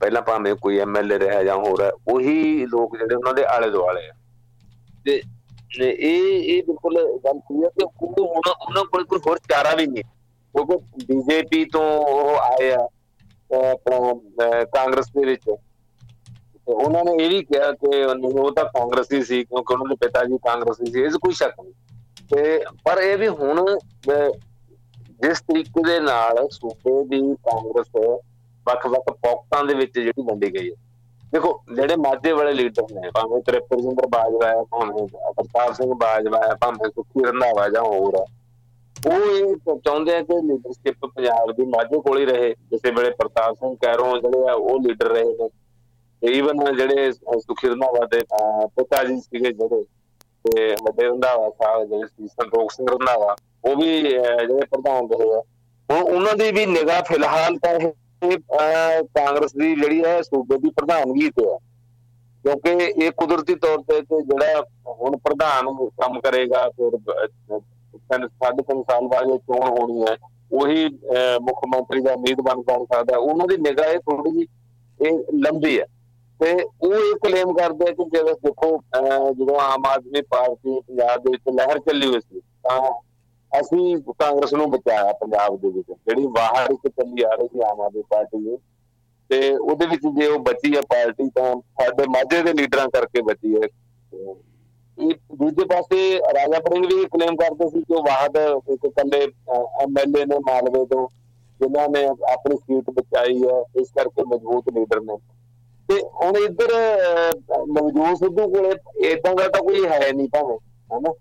ਪਹਿਲਾਂ 0.00 0.22
ਭਾਵੇਂ 0.22 0.54
ਕੋਈ 0.54 0.78
ਐਮਐਲਏ 0.78 1.18
ਰਿਹਾ 1.18 1.42
ਜਾਂ 1.42 1.56
ਹੋਰ 1.56 1.82
ਹੈ, 1.82 1.90
ਉਹੀ 2.08 2.66
ਲੋਕ 2.66 2.96
ਜਿਹੜੇ 2.98 3.14
ਉਹਨਾਂ 3.14 3.34
ਦੇ 3.34 3.44
ਆਲੇ 3.44 3.70
ਦੁਆਲੇ 3.70 4.08
ਆ। 4.08 4.12
ਤੇ 5.04 5.22
ਇਹ 5.80 6.42
ਇਹ 6.54 6.62
ਬਿਲਕੁਲ 6.62 6.96
ਗੱਲ 7.24 7.38
ਕਲੀਅਰ 7.38 7.70
ਕਿ 7.70 7.84
ਹੁਣ 7.84 8.42
ਉਹਨਾਂ 8.50 8.84
ਕੋਲ 8.84 9.04
ਕੋਈ 9.04 9.18
ਹੋਰ 9.26 9.38
ਚਾਰਾ 9.38 9.74
ਵੀ 9.74 9.86
ਨਹੀਂ। 9.86 10.04
ਕਿਉਂਕਿ 10.04 10.76
ਬੀਜੇਪੀ 11.06 11.64
ਤੋਂ 11.64 11.86
ਉਹ 11.98 12.36
ਆਏ 12.36 12.70
ਆ 12.70 12.88
ਆਪਣਾ 13.70 14.64
ਕਾਂਗਰਸ 14.64 15.08
ਦੇ 15.08 15.24
ਵਿੱਚ। 15.24 15.50
ਉਹਨਾਂ 16.68 17.04
ਨੇ 17.04 17.24
ਇਹ 17.24 17.30
ਵੀ 17.30 17.42
ਕਿਹਾ 17.42 17.72
ਕਿ 17.72 18.04
ਉਹ 18.04 18.52
ਤਾਂ 18.52 18.64
ਕਾਂਗਰਸੀ 18.64 19.22
ਸੀ, 19.22 19.44
ਕਿਉਂਕਿ 19.44 19.72
ਉਹਨਾਂ 19.74 19.86
ਦੇ 19.88 19.96
ਪਿਤਾ 20.00 20.24
ਜੀ 20.24 20.38
ਕਾਂਗਰਸੀ 20.38 20.92
ਸੀ, 20.92 21.02
ਇਸ 21.04 21.14
ਕੋਈ 21.14 21.32
ਸ਼ੱਕ 21.32 21.54
ਨਹੀਂ। 21.62 21.72
ਤੇ, 22.34 22.64
ਪਰ 22.84 22.98
ਇਹ 22.98 23.18
ਵੀ 23.18 23.28
ਹੁਣ 23.28 23.78
ਜਿਸ 25.22 25.40
ਤਰੀਕੇ 25.40 25.82
ਦੇ 25.88 26.00
ਨਾਲ 26.00 26.48
ਸੂਬੇ 26.50 27.04
ਦੀ 27.04 27.34
ਕਾਂਗਰਸ 27.34 28.20
ਵੱਖ-ਵੱਖ 28.66 29.10
ਪੌਕਟਾਂ 29.12 29.64
ਦੇ 29.64 29.74
ਵਿੱਚ 29.74 29.92
ਜਿਹੜੀ 29.94 30.22
ਵੰਡੀ 30.22 30.52
ਗਈ 30.54 30.70
ਹੈ। 30.70 30.74
ਦੇਖੋ, 31.32 31.50
ਜਿਹੜੇ 31.74 31.96
ਮਾਝੇ 31.98 32.32
ਵਾਲੇ 32.32 32.52
ਲੀਡਰ 32.52 32.82
ਨੇ, 32.92 33.10
ਭਾਵੇਂ 33.10 33.40
ਤ੍ਰਿਪਤ 33.42 33.80
ਜਿੰਦਰ 33.80 34.06
ਬਾਜਵਾ 34.08 34.48
ਹੈ, 34.48 34.62
ਭਾਵੇਂ 34.70 35.06
ਪ੍ਰਤਾਪ 35.32 35.72
ਸਿੰਘ 35.74 35.92
ਬਾਜਵਾ 35.94 36.38
ਹੈ, 36.38 36.54
ਭਾਵੇਂ 36.54 36.90
ਸੁਖੀ 36.90 37.24
ਰੰਧਾਵਾ 37.24 37.68
ਜਾਂ 37.68 37.82
ਹੋਰ 37.82 38.16
ਹੈ, 38.16 38.24
ਉਹ 39.06 39.24
ਇਹ 39.30 39.54
ਚਾਹੁੰਦੇ 39.76 40.14
ਆ 40.16 40.20
ਕਿ 40.20 40.40
ਲੀਡਰਸ਼ਿਪ 40.42 41.06
ਪੰਜਾਬ 41.06 41.50
ਦੀ 41.52 41.64
ਮਾਝੇ 41.66 42.00
ਕੋਲ 42.00 42.18
ਹੀ 42.18 42.24
ਰਹੇ। 42.26 42.54
ਜਿਸੇ 42.70 42.90
ਵੇਲੇ 42.90 43.10
ਪ੍ਰਤਾਪ 43.12 43.54
ਸਿੰਘ 43.54 43.74
ਕੈਰੋਂ 43.82 44.16
ਜਿਹੜੇ 44.18 44.48
ਆ, 44.48 44.52
ਉਹ 44.52 44.78
ਲੀਡਰ 44.80 45.08
ਰਹੇ 45.08 45.32
ਨੇ। 45.32 45.48
ਈਵਨ 46.22 46.76
ਜਿਹੜੇ 46.76 47.10
ਸੁਖੀ 47.12 47.68
ਰੰਧਾਵਾ 47.68 48.06
ਦੇ 48.06 48.20
ਪਿਤਾ 48.76 49.02
ਜੀ 49.04 49.20
ਸੀਗੇ 49.20 49.52
ਜਿਹੜੇ, 49.52 49.82
ਤੇ 50.44 50.70
ਵੱਡੇ 50.84 51.06
ਰੰਧਾਵਾ 51.06 51.48
ਸਾਹਿਬ 51.50 51.88
ਜਿਹੜੇ 51.88 52.06
ਸੀ, 52.06 52.28
ਸੰਤੋਖ 52.28 52.70
ਸਿੰਘ 52.72 52.86
ਰੰਧਾਵਾ, 52.90 53.36
ਉਹ 53.64 53.76
ਵੀ 53.76 54.00
ਜਿਹੜੇ 54.00 54.66
ਪ੍ਰਧਾਨ 54.66 55.08
ਰਹੇ 55.10 55.34
ਆ। 55.34 55.42
ਹੁਣ 55.88 56.02
ਉਹਨਾਂ 56.04 56.34
ਦੀ 56.34 56.50
ਵੀ 56.52 56.64
ਨਿਗਾਹ 56.66 57.02
ਫਿਲਹਾਲ 57.02 57.56
ਤਾਂ 57.56 57.72
ਇਹ 57.72 57.92
ਕਾਂਗਰਸ 58.30 59.52
ਦੀ 59.52 59.74
ਜਿਹੜੀ 59.74 60.04
ਹੈ 60.04 60.20
ਸੂਬੇ 60.22 60.58
ਦੀ 60.58 60.70
ਪ੍ਰਧਾਨਗੀ 60.70 61.30
ਤੇ 61.30 61.46
ਹੈ। 61.46 61.56
ਕਿਉਂਕਿ 62.44 62.70
ਇਹ 63.04 63.10
ਕੁਦਰਤੀ 63.12 63.54
ਤੌਰ 63.54 63.82
ਤੇ 63.82 64.00
ਜਿਹੜਾ 64.00 64.62
ਹੁਣ 64.88 65.16
ਪ੍ਰਧਾਨ 65.16 65.74
ਕੰਮ 66.00 66.20
ਕਰੇਗਾ, 66.20 66.68
ਫਿਰ 66.70 66.98
ਸਾਢੇ 68.02 68.62
ਤਿੰਨ 68.62 68.82
ਸਾਲ 68.82 69.06
ਬਾਅਦ 69.08 69.30
ਇਹ 69.30 69.38
ਚੋਣ 69.38 69.68
ਹੋਣੀ 69.78 70.02
ਹੈ, 70.02 70.16
ਉਹੀ 70.52 70.88
ਮੁੱਖ 71.42 71.60
ਮੰਤਰੀ 71.68 72.00
ਦਾ 72.00 72.12
ਉਮੀਦਵਾਰ 72.12 72.56
ਬਣ 72.56 72.84
ਸਕਦਾ। 72.84 73.16
ਉਹਨਾਂ 73.18 73.46
ਦੀ 73.46 73.56
ਨਿਗਾਹ 73.58 73.88
ਇਹ 73.88 73.98
ਥੋੜੀ 74.00 74.30
ਜਿਹੀ, 74.30 74.46
ਇਹ 75.00 75.18
ਲੰਬੀ 75.38 75.78
ਹੈ। 75.80 75.86
ਤੇ 76.40 76.52
ਉਹ 76.82 76.94
ਇਹ 76.94 77.14
ਕਲੇਮ 77.24 77.52
ਕਰਦੇ 77.54 77.92
ਕਿ 77.92 78.04
ਜਦੋਂ 78.04 78.34
ਦੇਖੋ 78.44 78.68
ਜਦੋਂ 79.32 79.58
ਆਮ 79.60 79.86
ਆਦਮੀ 79.86 80.20
ਪਾਰਟੀ 80.22 80.80
ਪੰਜਾਬ 80.80 81.22
ਦੇ 81.22 81.30
ਵਿੱਚ 81.30 81.56
ਲਹਿਰ 81.56 81.78
ਚੱਲੀ 81.78 82.06
ਹੋਈ 82.06 82.20
ਸੀ, 82.20 82.40
ਤਾਂ 82.40 82.80
ਅਸੀਂ 83.54 83.96
ਕਾਂਗਰਸ 84.10 84.52
ਨੂੰ 84.54 84.70
ਬਚਾਇਆ 84.70 85.12
ਪੰਜਾਬ 85.14 85.56
ਦੇ 85.60 85.68
ਵਿੱਚ। 85.68 85.90
ਜਿਹੜੀ 85.90 86.26
ਬਾਹਰ 86.36 86.72
ਇੱਕ 86.72 86.88
ਚੱਲੀ 86.88 87.22
ਆ 87.22 87.34
ਰਹੀ 87.34 87.48
ਸੀ, 87.48 87.60
ਆਮ 87.60 87.80
ਆਦਮੀ 87.80 88.02
ਪਾਰਟੀ 88.10 88.38
ਨੂੰ 88.38 88.58
ਤੇ 89.30 89.54
ਉਹਦੇ 89.54 89.86
ਵਿੱਚ 89.86 90.02
ਜੇ 90.16 90.26
ਉਹ 90.26 90.38
ਬਚੀ 90.40 90.74
ਹੈ 90.76 90.80
ਪਾਰਟੀ, 90.88 91.28
ਤਾਂ 91.30 91.54
ਸਾਡੇ 91.80 92.06
ਮਾਝੇ 92.08 92.42
ਦੇ 92.42 92.52
ਲੀਡਰਾਂ 92.52 92.88
ਕਰਕੇ 92.88 93.22
ਬਚੀ 93.22 93.54
ਹੈ। 93.54 93.68
ਇਹ 94.98 95.14
ਦੂਜੇ 95.36 95.64
ਪਾਸੇ 95.64 96.18
ਰਾਜਾ 96.34 96.58
ਪਰਿੰਗ 96.60 96.84
ਵੀ 96.86 97.04
ਕਲੇਮ 97.12 97.36
ਕਰਦੇ 97.36 97.68
ਸੀ 97.70 97.80
ਕਿ 97.82 97.94
ਉਹ 97.94 98.02
ਵਾਹਦ 98.02 98.36
ਇੱਕ 98.70 98.86
ਕੱਲੇ 98.88 99.22
ਐਮਐਲਏ 99.82 100.24
ਨੇ 100.24 100.38
ਮਾਲਵੇ 100.46 100.84
ਤੋਂ, 100.86 101.06
ਜਿਨ੍ਹਾਂ 101.60 101.88
ਨੇ 101.88 102.04
ਆਪਣੀ 102.32 102.56
ਸੀਟ 102.56 102.90
ਬਚਾਈ 102.90 103.42
ਹੈ। 103.42 103.62
ਇਸ 103.76 103.88
ਕਰਕੇ 103.90 104.24
ਮਜ਼ਬੂਤ 104.26 104.68
ਲੀਡਰ 104.74 105.00
ਨੇ। 105.00 105.16
ਤੇ 105.88 106.00
ਹੁਣ 106.14 106.36
ਇੱਧਰ 106.38 106.72
ਨਵਜੋਤ 107.68 108.18
ਸਿੱਧੂ 108.18 108.48
ਕੋਲੇ 108.48 108.70
ਇਦਾਂ 109.10 109.34
ਦਾ 109.34 109.48
ਤਾਂ 109.48 109.62
ਕੋਈ 109.62 109.84
ਹੈ 109.84 110.12
ਨਹੀਂ 110.12 110.28
ਭਾਵੇਂ, 110.28 110.58
ਹੈਨਾ? 110.92 111.12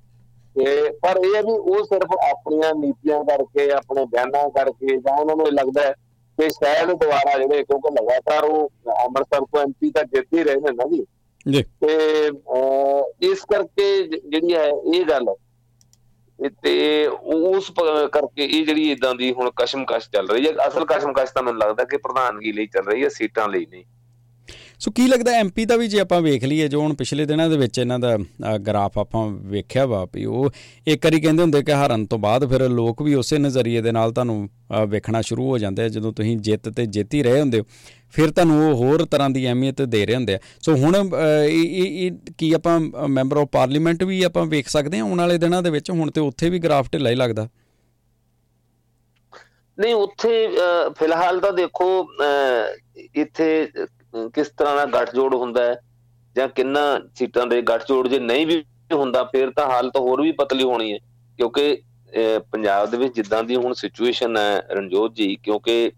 ਤੇ 0.55 0.89
ਪਰ 0.89 1.19
ਇਹ 1.25 1.35
ਹੈ 1.35 1.41
ਵੀ 1.41 1.51
ਉਹ 1.51 1.83
ਸਿਰਫ 1.85 2.11
ਆਪਣੀਆਂ 2.31 2.73
ਨੀਤੀਆਂ 2.75 3.23
ਕਰਕੇ 3.23 3.71
ਆਪਣੇ 3.71 4.05
ਬਿਆਨਾਂ 4.05 4.49
ਕਰਕੇ 4.49 4.97
ਜਾਂ 4.97 5.17
ਉਹਨਾਂ 5.17 5.35
ਨੂੰ 5.35 5.47
ਲੱਗਦਾ 5.47 5.81
ਹੈ 5.81 5.91
ਕਿ 6.41 6.49
ਸ਼ਾਇਦ 6.49 6.87
ਦੁਬਾਰਾ 6.87 7.37
ਜਿਹੜੇ 7.37 7.63
ਕਿਉਂਕਿ 7.63 7.93
ਲਗਾਤਾਰ 7.93 8.43
ਉਹ 8.43 8.71
ਅੰਮ੍ਰਿਤਸਰ 9.05 9.41
ਤੋਂ 9.41 9.61
ਐਮਪੀ 9.61 9.91
ਤਾਂ 9.91 10.03
ਜਿੱਤ 10.03 10.27
ਹੀ 10.33 10.43
ਰਹੇ 10.43 10.55
ਨੇ 10.55 10.71
ਨਾ 10.71 10.83
ਜੀ। 10.83 11.05
ਜੀ। 11.51 11.63
ਤੇ 11.63 12.31
ਇਸ 13.21 13.41
ਕਰਕੇ 13.41 14.03
ਜਿਹੜੀ 14.03 14.53
ਹੈ 14.53 14.69
ਇਹ 14.95 15.05
ਗੱਲ 15.05 15.35
ਤੇ 16.63 17.07
ਉਸ 17.33 17.71
ਕਰਕੇ 18.11 18.45
ਇਹ 18.45 18.65
ਜਿਹੜੀ 18.65 18.91
ਇਦਾਂ 18.91 19.15
ਦੀ 19.15 19.33
ਹੁਣ 19.33 19.51
ਕਸ਼ਮਕਸ਼ 19.55 20.09
ਚੱਲ 20.09 20.27
ਰਹੀ 20.29 20.47
ਹੈ 20.47 20.67
ਅਸਲ 20.67 20.85
ਕਸ਼ਮਕਸ਼ 20.85 21.33
ਤਾਂ 21.33 21.43
ਮੈਨੂੰ 21.43 21.61
ਲੱਗਦਾ 21.61 21.83
ਕਿ 21.83 21.97
ਪ੍ਰਧਾਨਗੀ 21.97 22.51
ਲਈ 22.51 22.67
ਚੱਲ 22.67 22.85
ਰਹੀ 22.87 23.03
ਹੈ 23.03 23.09
ਸੀਟਾਂ 23.09 23.47
ਲਈ 23.47 23.65
ਨਹੀਂ। 23.65 23.83
ਸੋ 24.83 24.91
ਕੀ 24.91 25.05
ਲੱਗਦਾ 25.07 25.31
ਐਮਪੀ 25.31 25.63
ਦਾ 25.65 25.75
ਵੀ 25.77 25.87
ਜੇ 25.87 25.99
ਆਪਾਂ 25.99 26.19
ਵੇਖ 26.21 26.43
ਲਈਏ, 26.43 26.67
ਜੋ 26.67 26.79
ਹੁਣ 26.81 26.93
ਪਿਛਲੇ 26.93 27.25
ਦਿਨਾਂ 27.25 27.49
ਦੇ 27.49 27.57
ਵਿੱਚ 27.57 27.77
ਇਹਨਾਂ 27.79 27.99
ਦਾ 27.99 28.57
ਗ੍ਰਾਫ 28.65 28.97
ਆਪਾਂ 28.99 29.25
ਵੇਖਿਆ 29.51 29.85
ਵਾ 29.85 30.03
ਵੀ 30.13 30.25
ਉਹ 30.25 30.49
ਇੱਕ 30.87 31.05
ਵਾਰੀ 31.05 31.19
ਕਹਿੰਦੇ 31.21 31.41
ਹੁੰਦੇ 31.43 31.61
ਕਿ 31.63 31.73
ਹਾਰਨ 31.73 32.05
ਤੋਂ 32.05 32.17
ਬਾਅਦ 32.19 32.45
ਫਿਰ 32.49 32.67
ਲੋਕ 32.69 33.01
ਵੀ 33.01 33.13
ਉਸੇ 33.15 33.37
ਨਜ਼ਰੀਏ 33.37 33.81
ਦੇ 33.81 33.91
ਨਾਲ 33.91 34.11
ਤੁਹਾਨੂੰ 34.13 34.49
ਵੇਖਣਾ 34.89 35.21
ਸ਼ੁਰੂ 35.21 35.47
ਹੋ 35.49 35.57
ਜਾਂਦੇ 35.57 35.83
ਆ, 35.83 35.87
ਜਦੋਂ 35.87 36.11
ਤੁਸੀਂ 36.13 36.37
ਜਿੱਤ 36.39 36.69
ਤੇ 36.69 36.85
ਜਿੱਤ 36.87 37.13
ਹੀ 37.13 37.23
ਰਹੇ 37.23 37.39
ਹੁੰਦੇ 37.39 37.59
ਹੋ, 37.59 37.65
ਫਿਰ 38.13 38.31
ਤੁਹਾਨੂੰ 38.31 38.69
ਉਹ 38.69 38.75
ਹੋਰ 38.83 39.05
ਤਰ੍ਹਾਂ 39.05 39.29
ਦੀ 39.29 39.45
ਅਹਿਮੀਅਤ 39.47 39.81
ਦੇ 39.81 40.05
ਰਹੇ 40.05 40.15
ਹੁੰਦੇ 40.15 40.35
ਆ। 40.35 40.39
ਸੋ 40.61 40.75
ਹੁਣ 40.75 40.95
ਇਹ 41.45 42.11
ਕੀ 42.37 42.51
ਆਪਾਂ 42.53 42.79
ਮੈਂਬਰ 43.09 43.37
ਆਫ 43.37 43.47
ਪਾਰਲੀਮੈਂਟ 43.51 44.03
ਵੀ 44.03 44.21
ਆਪਾਂ 44.23 44.45
ਵੇਖ 44.45 44.67
ਸਕਦੇ 44.69 44.99
ਹਾਂ, 44.99 45.05
ਆਉਣ 45.05 45.19
ਵਾਲੇ 45.19 45.37
ਦਿਨਾਂ 45.37 45.61
ਦੇ 45.63 45.69
ਵਿੱਚ 45.69 45.91
ਹੁਣ 45.91 46.11
ਤੇ 46.11 46.21
ਉੱਥੇ 46.21 46.49
ਵੀ 46.49 46.59
ਗ੍ਰਾਫ 46.59 46.89
ਢਿੱਲਾ 46.93 47.09
ਹੀ 47.09 47.15
ਲੱਗਦਾ? 47.15 47.47
ਨਹੀਂ, 49.77 49.93
ਉੱਥੇ 49.95 50.47
ਫਿਲਹਾਲ 50.99 51.39
ਤਾਂ 51.39 51.53
ਦੇਖੋ 51.53 52.07
ਇੱਥੇ 53.15 53.67
ਕਿਸ 54.33 54.49
ਤਰ੍ਹਾਂ 54.49 54.75
ਦਾ 54.75 54.85
ਗੱਠਜੋੜ 54.93 55.33
ਹੁੰਦਾ 55.35 55.63
ਹੈ 55.63 55.75
ਜਾਂ 56.35 56.47
ਕਿੰਨਾ 56.47 56.81
ਸੀਟਾਂ 57.15 57.45
ਦੇ 57.47 57.61
ਗੱਠਜੋੜ 57.61 58.07
ਜੇ 58.07 58.19
ਨਹੀਂ 58.19 58.45
ਵੀ 58.47 58.63
ਹੁੰਦਾ, 58.93 59.23
ਫਿਰ 59.23 59.51
ਤਾਂ 59.51 59.65
ਹਾਲਤ 59.67 59.97
ਹੋਰ 59.97 60.21
ਵੀ 60.21 60.31
ਪਤਲੀ 60.31 60.63
ਹੋਣੀ 60.63 60.93
ਹੈ। 60.93 60.97
ਕਿਉਂਕਿ 61.39 61.81
ਪੰਜਾਬ 62.51 62.89
ਦੇ 62.89 62.97
ਵਿੱਚ 62.97 63.15
ਜਿੱਦਾਂ 63.15 63.43
ਦੀ 63.43 63.55
ਹੁਣ 63.55 63.73
ਸਿਚੁਏਸ਼ਨ 63.73 64.37
ਹੈ 64.37 64.61
ਰਣਜੋਤ 64.71 65.13
ਜੀ, 65.13 65.35
ਕਿਉਂਕਿ 65.35 65.91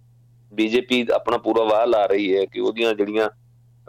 ਬੀਜੇਪੀ 0.52 1.06
ਆਪਣਾ 1.14 1.38
ਪੂਰਾ 1.38 1.64
ਵਾਹ 1.64 1.86
ਲਾ 1.88 2.06
ਰਹੀ 2.06 2.36
ਹੈ 2.36 2.46
ਕਿ 2.46 2.60
ਉਹਦੀਆਂ 2.60 2.94
ਜਿਹੜੀਆਂ 2.94 3.30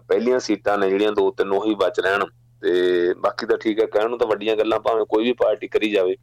ਪਹਿਲੀਆਂ 0.09 0.39
ਸੀਟਾਂ 0.39 0.79
ਨੇ, 0.79 0.89
ਜਿਹੜੀਆਂ 0.91 1.13
ਦੋ 1.13 1.31
ਤਿੰਨ 1.31 1.53
ਉਹੀ 1.53 1.75
ਬਚ 1.75 2.01
ਰਹਿਣ 2.01 2.25
ਤੇ 2.63 3.15
ਬਾਕੀ 3.15 3.47
ਤਾਂ 3.47 3.59
ਠੀਕ 3.59 3.81
ਹੈ, 3.81 3.87
ਕਹਿਣ 3.87 4.09
ਨੂੰ 4.11 4.19
ਤਾਂ 4.19 4.27
ਵੱਡੀਆਂ 4.27 4.57
ਗੱਲਾਂ 4.57 4.81
ਭਾਵੇਂ 4.81 5.05
ਕੋਈ 5.05 5.25
ਵੀ 5.25 5.33
ਪਾਰਟੀ 5.33 5.69
ਕਰੀ 5.69 5.91
ਜਾਵੇ। 5.91 6.17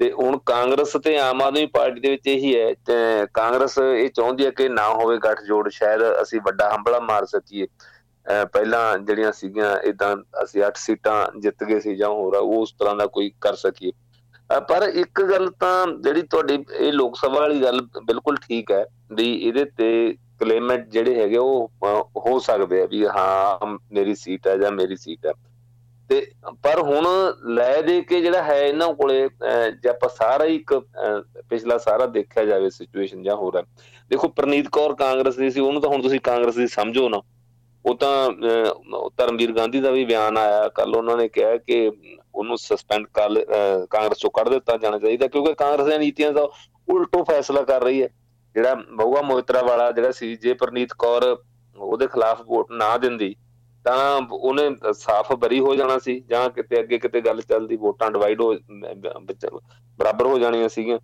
ਤੇ 0.00 0.10
ਹੁਣ 0.12 0.38
ਕਾਂਗਰਸ 0.46 0.96
ਤੇ 1.04 1.16
ਆਮ 1.18 1.42
ਆਦਮੀ 1.42 1.66
ਪਾਰਟੀ 1.74 2.00
ਦੇ 2.00 2.10
ਵਿੱਚ 2.10 2.26
ਇਹੀ 2.26 2.54
ਹੈ, 2.56 2.72
ਤੇ 2.76 3.26
ਕਾਂਗਰਸ 3.34 3.78
ਇਹ 3.78 4.08
ਚਾਹੁੰਦੀ 4.10 4.44
ਹੈ 4.46 4.50
ਕਿ 4.50 4.68
ਨਾ 4.68 4.88
ਹੋਵੇ 4.90 5.18
ਗੱਠਜੋੜ, 5.24 5.68
ਸ਼ਾਇਦ 5.70 6.02
ਅਸੀਂ 6.22 6.40
ਵੱਡਾ 6.44 6.70
ਹੰਬਲਾ 6.70 7.00
ਮਾਰ 7.00 7.24
ਸਕੀਏ। 7.26 7.66
ਪਹਿਲਾਂ 8.52 8.98
ਜਿਹੜੀਆਂ 8.98 9.32
ਸੀਗੀਆਂ 9.32 9.76
ਇਦਾਂ 9.88 10.14
ਅਸੀਂ 10.44 10.62
8 10.62 10.76
ਸੀਟਾਂ 10.76 11.16
ਜਿੱਤ 11.40 11.64
ਗਏ 11.64 11.80
ਸੀ 11.80 11.94
ਜਾਂ 11.96 12.08
ਹੋਰ 12.10 12.36
ਉਸ 12.36 12.72
ਤਰ੍ਹਾਂ 12.78 12.94
ਦਾ 12.96 13.06
ਕੋਈ 13.06 13.30
ਕਰ 13.40 13.54
ਸਕੀਏ। 13.56 13.92
ਪਰ 14.68 14.82
ਇੱਕ 14.84 15.22
ਗੱਲ 15.22 15.48
ਤਾਂ 15.60 15.86
ਜਿਹੜੀ 15.86 16.22
ਤੁਹਾਡੀ, 16.22 16.64
ਇਹ 16.78 16.92
ਲੋਕ 16.92 17.16
ਸਭਾ 17.16 17.40
ਵਾਲੀ 17.40 17.62
ਗੱਲ 17.62 17.80
ਬਿਲਕੁਲ 18.06 18.36
ਠੀਕ 18.42 18.70
ਹੈ 18.70 18.84
ਵੀ 19.12 19.32
ਇਹਦੇ 19.34 19.64
ਤੇ 19.78 20.16
ਕਲੇਮੈਂਟ 20.40 20.88
ਜਿਹੜੇ 20.88 21.14
ਹੈਗੇ 21.14 21.36
ਉਹ 21.38 21.70
ਹੋ 22.26 22.38
ਸਕਦੇ 22.40 22.82
ਆ 22.82 22.86
ਵੀ 22.86 23.04
ਹਾਂ, 23.06 23.66
ਮੇਰੀ 23.92 24.14
ਸੀਟ 24.14 24.46
ਹੈ 24.48 24.56
ਜਾਂ 24.56 24.70
ਮੇਰੀ 24.72 24.96
ਸੀਟ 24.96 25.26
ਹੈ। 25.26 25.32
ਤੇ 26.10 26.20
ਪਰ 26.62 26.80
ਹੁਣ 26.80 27.06
ਲੈ 27.54 27.80
ਦੇ 27.82 28.00
ਕੇ 28.02 28.20
ਜਿਹੜਾ 28.20 28.42
ਹੈ 28.42 28.60
ਇਹਨਾਂ 28.62 28.92
ਕੋਲੇ 28.94 29.28
ਜੇ 29.74 29.88
ਆਪਾਂ 29.88 30.08
ਸਾਰਾ 30.08 30.44
ਹੀ 30.44 30.54
ਇੱਕ 30.56 30.74
ਪਿਛਲਾ 31.48 31.78
ਸਾਰਾ 31.78 32.06
ਦੇਖਿਆ 32.08 32.44
ਜਾਵੇ 32.44 32.70
ਸਿਚੁਏਸ਼ਨ 32.70 33.22
ਜਾਂ 33.22 33.36
ਹੋ। 33.36 33.50
ਰਿਹਾ 33.52 33.62
ਦੇਖੋ 34.10 34.28
ਪ੍ਰਨੀਤ 34.30 34.68
ਕੌਰ 34.68 34.94
ਕਾਂਗਰਸ 34.94 35.36
ਦੀ 35.36 35.50
ਸੀ, 35.50 35.60
ਉਹਨੂੰ 35.60 35.82
ਤਾਂ 35.82 35.90
ਹੁਣ 35.90 36.02
ਤੁਸੀਂ 36.02 36.20
ਕਾਂਗਰਸ 36.20 36.54
ਦੀ 36.54 36.66
ਸਮਝੋ 36.68 37.08
ਨਾ। 37.08 37.20
ਉਹ 37.84 37.94
ਤਾਂ 37.94 38.30
ਧਰਮਵੀਰ 39.16 39.52
ਗਾਂਧੀ 39.52 39.80
ਦਾ 39.80 39.90
ਵੀ 39.90 40.04
ਬਿਆਨ 40.04 40.38
ਆਇਆ 40.38 40.68
ਕੱਲ 40.74 40.94
ਉਹਨਾਂ 40.96 41.16
ਨੇ 41.16 41.28
ਕਿਹਾ 41.28 41.56
ਕਿ 41.58 41.90
ਉਹਨੂੰ 42.34 42.56
ਸਸਪੈਂਡ 42.58 43.06
ਕਰ 43.14 43.44
ਕਾਂਗਰਸ 43.90 44.18
ਚੋਂ 44.18 44.30
ਕੱਢ 44.30 44.48
ਦਿੱਤਾ 44.48 44.76
ਜਾਣਾ 44.76 44.98
ਚਾਹੀਦਾ, 44.98 45.26
ਕਿਉਂਕਿ 45.26 45.54
ਕਾਂਗਰਸ 45.54 45.86
ਦੀਆਂ 45.86 45.98
ਨੀਤੀਆਂ 45.98 46.32
ਦਾ 46.32 46.48
ਉਲਟੋ 46.88 47.22
ਫੈਸਲਾ 47.24 47.62
ਕਰ 47.62 47.82
ਰਹੀ 47.82 48.02
ਹੈ। 48.02 48.08
ਜਿਹੜਾ 48.54 48.74
ਬਹੁਆ 48.74 49.22
ਮੋਇਤਰਾ 49.22 49.62
ਵਾਲਾ 49.62 49.90
ਜਿਹੜਾ 49.92 50.10
ਸੀ 50.12 50.34
ਜੇ 50.36 50.52
ਪ੍ਰਨੀਤ 50.54 50.92
ਕੌਰ 50.98 51.24
ਉਹਦੇ 51.76 52.06
ਖਿਲਾਫ 52.06 52.40
ਵੋਟ 52.42 52.70
ਨਾ 52.72 52.96
ਦਿੰਦੀ 52.98 53.34
ਤਾਂ 53.84 54.20
ਉਹਨੇ 54.32 54.92
ਸਾਫ਼ 54.92 55.32
ਬਰੀ 55.32 55.58
ਹੋ 55.60 55.74
ਜਾਣਾ 55.74 55.98
ਸੀ, 55.98 56.20
ਜਾਂ 56.20 56.48
ਕਿਤੇ 56.50 56.80
ਅੱਗੇ 56.80 56.98
ਕਿਤੇ 56.98 57.20
ਗੱਲ 57.20 57.40
ਚੱਲਦੀ, 57.40 57.76
ਵੋਟਾਂ 57.76 58.10
ਡਿਵਾਈਡ 58.10 58.40
ਹੋ 58.40 58.54
ਬਰਾਬਰ 59.98 60.26
ਹੋ 60.26 60.38
ਜਾਣੀਆਂ 60.38 60.68
ਸੀਗੀਆਂ। 60.68 60.98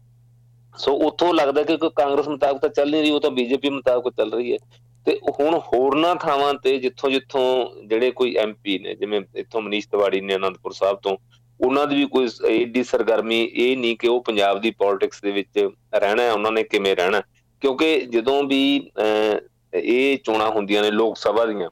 ਸੋ 0.74 0.92
ਉੱਥੋਂ 1.06 1.32
ਲੱਗਦਾ 1.34 1.62
ਕਿ 1.62 1.76
ਕਾਂਗਰਸ 1.96 2.28
ਮੁਤਾਬਕ 2.28 2.60
ਤਾਂ 2.60 2.68
ਚੱਲ 2.68 2.90
ਨਹੀਂ 2.90 3.02
ਰਹੀ, 3.02 3.10
ਉਹ 3.10 3.20
ਤਾਂ 3.20 3.30
ਬੀਜੇਪੀ 3.30 3.70
ਮੁਤਾਬਕ 3.70 4.14
ਚੱਲ 4.16 4.32
ਰਹੀ 4.32 4.52
ਹੈ। 4.52 4.58
ਤੇ 5.06 5.18
ਹੁਣ 5.40 5.54
ਹੋਰਨਾਂ 5.66 6.14
ਥਾਵਾਂ 6.16 6.52
ਤੇ 6.54 6.76
ਜਿੱਥੋਂ 6.78 7.10
ਜਿੱਥੋਂ 7.10 7.44
ਜਿਹੜੇ 7.86 8.10
ਕੋਈ 8.10 8.34
ਐਮਪੀ 8.36 8.78
ਨੇ, 8.78 8.94
ਜਿਵੇਂ 8.94 9.20
ਇੱਥੋਂ 9.34 9.62
ਮਨੀਸ਼ 9.62 9.88
ਤਿਵਾੜੀ 9.88 10.20
ਨੇ 10.20 10.34
ਅਨੰਦਪੁਰ 10.34 10.72
ਸਾਹਿਬ 10.72 10.98
ਤੋਂ, 11.02 11.16
ਉਹਨਾਂ 11.60 11.86
ਦੀ 11.86 11.96
ਵੀ 11.96 12.06
ਕੋਈ 12.06 12.28
ਏਡੀ 12.48 12.82
ਸਰਗਰਮੀ 12.84 13.40
ਇਹ 13.44 13.76
ਨਹੀਂ 13.76 13.96
ਕਿ 13.96 14.08
ਉਹ 14.08 14.20
ਪੰਜਾਬ 14.22 14.60
ਦੀ 14.60 14.70
ਪੋਲਿਟਿਕਸ 14.70 15.20
ਦੇ 15.20 15.30
ਵਿੱਚ 15.30 15.58
ਰਹਿਣਾ 15.94 16.22
ਹੈ, 16.22 16.32
ਉਹਨਾਂ 16.32 16.52
ਨੇ 16.52 16.62
ਕਿਵੇਂ 16.62 16.94
ਰਹਿਣਾ 16.96 17.20
ਕਿਉਂਕਿ 17.62 18.00
ਜਦੋਂ 18.00 18.42
ਵੀ 18.42 18.90
ਇਹ 19.74 20.18
ਚੋਣਾਂ 20.18 20.50
ਹੁੰਦੀਆਂ 20.50 20.82
ਨੇ 20.82 20.90
ਲੋਕ 20.90 21.16
ਸਭਾ 21.16 21.44
ਦੀਆਂ 21.46 21.68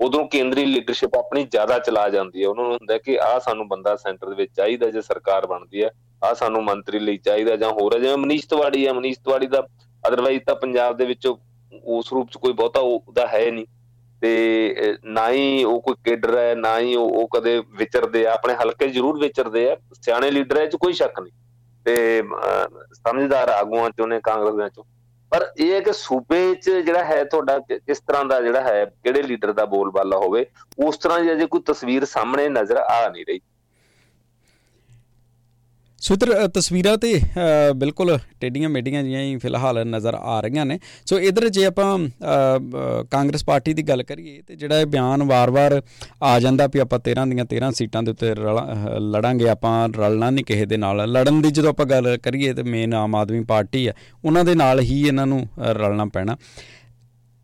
ਉਦੋਂ 0.00 0.26
ਕੇਂਦਰੀ 0.28 0.64
ਲੀਡਰਸ਼ਿਪ 0.64 1.16
ਆਪਣੀ 1.18 1.44
ਜ਼ਿਆਦਾ 1.44 1.78
ਚਲਾ 1.78 2.08
ਜਾਂਦੀ 2.08 2.42
ਹੈ। 2.42 2.48
ਉਹਨਾਂ 2.48 2.64
ਨੂੰ 2.64 2.72
ਹੁੰਦਾ 2.72 2.98
ਕਿ 2.98 3.18
ਆਹ 3.20 3.40
ਸਾਨੂੰ 3.40 3.68
ਬੰਦਾ 3.68 3.96
ਸੈਂਟਰ 3.96 4.28
ਦੇ 4.28 4.34
ਵਿੱਚ 4.34 4.52
ਚਾਹੀਦਾ 4.56 4.90
ਜੇ 4.90 5.02
ਸਰਕਾਰ 5.02 5.46
ਬਣਦੀ 5.46 5.84
ਹੈ, 5.84 5.90
ਆਹ 6.24 6.34
ਸਾਨੂੰ 6.34 6.64
ਮੰਤਰੀ 6.64 6.98
ਲਈ 6.98 7.16
ਚਾਹੀਦਾ 7.16 7.56
ਜਾਂ 7.56 7.70
ਹੋਰ 7.70 7.94
ਹੈ। 7.94 7.98
ਜਿਵੇਂ 7.98 8.16
ਮਨੀਸ਼ 8.16 8.48
ਤਿਵਾੜੀ 8.48 8.86
ਹੈ, 8.86 8.92
ਮਨੀਸ਼ 8.92 9.18
ਤਿਵਾੜੀ 9.18 9.46
ਦਾ 9.46 9.66
ਅਦਰਵਾਈਜ਼ 10.08 10.42
ਤਾਂ 10.46 10.54
ਪੰਜਾਬ 10.54 10.96
ਦੇ 10.96 11.04
ਵਿੱਚ 11.04 11.28
ਉਸ 11.84 12.12
ਰੂਪ 12.12 12.30
ਚ 12.30 12.36
ਕੋਈ 12.36 12.52
ਬਹੁਤਾ 12.52 12.80
ਉਹਦਾ 12.80 13.26
ਹੈ 13.26 13.50
ਨਹੀਂ। 13.50 13.66
ਤੇ 14.20 14.74
ਨਾ 15.04 15.30
ਹੀ 15.30 15.64
ਉਹ 15.64 15.80
ਕੋਈ 15.80 15.94
ਕੇਡਰ 16.04 16.38
ਹੈ, 16.38 16.54
ਨਾ 16.54 16.78
ਹੀ 16.78 16.94
ਉਹ 16.96 17.28
ਕਦੇ 17.36 17.62
ਵਿਚਰਦੇ 17.70 18.26
ਆ, 18.26 18.32
ਆਪਣੇ 18.34 18.54
ਹਲਕੇ 18.54 18.88
ਜ਼ਰੂਰ 18.88 19.20
ਵਿਚਰਦੇ 19.20 19.70
ਆ। 19.70 19.76
ਸਿਆਣੇ 20.02 20.30
ਲੀਡਰ 20.30 20.58
ਹੈ 20.58 20.66
ਚ 20.66 20.76
ਕੋਈ 20.76 20.92
ਸ਼ੱਕ 20.92 21.20
ਨਹੀਂ। 21.20 21.32
ਤੇ 21.84 22.22
ਸਮਝਦਾਰ 22.92 23.48
ਆਗੂਆਂ 23.48 23.90
ਚੋਂ 23.90 24.06
ਨੇ, 24.06 24.20
ਕਾਂਗਰਸ 24.20 24.54
ਦੇ 24.54 24.68
ਚੋਂ। 24.68 24.84
ਪਰ 25.30 25.52
ਇਹ 25.58 25.72
ਹੈ 25.72 25.80
ਕਿ 25.80 25.92
ਸੂਬੇ 25.92 26.54
'ਚ 26.54 26.70
ਜਿਹੜਾ 26.70 27.04
ਹੈ 27.04 27.24
ਤੁਹਾਡਾ 27.24 27.58
ਕਿਸ 27.58 28.00
ਤਰ੍ਹਾਂ 28.00 28.24
ਦਾ 28.24 28.40
ਜਿਹੜਾ 28.40 28.60
ਹੈ, 28.60 28.84
ਕਿਹੜੇ 28.84 29.22
ਲੀਡਰ 29.22 29.52
ਦਾ 29.52 29.64
ਬੋਲਬਾਲਾ 29.64 30.16
ਹੋਵੇ, 30.16 30.46
ਉਸ 30.86 30.98
ਤਰ੍ਹਾਂ 30.98 31.20
ਦੀ 31.20 31.32
ਅਜੇ 31.32 31.46
ਕੋਈ 31.46 31.60
ਤਸਵੀਰ 31.66 32.04
ਸਾਹਮਣੇ 32.04 32.48
ਨਜ਼ਰ 32.48 32.76
ਆ 32.76 33.08
ਨਹੀਂ 33.08 33.24
ਰਹੀ। 33.28 33.40
ਸੁਤਰ 36.02 36.32
ਤਸਵੀਰਾਂ 36.48 36.96
ਤੇ 36.98 37.20
ਬਿਲਕੁਲ 37.76 38.18
ਟੇਡੀਆਂ 38.40 38.68
ਮੇਡੀਆਂ 38.68 39.02
ਜੀਆਂ 39.02 39.20
ਹੀ 39.20 39.36
ਫਿਲਹਾਲ 39.36 39.84
ਨਜ਼ਰ 39.86 40.14
ਆ 40.14 40.40
ਰਹੀਆਂ 40.40 40.66
ਨੇ। 40.66 40.78
ਸੋ 41.06 41.18
ਇਧਰ 41.20 41.48
ਜੇ 41.48 41.64
ਆਪਾਂ 41.66 41.98
ਕਾਂਗਰਸ 43.10 43.44
ਪਾਰਟੀ 43.44 43.74
ਦੀ 43.74 43.82
ਗੱਲ 43.82 44.02
ਕਰੀਏ 44.02 44.42
ਤੇ 44.42 44.56
ਜਿਹੜਾ 44.56 44.80
ਇਹ 44.80 44.86
ਬਿਆਨ 44.86 45.22
ਵਾਰ-ਵਾਰ 45.22 45.80
ਆ 46.22 46.38
ਜਾਂਦਾ 46.40 46.66
ਵੀ 46.66 46.78
ਆਪਾਂ 46.80 46.98
13 47.08 47.26
ਦੀਆਂ 47.30 47.44
13 47.46 47.70
ਸੀਟਾਂ 47.74 48.02
ਦੇ 48.02 48.10
ਉੱਤੇ 48.10 48.34
ਲੜਾਂਗੇ, 49.12 49.48
ਆਪਾਂ 49.48 49.88
ਰਲਣਾ 49.90 50.30
ਨਹੀਂ 50.30 50.44
ਕਿਸੇ 50.44 50.66
ਦੇ 50.66 50.76
ਨਾਲ। 50.76 51.06
ਲੜਨ 51.12 51.40
ਦੀ 51.42 51.50
ਜਦੋਂ 51.50 51.70
ਆਪਾਂ 51.70 51.86
ਗੱਲ 51.86 52.16
ਕਰੀਏ 52.22 52.52
ਤੇ 52.52 52.62
ਮੇਨ 52.64 52.94
ਆਮ 52.94 53.14
ਆਦਮੀ 53.16 53.44
ਪਾਰਟੀ 53.44 53.86
ਹੈ 53.88 53.94
ਉਹਨਾਂ 54.24 54.44
ਦੇ 54.44 54.54
ਨਾਲ 54.54 54.80
ਹੀ 54.80 55.06
ਇਹਨਾਂ 55.06 55.26
ਨੂੰ 55.26 55.46
ਰਲਣਾ 55.60 56.04
ਪੈਣਾ। 56.14 56.36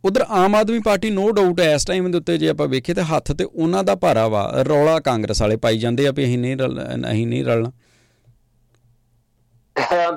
ਉਧਰ 0.04 0.24
ਆਮ 0.30 0.54
ਆਦਮੀ 0.54 0.78
ਪਾਰਟੀ 0.80 1.10
ਨੋ 1.10 1.30
ਡਾਊਟ 1.32 1.60
ਇਸ 1.60 1.84
ਟਾਈਮ 1.86 2.10
ਦੇ 2.10 2.18
ਉੱਤੇ 2.18 2.36
ਜੇ 2.38 2.48
ਆਪਾਂ 2.48 2.66
ਵੇਖੀਏ 2.68 2.94
ਤੇ 2.94 3.02
ਹੱਥ 3.04 3.32
ਤੇ 3.32 3.44
ਉਹਨਾਂ 3.44 3.84
ਦਾ 3.84 3.94
ਭਾਰਾ 3.96 4.26
ਵਾ, 4.28 4.50
ਰੌਲਾ 4.68 4.98
ਕਾਂਗਰਸ 5.00 5.40
ਵਾਲੇ 5.42 5.56
ਪਾਈ 5.56 5.78
ਜਾਂਦੇ 5.78 6.06
ਆ 6.06 6.10
ਵੀ 6.10 6.24
ਅਸੀਂ 6.24 6.38
ਨਹੀਂ 6.38 6.56
ਅਸੀਂ 7.10 7.26
ਨਹੀਂ 7.26 7.44
ਰਲਣਾ। 7.44 7.68
ਹਾਂ 7.68 7.83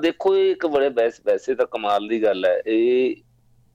ਦੇਖੋ, 0.02 0.34
ਇਹ 0.36 0.50
ਇੱਕ 0.50 0.66
ਬੜੇ 0.66 0.88
ਵੈਸੇ 0.88 1.54
ਤਾਂ 1.54 1.66
ਕਮਾਲ 1.66 2.06
ਦੀ 2.08 2.22
ਗੱਲ 2.22 2.44
ਹੈ। 2.44 2.56
ਇਹ 2.66 3.14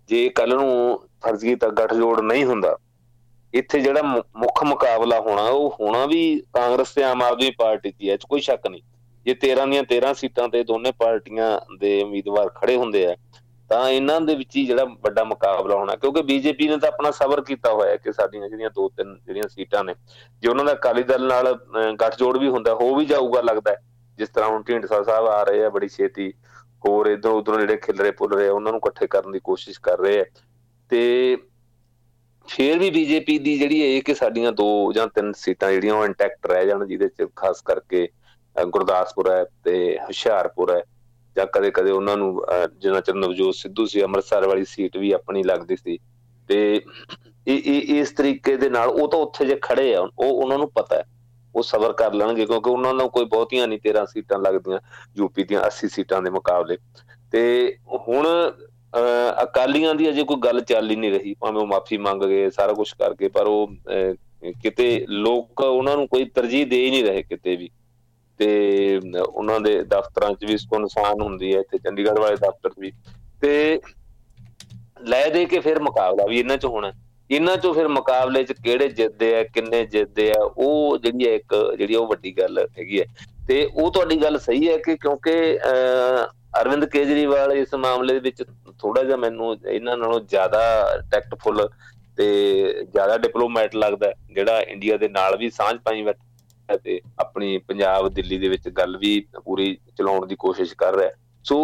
ਜੇ 0.10 0.28
ਕੱਲ 0.30 0.56
ਨੂੰ 0.56 1.00
ਫਰਜ਼ੀ 1.24 1.56
ਤਾਂ 1.56 1.70
ਗੱਠਜੋੜ 1.72 2.20
ਨਹੀਂ 2.22 2.46
ਹੁੰਦਾ, 2.46 2.76
ਇੱਥੇ 3.54 3.80
ਜਿਹੜਾ 3.80 4.02
ਮੁੱਖ 4.02 4.64
ਮੁਕਾਬਲਾ 4.64 5.20
ਹੋਣਾ, 5.20 5.44
ਉਹ 5.44 5.76
ਹੋਣਾ 5.80 6.06
ਵੀ 6.06 6.22
ਕਾਂਗਰਸ 6.54 6.94
ਤੇ 6.94 7.04
ਆਮ 7.04 7.22
ਆਦਮੀ 7.24 7.52
ਪਾਰਟੀ 7.58 7.92
ਦੀ 7.92 8.10
ਹੈ 8.10 8.18
ਕੋਈ 8.30 8.42
ਸ਼ੱਕ 8.42 8.68
ਨਹੀਂ। 8.68 8.82
ਜੇ 9.26 9.34
13 9.36 9.66
ਦੀਆਂ 9.66 9.84
13 9.86 10.14
ਸੀਟਾਂ 10.14 10.48
ਤੇ 10.50 10.64
ਦੋਨੇ 10.64 10.92
ਪਾਰਟੀਆਂ 11.00 11.60
ਦੇ 11.80 12.02
ਉਮੀਦਵਾਰ 12.04 12.50
ਖੜੇ 12.56 12.76
ਹੁੰਦੇ 12.78 13.06
ਆ, 13.08 13.16
ਤਾਂ 13.70 13.90
ਇਹਨਾਂ 13.90 14.20
ਦੇ 14.22 14.36
ਵਿੱਚ 14.36 14.56
ਹੀ 14.56 14.66
ਜਿਹੜਾ 14.66 14.84
ਵੱਡਾ 15.04 15.24
ਮੁਕਾਬਲਾ 15.24 15.76
ਹੋਣਾ, 15.76 15.96
ਕਿਉਂਕਿ 15.96 16.22
ਬੀਜੇਪੀ 16.24 16.68
ਨੇ 16.68 16.78
ਤਾਂ 16.78 16.90
ਆਪਣਾ 16.90 17.12
ਸਬਰ 17.14 17.42
ਕੀਤਾ 17.44 17.72
ਹੋਇਆ 17.74 17.96
ਕਿ 17.96 18.12
ਸਾਡੀਆਂ 18.12 18.50
ਜਿਹੜੀਆਂ 18.50 18.70
ਦੋ 18.76 18.90
ਤਿੰਨ 18.90 19.16
ਜਿਹੜੀਆਂ 19.26 19.48
ਸੀਟਾਂ 19.50 19.84
ਨੇ, 19.84 19.96
ਜੇ 20.42 20.50
ਉਹਨਾਂ 20.50 20.66
ਦਾ 20.66 20.74
ਅਕਾਲੀ 20.74 21.04
ਦਲ 21.04 21.28
ਨਾਲ 21.28 21.54
ਗੱਠਜੋੜ 22.02 22.38
ਵੀ 22.38 22.50
ਹੁੰਦਾ 22.50 22.74
ਹੋ 22.74 22.96
ਵੀ 22.96 23.06
ਜਾਊਗਾ 23.06 23.42
ਲੱਗਦਾ 23.42 23.76
ਜਿਸ 24.18 24.30
ਤਰ੍ਹਾਂ 24.30 24.50
ਹੁਣ 24.50 24.64
ਢੀਂਡਸਾ 24.64 25.04
ਸਾਹਿਬ 25.04 25.26
ਆ 25.26 25.44
ਰਹੇ 25.44 25.64
ਆ, 25.66 25.70
ਬੜੀ 25.70 25.88
ਛੇਤੀ 25.88 26.34
ਹੋਰ 26.88 27.06
ਇਧਰ 27.06 27.30
ਉਧਰ 27.30 27.60
ਜਿਹੜੇ 27.60 27.78
ਖਿਲਰੇ 27.78 28.12
ਪੁੱਲ 28.12 28.34
ਰਹੇ 28.34 28.48
ਉਹਨਾਂ 28.48 28.72
ਨੂੰ 28.72 28.80
ਇਕੱਠੇ 28.80 29.08
ਕਰਨ 29.08 29.32
ਦੀ 29.32 29.40
ਕੋਸ਼ਿਸ਼ 29.44 29.80
ਕਰ 29.80 30.00
ਰਹੇ 30.00 30.20
ਆ। 30.20 30.26
ਤੇ 30.90 31.38
ਫੇਰ 32.48 32.80
ਵੀ 32.80 32.90
ਬੀਜੇਪੀ 32.90 33.38
ਦੀ 33.40 33.60
ਜਿਹੜੀ 33.60 33.82
ਇਹ 33.82 34.02
ਕਿ 34.02 34.14
ਸਾਡੀਆਂ 34.14 34.52
ਦੋ 34.52 34.94
ਜਾਂ 34.94 35.08
ਤਿੰਨ 35.08 35.32
ਸੀਟਾਂ 35.34 35.72
ਜਿਹੜੀਆਂ 35.72 35.96
ਉਹ 35.96 36.06
ਇੰਟੈਕਟ 36.06 36.48
ਰਹਿ 36.48 36.66
ਜਾਣ, 36.68 36.86
ਜਿਹਦੇ 36.86 37.08
ਚ 37.08 37.28
ਖਾਸ 37.36 37.62
ਕਰਕੇ 37.62 38.08
ਗੁਰਦਾਸਪੁਰ 38.68 39.32
ਹੈ 39.32 39.46
ਤੇ 39.64 39.98
ਹੁਸ਼ਿਆਰਪੁਰ 40.04 40.76
ਹੈ, 40.76 40.82
ਜਾਂ 41.36 41.46
ਕਦੇ-ਕਦੇ 41.46 41.92
ਉਹਨਾਂ 41.92 42.18
ਨੂੰ 42.18 42.42
ਜਿੰਨਾ 42.78 43.00
ਚਿਰ 43.02 43.16
ਨਵਜੋਤ 43.16 43.56
ਸਿੱਧੂ 43.56 43.86
ਸੀ, 43.86 44.04
ਅੰਮ੍ਰਿਤਸਰ 44.04 44.48
ਵਾਲੀ 44.48 44.66
ਸੀਟ 44.66 44.98
ਵੀ 44.98 45.12
ਆਪਣੀ 45.12 45.44
ਲੱਗਦੀ 45.44 45.76
ਸੀ। 45.76 45.98
ਤੇ 46.48 46.82
ਇਹ 47.48 48.00
ਇਸ 48.00 48.12
ਤਰੀਕੇ 48.12 48.58
ਦੇ 48.58 48.70
ਨਾਲ 48.70 48.90
ਉਹ 48.90 49.08
ਤਾਂ 49.08 49.20
ਉੱਥੇ 49.20 49.46
ਜੇ 49.46 49.60
ਖੜੇ 49.62 49.96
ਆ, 49.96 50.02
ਉਹ 50.02 50.44
ਉਹਨਾਂ 50.44 50.58
ਨੂੰ 50.58 50.72
ਪਤਾ 50.72 50.96
ਹੈ। 50.96 51.04
ਉਹ 51.56 51.64
ਸਬਰ 51.64 51.94
ਕਰ 51.94 52.14
ਲੈਣਗੇ 52.14 52.46
ਕਿਉਂਕਿ 52.46 52.70
ਉਹਨਾਂ 52.70 52.94
ਨੂੰ 52.94 53.10
ਕੋਈ 53.10 53.26
ਬਹੁਤੀਆਂ 53.26 53.68
ਨਹੀਂ 53.68 53.80
13 53.80 54.06
ਸੀਟਾਂ 54.06 54.40
ਲੱਗਦੀਆਂ 54.40 54.80
ਯੂਪੀ 55.18 55.44
ਦੀਆਂ 55.44 55.62
80 55.62 55.90
ਸੀਟਾਂ 55.90 56.22
ਦੇ 56.22 56.30
ਮੁਕਾਬਲੇ। 56.30 56.78
ਤੇ 57.32 57.44
ਹੁਣ 58.08 58.28
ਅਕਾਲੀਆਂ 59.44 59.94
ਦੀ 59.96 60.10
ਅਜੇ 60.10 60.24
ਕੋਈ 60.24 60.38
ਗੱਲ 60.38 60.60
ਚੱਲ 60.62 60.90
ਹੀ 60.92 60.96
ਨਹੀਂ 60.96 61.12
ਰਹੀ। 61.12 61.34
ਭਾਵੇਂ 61.34 61.62
ਉਹ 61.62 61.68
ਮਾਫੀ 61.68 61.98
ਮੰਗ 61.98 62.24
ਗਏ, 62.24 62.50
ਸਾਰਾ 62.50 62.74
ਕੁਝ 62.74 62.92
ਕਰਕੇ 62.92 63.28
ਪਰ 63.28 63.48
ਉਹ 63.48 63.68
ਕਿਤੇ 64.62 65.06
ਲੋਕ 65.10 65.62
ਉਹਨਾਂ 65.62 65.96
ਨੂੰ 65.98 66.08
ਕੋਈ 66.08 66.26
ਤਰਜੀਹ 66.26 66.66
ਦੇ 66.68 66.84
ਹੀ 66.86 66.90
ਨਹੀਂ 66.92 67.04
ਰਹੇ 67.04 67.24
ਕਿਤੇ 67.24 67.56
ਵੀ। 67.56 67.70
ਤੇ 68.40 69.00
ਉਹਨਾਂ 69.20 69.60
ਦੇ 69.60 69.78
ਦਫ਼ਤਰਾਂ 69.84 70.34
'ਚ 70.34 70.46
ਵੀ 70.46 70.58
ਸੁਨਸਾਨ 70.58 71.22
ਹੁੰਦੀ 71.22 71.56
ਹੈ 71.56 71.62
ਤੇ 71.72 71.78
ਚੰਡੀਗੜ੍ਹ 71.78 72.20
ਵਾਲੇ 72.22 72.36
ਦਫ਼ਤਰ 72.36 72.70
ਵੀ। 72.80 72.92
ਤੇ 73.42 73.80
ਲੈ 75.02 75.28
ਦੇ 75.30 75.46
ਕੇ 75.46 75.60
ਫਿਰ 75.60 75.80
ਮੁਕਾਬਲਾ 75.82 76.26
ਵੀ 76.26 76.40
ਇਹਨਾਂ 76.40 76.58
'ਚ 76.58 76.66
ਹੋਣਾ। 76.66 76.92
ਇਹਨਾਂ 77.36 77.56
ਚੋਂ 77.58 77.74
ਫਿਰ 77.74 77.88
ਮੁਕਾਬਲੇ 77.88 78.44
'ਚ 78.44 78.54
ਕਿਹੜੇ 78.54 78.88
ਜਿੱਤਦੇ 78.90 79.36
ਆ, 79.36 79.44
ਕਿੰਨੇ 79.44 79.86
ਜਿੱਤਦੇ 79.86 80.32
ਆ, 80.32 80.42
ਉਹ 80.58 80.98
ਜਿਹੜੀ 80.98 81.28
ਹੈ 81.28 81.34
ਇੱਕ, 81.34 81.56
ਜਿਹੜੀ 81.78 81.96
ਉਹ 81.96 82.08
ਵੱਡੀ 82.08 82.32
ਗੱਲ 82.38 82.60
ਹੈਗੀ 82.60 83.00
ਹੈ 83.00 83.06
ਤੇ 83.48 83.64
ਉਹ 83.74 83.92
ਤੁਹਾਡੀ 83.92 84.22
ਗੱਲ 84.22 84.38
ਸਹੀ 84.40 84.68
ਹੈ 84.70 84.78
ਕਿ 84.78 84.96
ਕਿਉਂਕਿ 84.98 85.34
ਅਰਵਿੰਦ 86.60 86.86
ਕੇਜਰੀਵਾਲ 86.86 87.52
ਇਸ 87.52 87.74
ਮਾਮਲੇ 87.76 88.20
ਵਿੱਚ 88.20 88.44
ਥੋੜਾ 88.80 89.04
ਜਿਹਾ 89.04 89.18
ਮੈਨੂੰ 89.18 89.56
ਇਹਨਾਂ 89.68 89.98
ਨਾਲੋਂ 89.98 90.20
ਜ਼ਿਆਦਾ 90.20 90.62
ਟੈਕਟਫੁਲ 91.12 91.68
ਤੇ 92.18 92.28
ਜ਼ਿਆਦਾ 92.84 93.18
ਡਿਪਲੋਮੈਟ 93.18 93.76
ਲੱਗਦਾ 93.76 94.12
ਜਿਹੜਾ 94.32 94.60
ਇੰਡੀਆ 94.60 94.98
ਦੇ 94.98 95.08
ਨਾਲ 95.08 95.38
ਵੀ 95.38 95.50
ਸਾਂਝ 95.50 95.78
ਪਾਈ 95.86 96.04
ਬੈਠਾ 96.04 96.78
ਤੇ 96.78 97.00
ਆਪਣੀ 97.20 97.58
ਪੰਜਾਬ 97.58 98.08
ਦਿੱਲੀ 98.14 98.38
ਦੇ 98.38 98.50
ਵਿੱਚ 98.50 98.70
ਗੱਲ 98.70 98.98
ਵੀ 98.98 99.20
ਪੂਰੀ 99.46 99.76
ਚਲਾਉਣ 99.98 100.26
ਦੀ 100.28 100.36
ਕੋਸ਼ਿਸ਼ 100.36 100.76
ਕਰ 100.76 100.96
ਰਿਹਾ 100.98 101.10
ਸੋ 101.44 101.56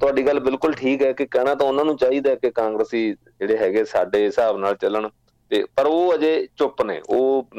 ਤੁਹਾਡੀ 0.00 0.26
ਗੱਲ 0.26 0.40
ਬਿਲਕੁਲ 0.40 0.72
ਠੀਕ 0.74 1.02
ਹੈ 1.02 1.12
ਕਿ 1.12 1.26
ਕਹਿਣਾ 1.26 1.54
ਤਾਂ 1.54 1.66
ਉਹਨਾਂ 1.66 1.84
ਨੂੰ 1.84 1.96
ਚਾਹੀਦਾ 1.96 2.34
ਕਿ 2.34 2.50
ਕਾਂਗਰਸੀ 2.50 3.10
ਜਿਹੜੇ 3.12 3.56
ਹੈਗੇ 3.58 3.84
ਸਾਡੇ 3.86 4.24
ਹਿਸਾਬ 4.24 4.58
ਨਾਲ 4.58 4.74
ਚੱਲਣ 4.76 5.08
ਤੇ, 5.50 5.64
ਪਰ 5.76 5.86
ਉਹ 5.86 6.14
ਅਜੇ 6.14 6.46
ਚੁੱਪ 6.58 6.82
ਨੇ। 6.82 7.00
ਉਹ 7.08 7.50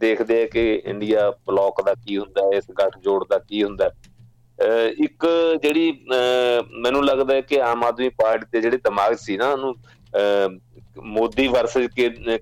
ਦੇਖਦੇ 0.00 0.42
ਆ 0.42 0.46
ਕਿ 0.52 0.82
ਇੰਡੀਆ 0.84 1.30
ਬਲੌਕ 1.46 1.80
ਦਾ 1.86 1.94
ਕੀ 1.96 2.16
ਹੁੰਦਾ 2.18 2.44
ਹੈ, 2.44 2.56
ਇਸ 2.58 2.70
ਗੱਠ 2.78 2.98
ਜੋੜ 2.98 3.24
ਦਾ 3.30 3.38
ਕੀ 3.38 3.62
ਹੁੰਦਾ 3.62 3.90
ਇੱਕ 4.98 5.26
ਜਿਹੜੀ 5.62 5.92
ਮੈਨੂੰ 6.74 7.04
ਲੱਗਦਾ 7.04 7.34
ਹੈ 7.34 7.40
ਕਿ 7.40 7.60
ਆਮ 7.62 7.84
ਆਦਮੀ 7.84 8.08
ਪਾਰਟੀ 8.18 8.46
ਦੇ 8.52 8.60
ਜਿਹੜੇ 8.60 8.76
ਦਿਮਾਗ 8.84 9.14
ਸੀ 9.20 9.36
ਨਾ, 9.36 9.50
ਉਹਨੂੰ 9.52 9.74
ਮੋਦੀ 11.06 11.46
ਵਰਸਸ 11.48 11.86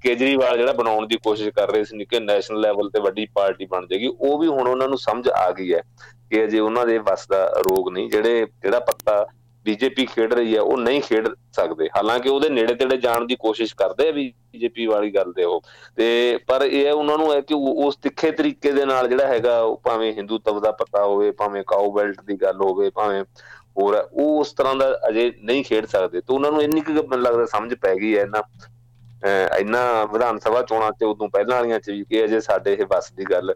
ਕੇਜਰੀਵਾਲ 0.02 0.56
ਜਿਹੜਾ 0.58 0.72
ਬਣਾਉਣ 0.72 1.06
ਦੀ 1.06 1.16
ਕੋਸ਼ਿਸ਼ 1.24 1.48
ਕਰ 1.54 1.70
ਰਹੇ 1.72 1.84
ਸੀ 1.84 2.04
ਕਿ 2.04 2.20
ਨੈਸ਼ਨਲ 2.20 2.60
ਲੈਵਲ 2.60 2.90
ਤੇ 2.90 3.00
ਵੱਡੀ 3.00 3.26
ਪਾਰਟੀ 3.34 3.66
ਬਣ 3.66 3.86
ਜਾਏਗੀ, 3.86 4.06
ਉਹ 4.08 4.38
ਵੀ 4.38 4.46
ਹੁਣ 4.48 4.68
ਉਹਨਾਂ 4.68 4.88
ਨੂੰ 4.88 4.98
ਸਮਝ 4.98 5.28
ਆ 5.30 5.50
ਗਈ 5.50 5.72
ਹੈ। 5.72 5.82
ਕਿ 6.30 6.44
ਅਜੇ 6.44 6.60
ਉਹਨਾਂ 6.60 6.86
ਦੇ 6.86 6.98
ਵਸ 6.98 7.26
ਦਾ 7.28 7.46
ਰੋਗ 7.68 7.88
ਨਹੀਂ, 7.88 8.10
ਜਿਹੜੇ, 8.10 8.46
ਜਿਹੜਾ 8.62 8.80
ਪੱਤਾ 8.80 9.26
ਬੀਜੇਪੀ 9.64 10.04
ਖੇਡ 10.06 10.34
ਰਹੀ 10.34 10.54
ਹੈ 10.56 10.60
ਉਹ 10.60 10.78
ਨਹੀਂ 10.78 11.00
ਖੇਡ 11.02 11.28
ਸਕਦੇ। 11.52 11.88
ਹਾਲਾਂਕਿ 11.96 12.28
ਉਹਦੇ 12.28 12.48
ਨੇੜੇ 12.48 12.74
ਤੇੜੇ 12.74 12.96
ਜਾਣ 12.96 13.24
ਦੀ 13.24 13.36
ਕੋਸ਼ਿਸ਼ 13.36 13.74
ਕਰਦੇ 13.74 14.08
ਆ 14.08 14.12
ਬੀਜੇਪੀ 14.12 14.86
ਵਾਲੀ 14.86 15.10
ਗੱਲ 15.10 15.32
ਦੇ 15.32 15.44
ਉਹ। 15.44 15.62
ਤੇ 15.96 16.38
ਪਰ 16.46 16.62
ਇਹ 16.62 16.92
ਉਹਨਾਂ 16.92 17.18
ਨੂੰ 17.18 17.32
ਹੈ 17.32 17.40
ਕਿ 17.40 17.54
ਉਸ 17.54 17.96
ਤਿੱਖੇ 17.96 18.30
ਤਰੀਕੇ 18.30 18.72
ਦੇ 18.72 18.84
ਨਾਲ 18.84 19.08
ਜਿਹੜਾ 19.08 19.26
ਹੈਗਾ, 19.26 19.60
ਉਹ 19.60 19.80
ਭਾਵੇਂ 19.84 20.12
ਹਿੰਦੂਤਵ 20.12 20.60
ਦਾ 20.60 20.70
ਪਤਾ 20.70 21.04
ਹੋਵੇ, 21.04 21.30
ਭਾਵੇਂ 21.30 21.62
ਕਾਊ 21.66 21.92
ਬੈਲਟ 21.92 22.20
ਦੀ 22.20 22.34
ਗੱਲ 22.34 22.60
ਹੋਵੇ, 22.60 22.90
ਭਾਵੇਂ 22.90 23.24
ਹੋਰ 23.78 23.94
ਉਹ 24.12 24.40
ਉਸ 24.40 24.52
ਤਰ੍ਹਾਂ 24.52 24.74
ਦਾ 24.74 25.00
ਅਜੇ 25.08 25.32
ਨਹੀਂ 25.42 25.64
ਖੇਡ 25.64 25.86
ਸਕਦੇ। 25.86 26.20
ਤੇ 26.20 26.34
ਉਹਨਾਂ 26.34 26.52
ਨੂੰ 26.52 26.62
ਇੰਨੀ 26.62 26.80
ਕੁ 26.80 26.92
ਮੈਨੂੰ 26.92 27.22
ਲੱਗਦਾ 27.22 27.46
ਸਮਝ 27.46 27.74
ਪੈ 27.74 27.94
ਗਈ 27.94 28.16
ਹੈ 28.16 28.22
ਇਹਨਾਂ 28.22 28.42
ਇੰਨਾ 29.58 30.04
ਵਿਧਾਨ 30.04 30.38
ਸਭਾ 30.38 30.62
ਚੋਣਾਂ 30.62 30.92
ਤੇ 30.92 31.06
ਉਦੋਂ 31.06 31.28
ਪਹਿਲਾਂ 31.28 31.56
ਵਾਲੀਆਂ 31.56 31.80
ਚ 31.80 31.90
ਵੀ 31.90 32.04
ਕਿ 32.04 32.24
ਅਜੇ 32.24 32.40
ਸਾਡੇ 32.40 32.72
ਇਹ 32.72 32.86
ਬਸ 32.86 33.12
ਦੀ 33.12 33.24
ਗੱਲ 33.24 33.54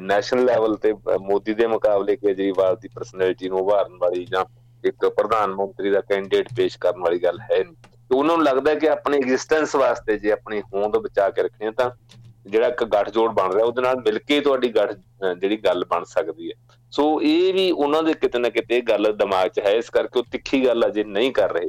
ਨੈਸ਼ਨਲ 0.00 0.44
ਲੈਵਲ 0.44 0.76
ਤੇ 0.76 0.92
ਮੋਦੀ 1.20 1.54
ਦੇ 1.54 1.66
ਮੁਕਾਬਲੇ 1.66 2.16
ਕੇਜਰੀਵਾਲ 2.16 2.76
ਦੀ 2.76 2.88
ਪਰਸਨੈਲਿਟੀ 2.88 3.48
ਨੂੰ 3.48 3.58
ਉਭਾਰਨ 3.58 3.96
ਵਾਲੀ 4.00 4.24
ਜਾਂ 4.24 4.44
ਇੱਕ 4.84 5.06
ਪ੍ਰਧਾਨ 5.06 5.54
ਮੰਤਰੀ 5.54 5.90
ਦਾ 5.90 6.00
ਕੈਂਡੀਡੇਟ 6.00 6.48
ਪੇਸ਼ 6.56 6.78
ਕਰਨ 6.78 7.00
ਵਾਲੀ 7.00 7.18
ਗੱਲ 7.18 7.40
ਹੈ 7.40 7.62
ਤੇ 7.62 8.14
ਉਹਨਾਂ 8.14 8.36
ਨੂੰ 8.36 8.44
ਲੱਗਦਾ 8.44 8.74
ਕਿ 8.74 8.88
ਆਪਣੀ 8.88 9.16
ਐਗਜ਼ਿਸਟੈਂਸ 9.16 9.74
ਵਾਸਤੇ 9.76 10.18
ਜੇ 10.18 10.30
ਆਪਣੀ 10.32 10.60
ਹੋਂਦ 10.60 10.96
ਬਚਾ 10.96 11.28
ਕੇ 11.30 11.42
ਰੱਖਣੀ 11.42 11.70
ਤਾਂ 11.70 11.90
ਜਿਹੜਾ 12.46 12.68
ਇੱਕ 12.68 12.84
ਗੱਠਜੋੜ 12.84 13.30
ਬਣ 13.30 13.52
ਰਿਹਾ, 13.52 13.64
ਉਹਦੇ 13.66 13.82
ਨਾਲ 13.82 13.96
ਮਿਲ 13.96 14.18
ਕੇ 14.18 14.40
ਤੁਹਾਡੀ 14.40 14.68
ਗੱਠ 14.68 14.92
ਜਿਹੜੀ 15.40 15.56
ਗੱਲ 15.56 15.84
ਬਣ 15.84 16.04
ਸਕਦੀ 16.04 16.50
ਹੈ। 16.50 16.54
ਸੋ 16.92 17.20
ਇਹ 17.22 17.52
ਵੀ 17.54 17.70
ਉਹਨਾਂ 17.70 18.02
ਦੇ 18.02 18.14
ਕਿਤੇ 18.14 18.38
ਨਾ 18.38 18.48
ਕਿਤੇ 18.48 18.80
ਗੱਲ 18.80 19.12
ਦਿਮਾਗ 19.12 19.48
'ਚ 19.48 19.60
ਹੈ, 19.60 19.70
ਇਸ 19.70 19.90
ਕਰਕੇ 19.90 20.18
ਉਹ 20.18 20.24
ਤਿੱਖੀ 20.32 20.64
ਗੱਲ 20.66 20.86
ਅਜੇ 20.86 21.04
ਨਹੀਂ 21.04 21.32
ਕਰ 21.32 21.52
ਰਹੇ। 21.52 21.66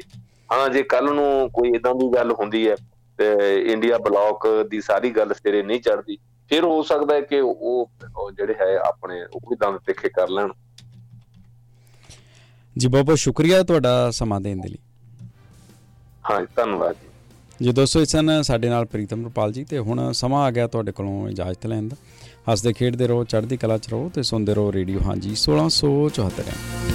ਹਾਂ, 0.52 0.70
ਜੇ 0.70 0.84
ਕੱਲ 0.84 1.14
ਨੂੰ 1.14 1.50
ਕੋਈ 1.52 1.70
ਇਦਾਂ 1.76 1.94
ਦੀ 1.96 2.08
ਗੱਲ 2.16 2.32
ਹੁੰਦੀ 2.32 2.68
ਹੈ, 2.70 2.76
ਤੇ 3.20 3.62
ਇੰਡੀਆ 3.74 3.98
ਬਲੌਕ 3.98 4.48
ਦੀ 4.70 4.82
ਸਾਰੀ 4.82 5.10
ਗੱਲ 5.12 5.34
ਸਿਰੇ 5.34 5.64
ਨਹੀਂ 5.64 5.82
ਚੜਦੀ 5.82 6.18
ਫਿਰ 6.50 6.64
ਹੋ 6.64 6.84
ਸਕਦਾ 6.84 7.16
ਹੈ 7.16 7.22
ਕਿ 7.22 7.40
ਉਹ 7.40 7.92
ਜਿਹੜੇ 8.38 8.54
ਹੈ 8.54 8.78
ਆਪਣੇ 8.78 9.24
ਉਹ 9.34 9.40
ਵੀ 9.50 9.56
ਦੰਦ 9.56 9.78
ਤਿੱਖੇ 9.78 10.10
ਕਰ 10.10 10.30
ਲੈਣ। 10.30 10.50
ਜੀ 12.78 12.88
ਬਹੁਤ 12.88 13.06
ਬਹੁਤ 13.06 13.18
ਸ਼ੁਕਰੀਆ 13.18 13.64
ਤੁਹਾਡਾ 13.64 14.12
ਸਮਾਂ 14.12 14.42
ਦੇਣ 14.42 14.62
ਦੇ 14.62 14.70
ਲਈ। 14.70 14.78
ਹਾਂ 16.30 16.46
ਧੰਨਵਾਦ 16.56 16.96
ਜੀ। 17.02 17.66
ਜੀ 17.66 17.72
ਦੋਸਤੋ 17.72 18.02
ਇਸਨ 18.02 18.42
ਸਾਡੇ 18.42 18.70
ਨਾਲ 18.70 18.86
ਪ੍ਰੀਤਮ 18.86 19.26
ਰਪਾਲ 19.26 19.52
ਜੀ 19.54 19.64
ਤੇ 19.64 19.80
ਹੁਣ 19.80 20.12
ਸਮਾਂ 20.12 20.44
ਆ 20.44 20.52
ਗਿਆ 20.52 20.68
ਤੁਹਾਡੇ 20.68 20.92
ਕੋਲੋਂ 20.92 21.30
ਇਜਾਜ਼ਤ 21.30 21.66
ਲੈਣ 21.66 21.88
ਦਾ। 21.88 21.96
ਹੱਸਦੇ 22.52 22.74
ਖੇਡਦੇ 22.74 23.08
ਰਹੋ 23.08 23.24
ਚੜ੍ਹਦੀ 23.24 23.58
ਕਲਾ 23.58 23.78
ਚ 23.78 23.90
ਰਹੋ 23.90 24.12
ਤੇ 24.14 24.24
ਸੁਣਦੇ 24.24 24.54
ਰਹੋ 24.54 24.72
ਰੇਡੀਓ। 24.72 25.00
ਹਾਂਜੀ 25.06 25.36
1674 25.36 26.89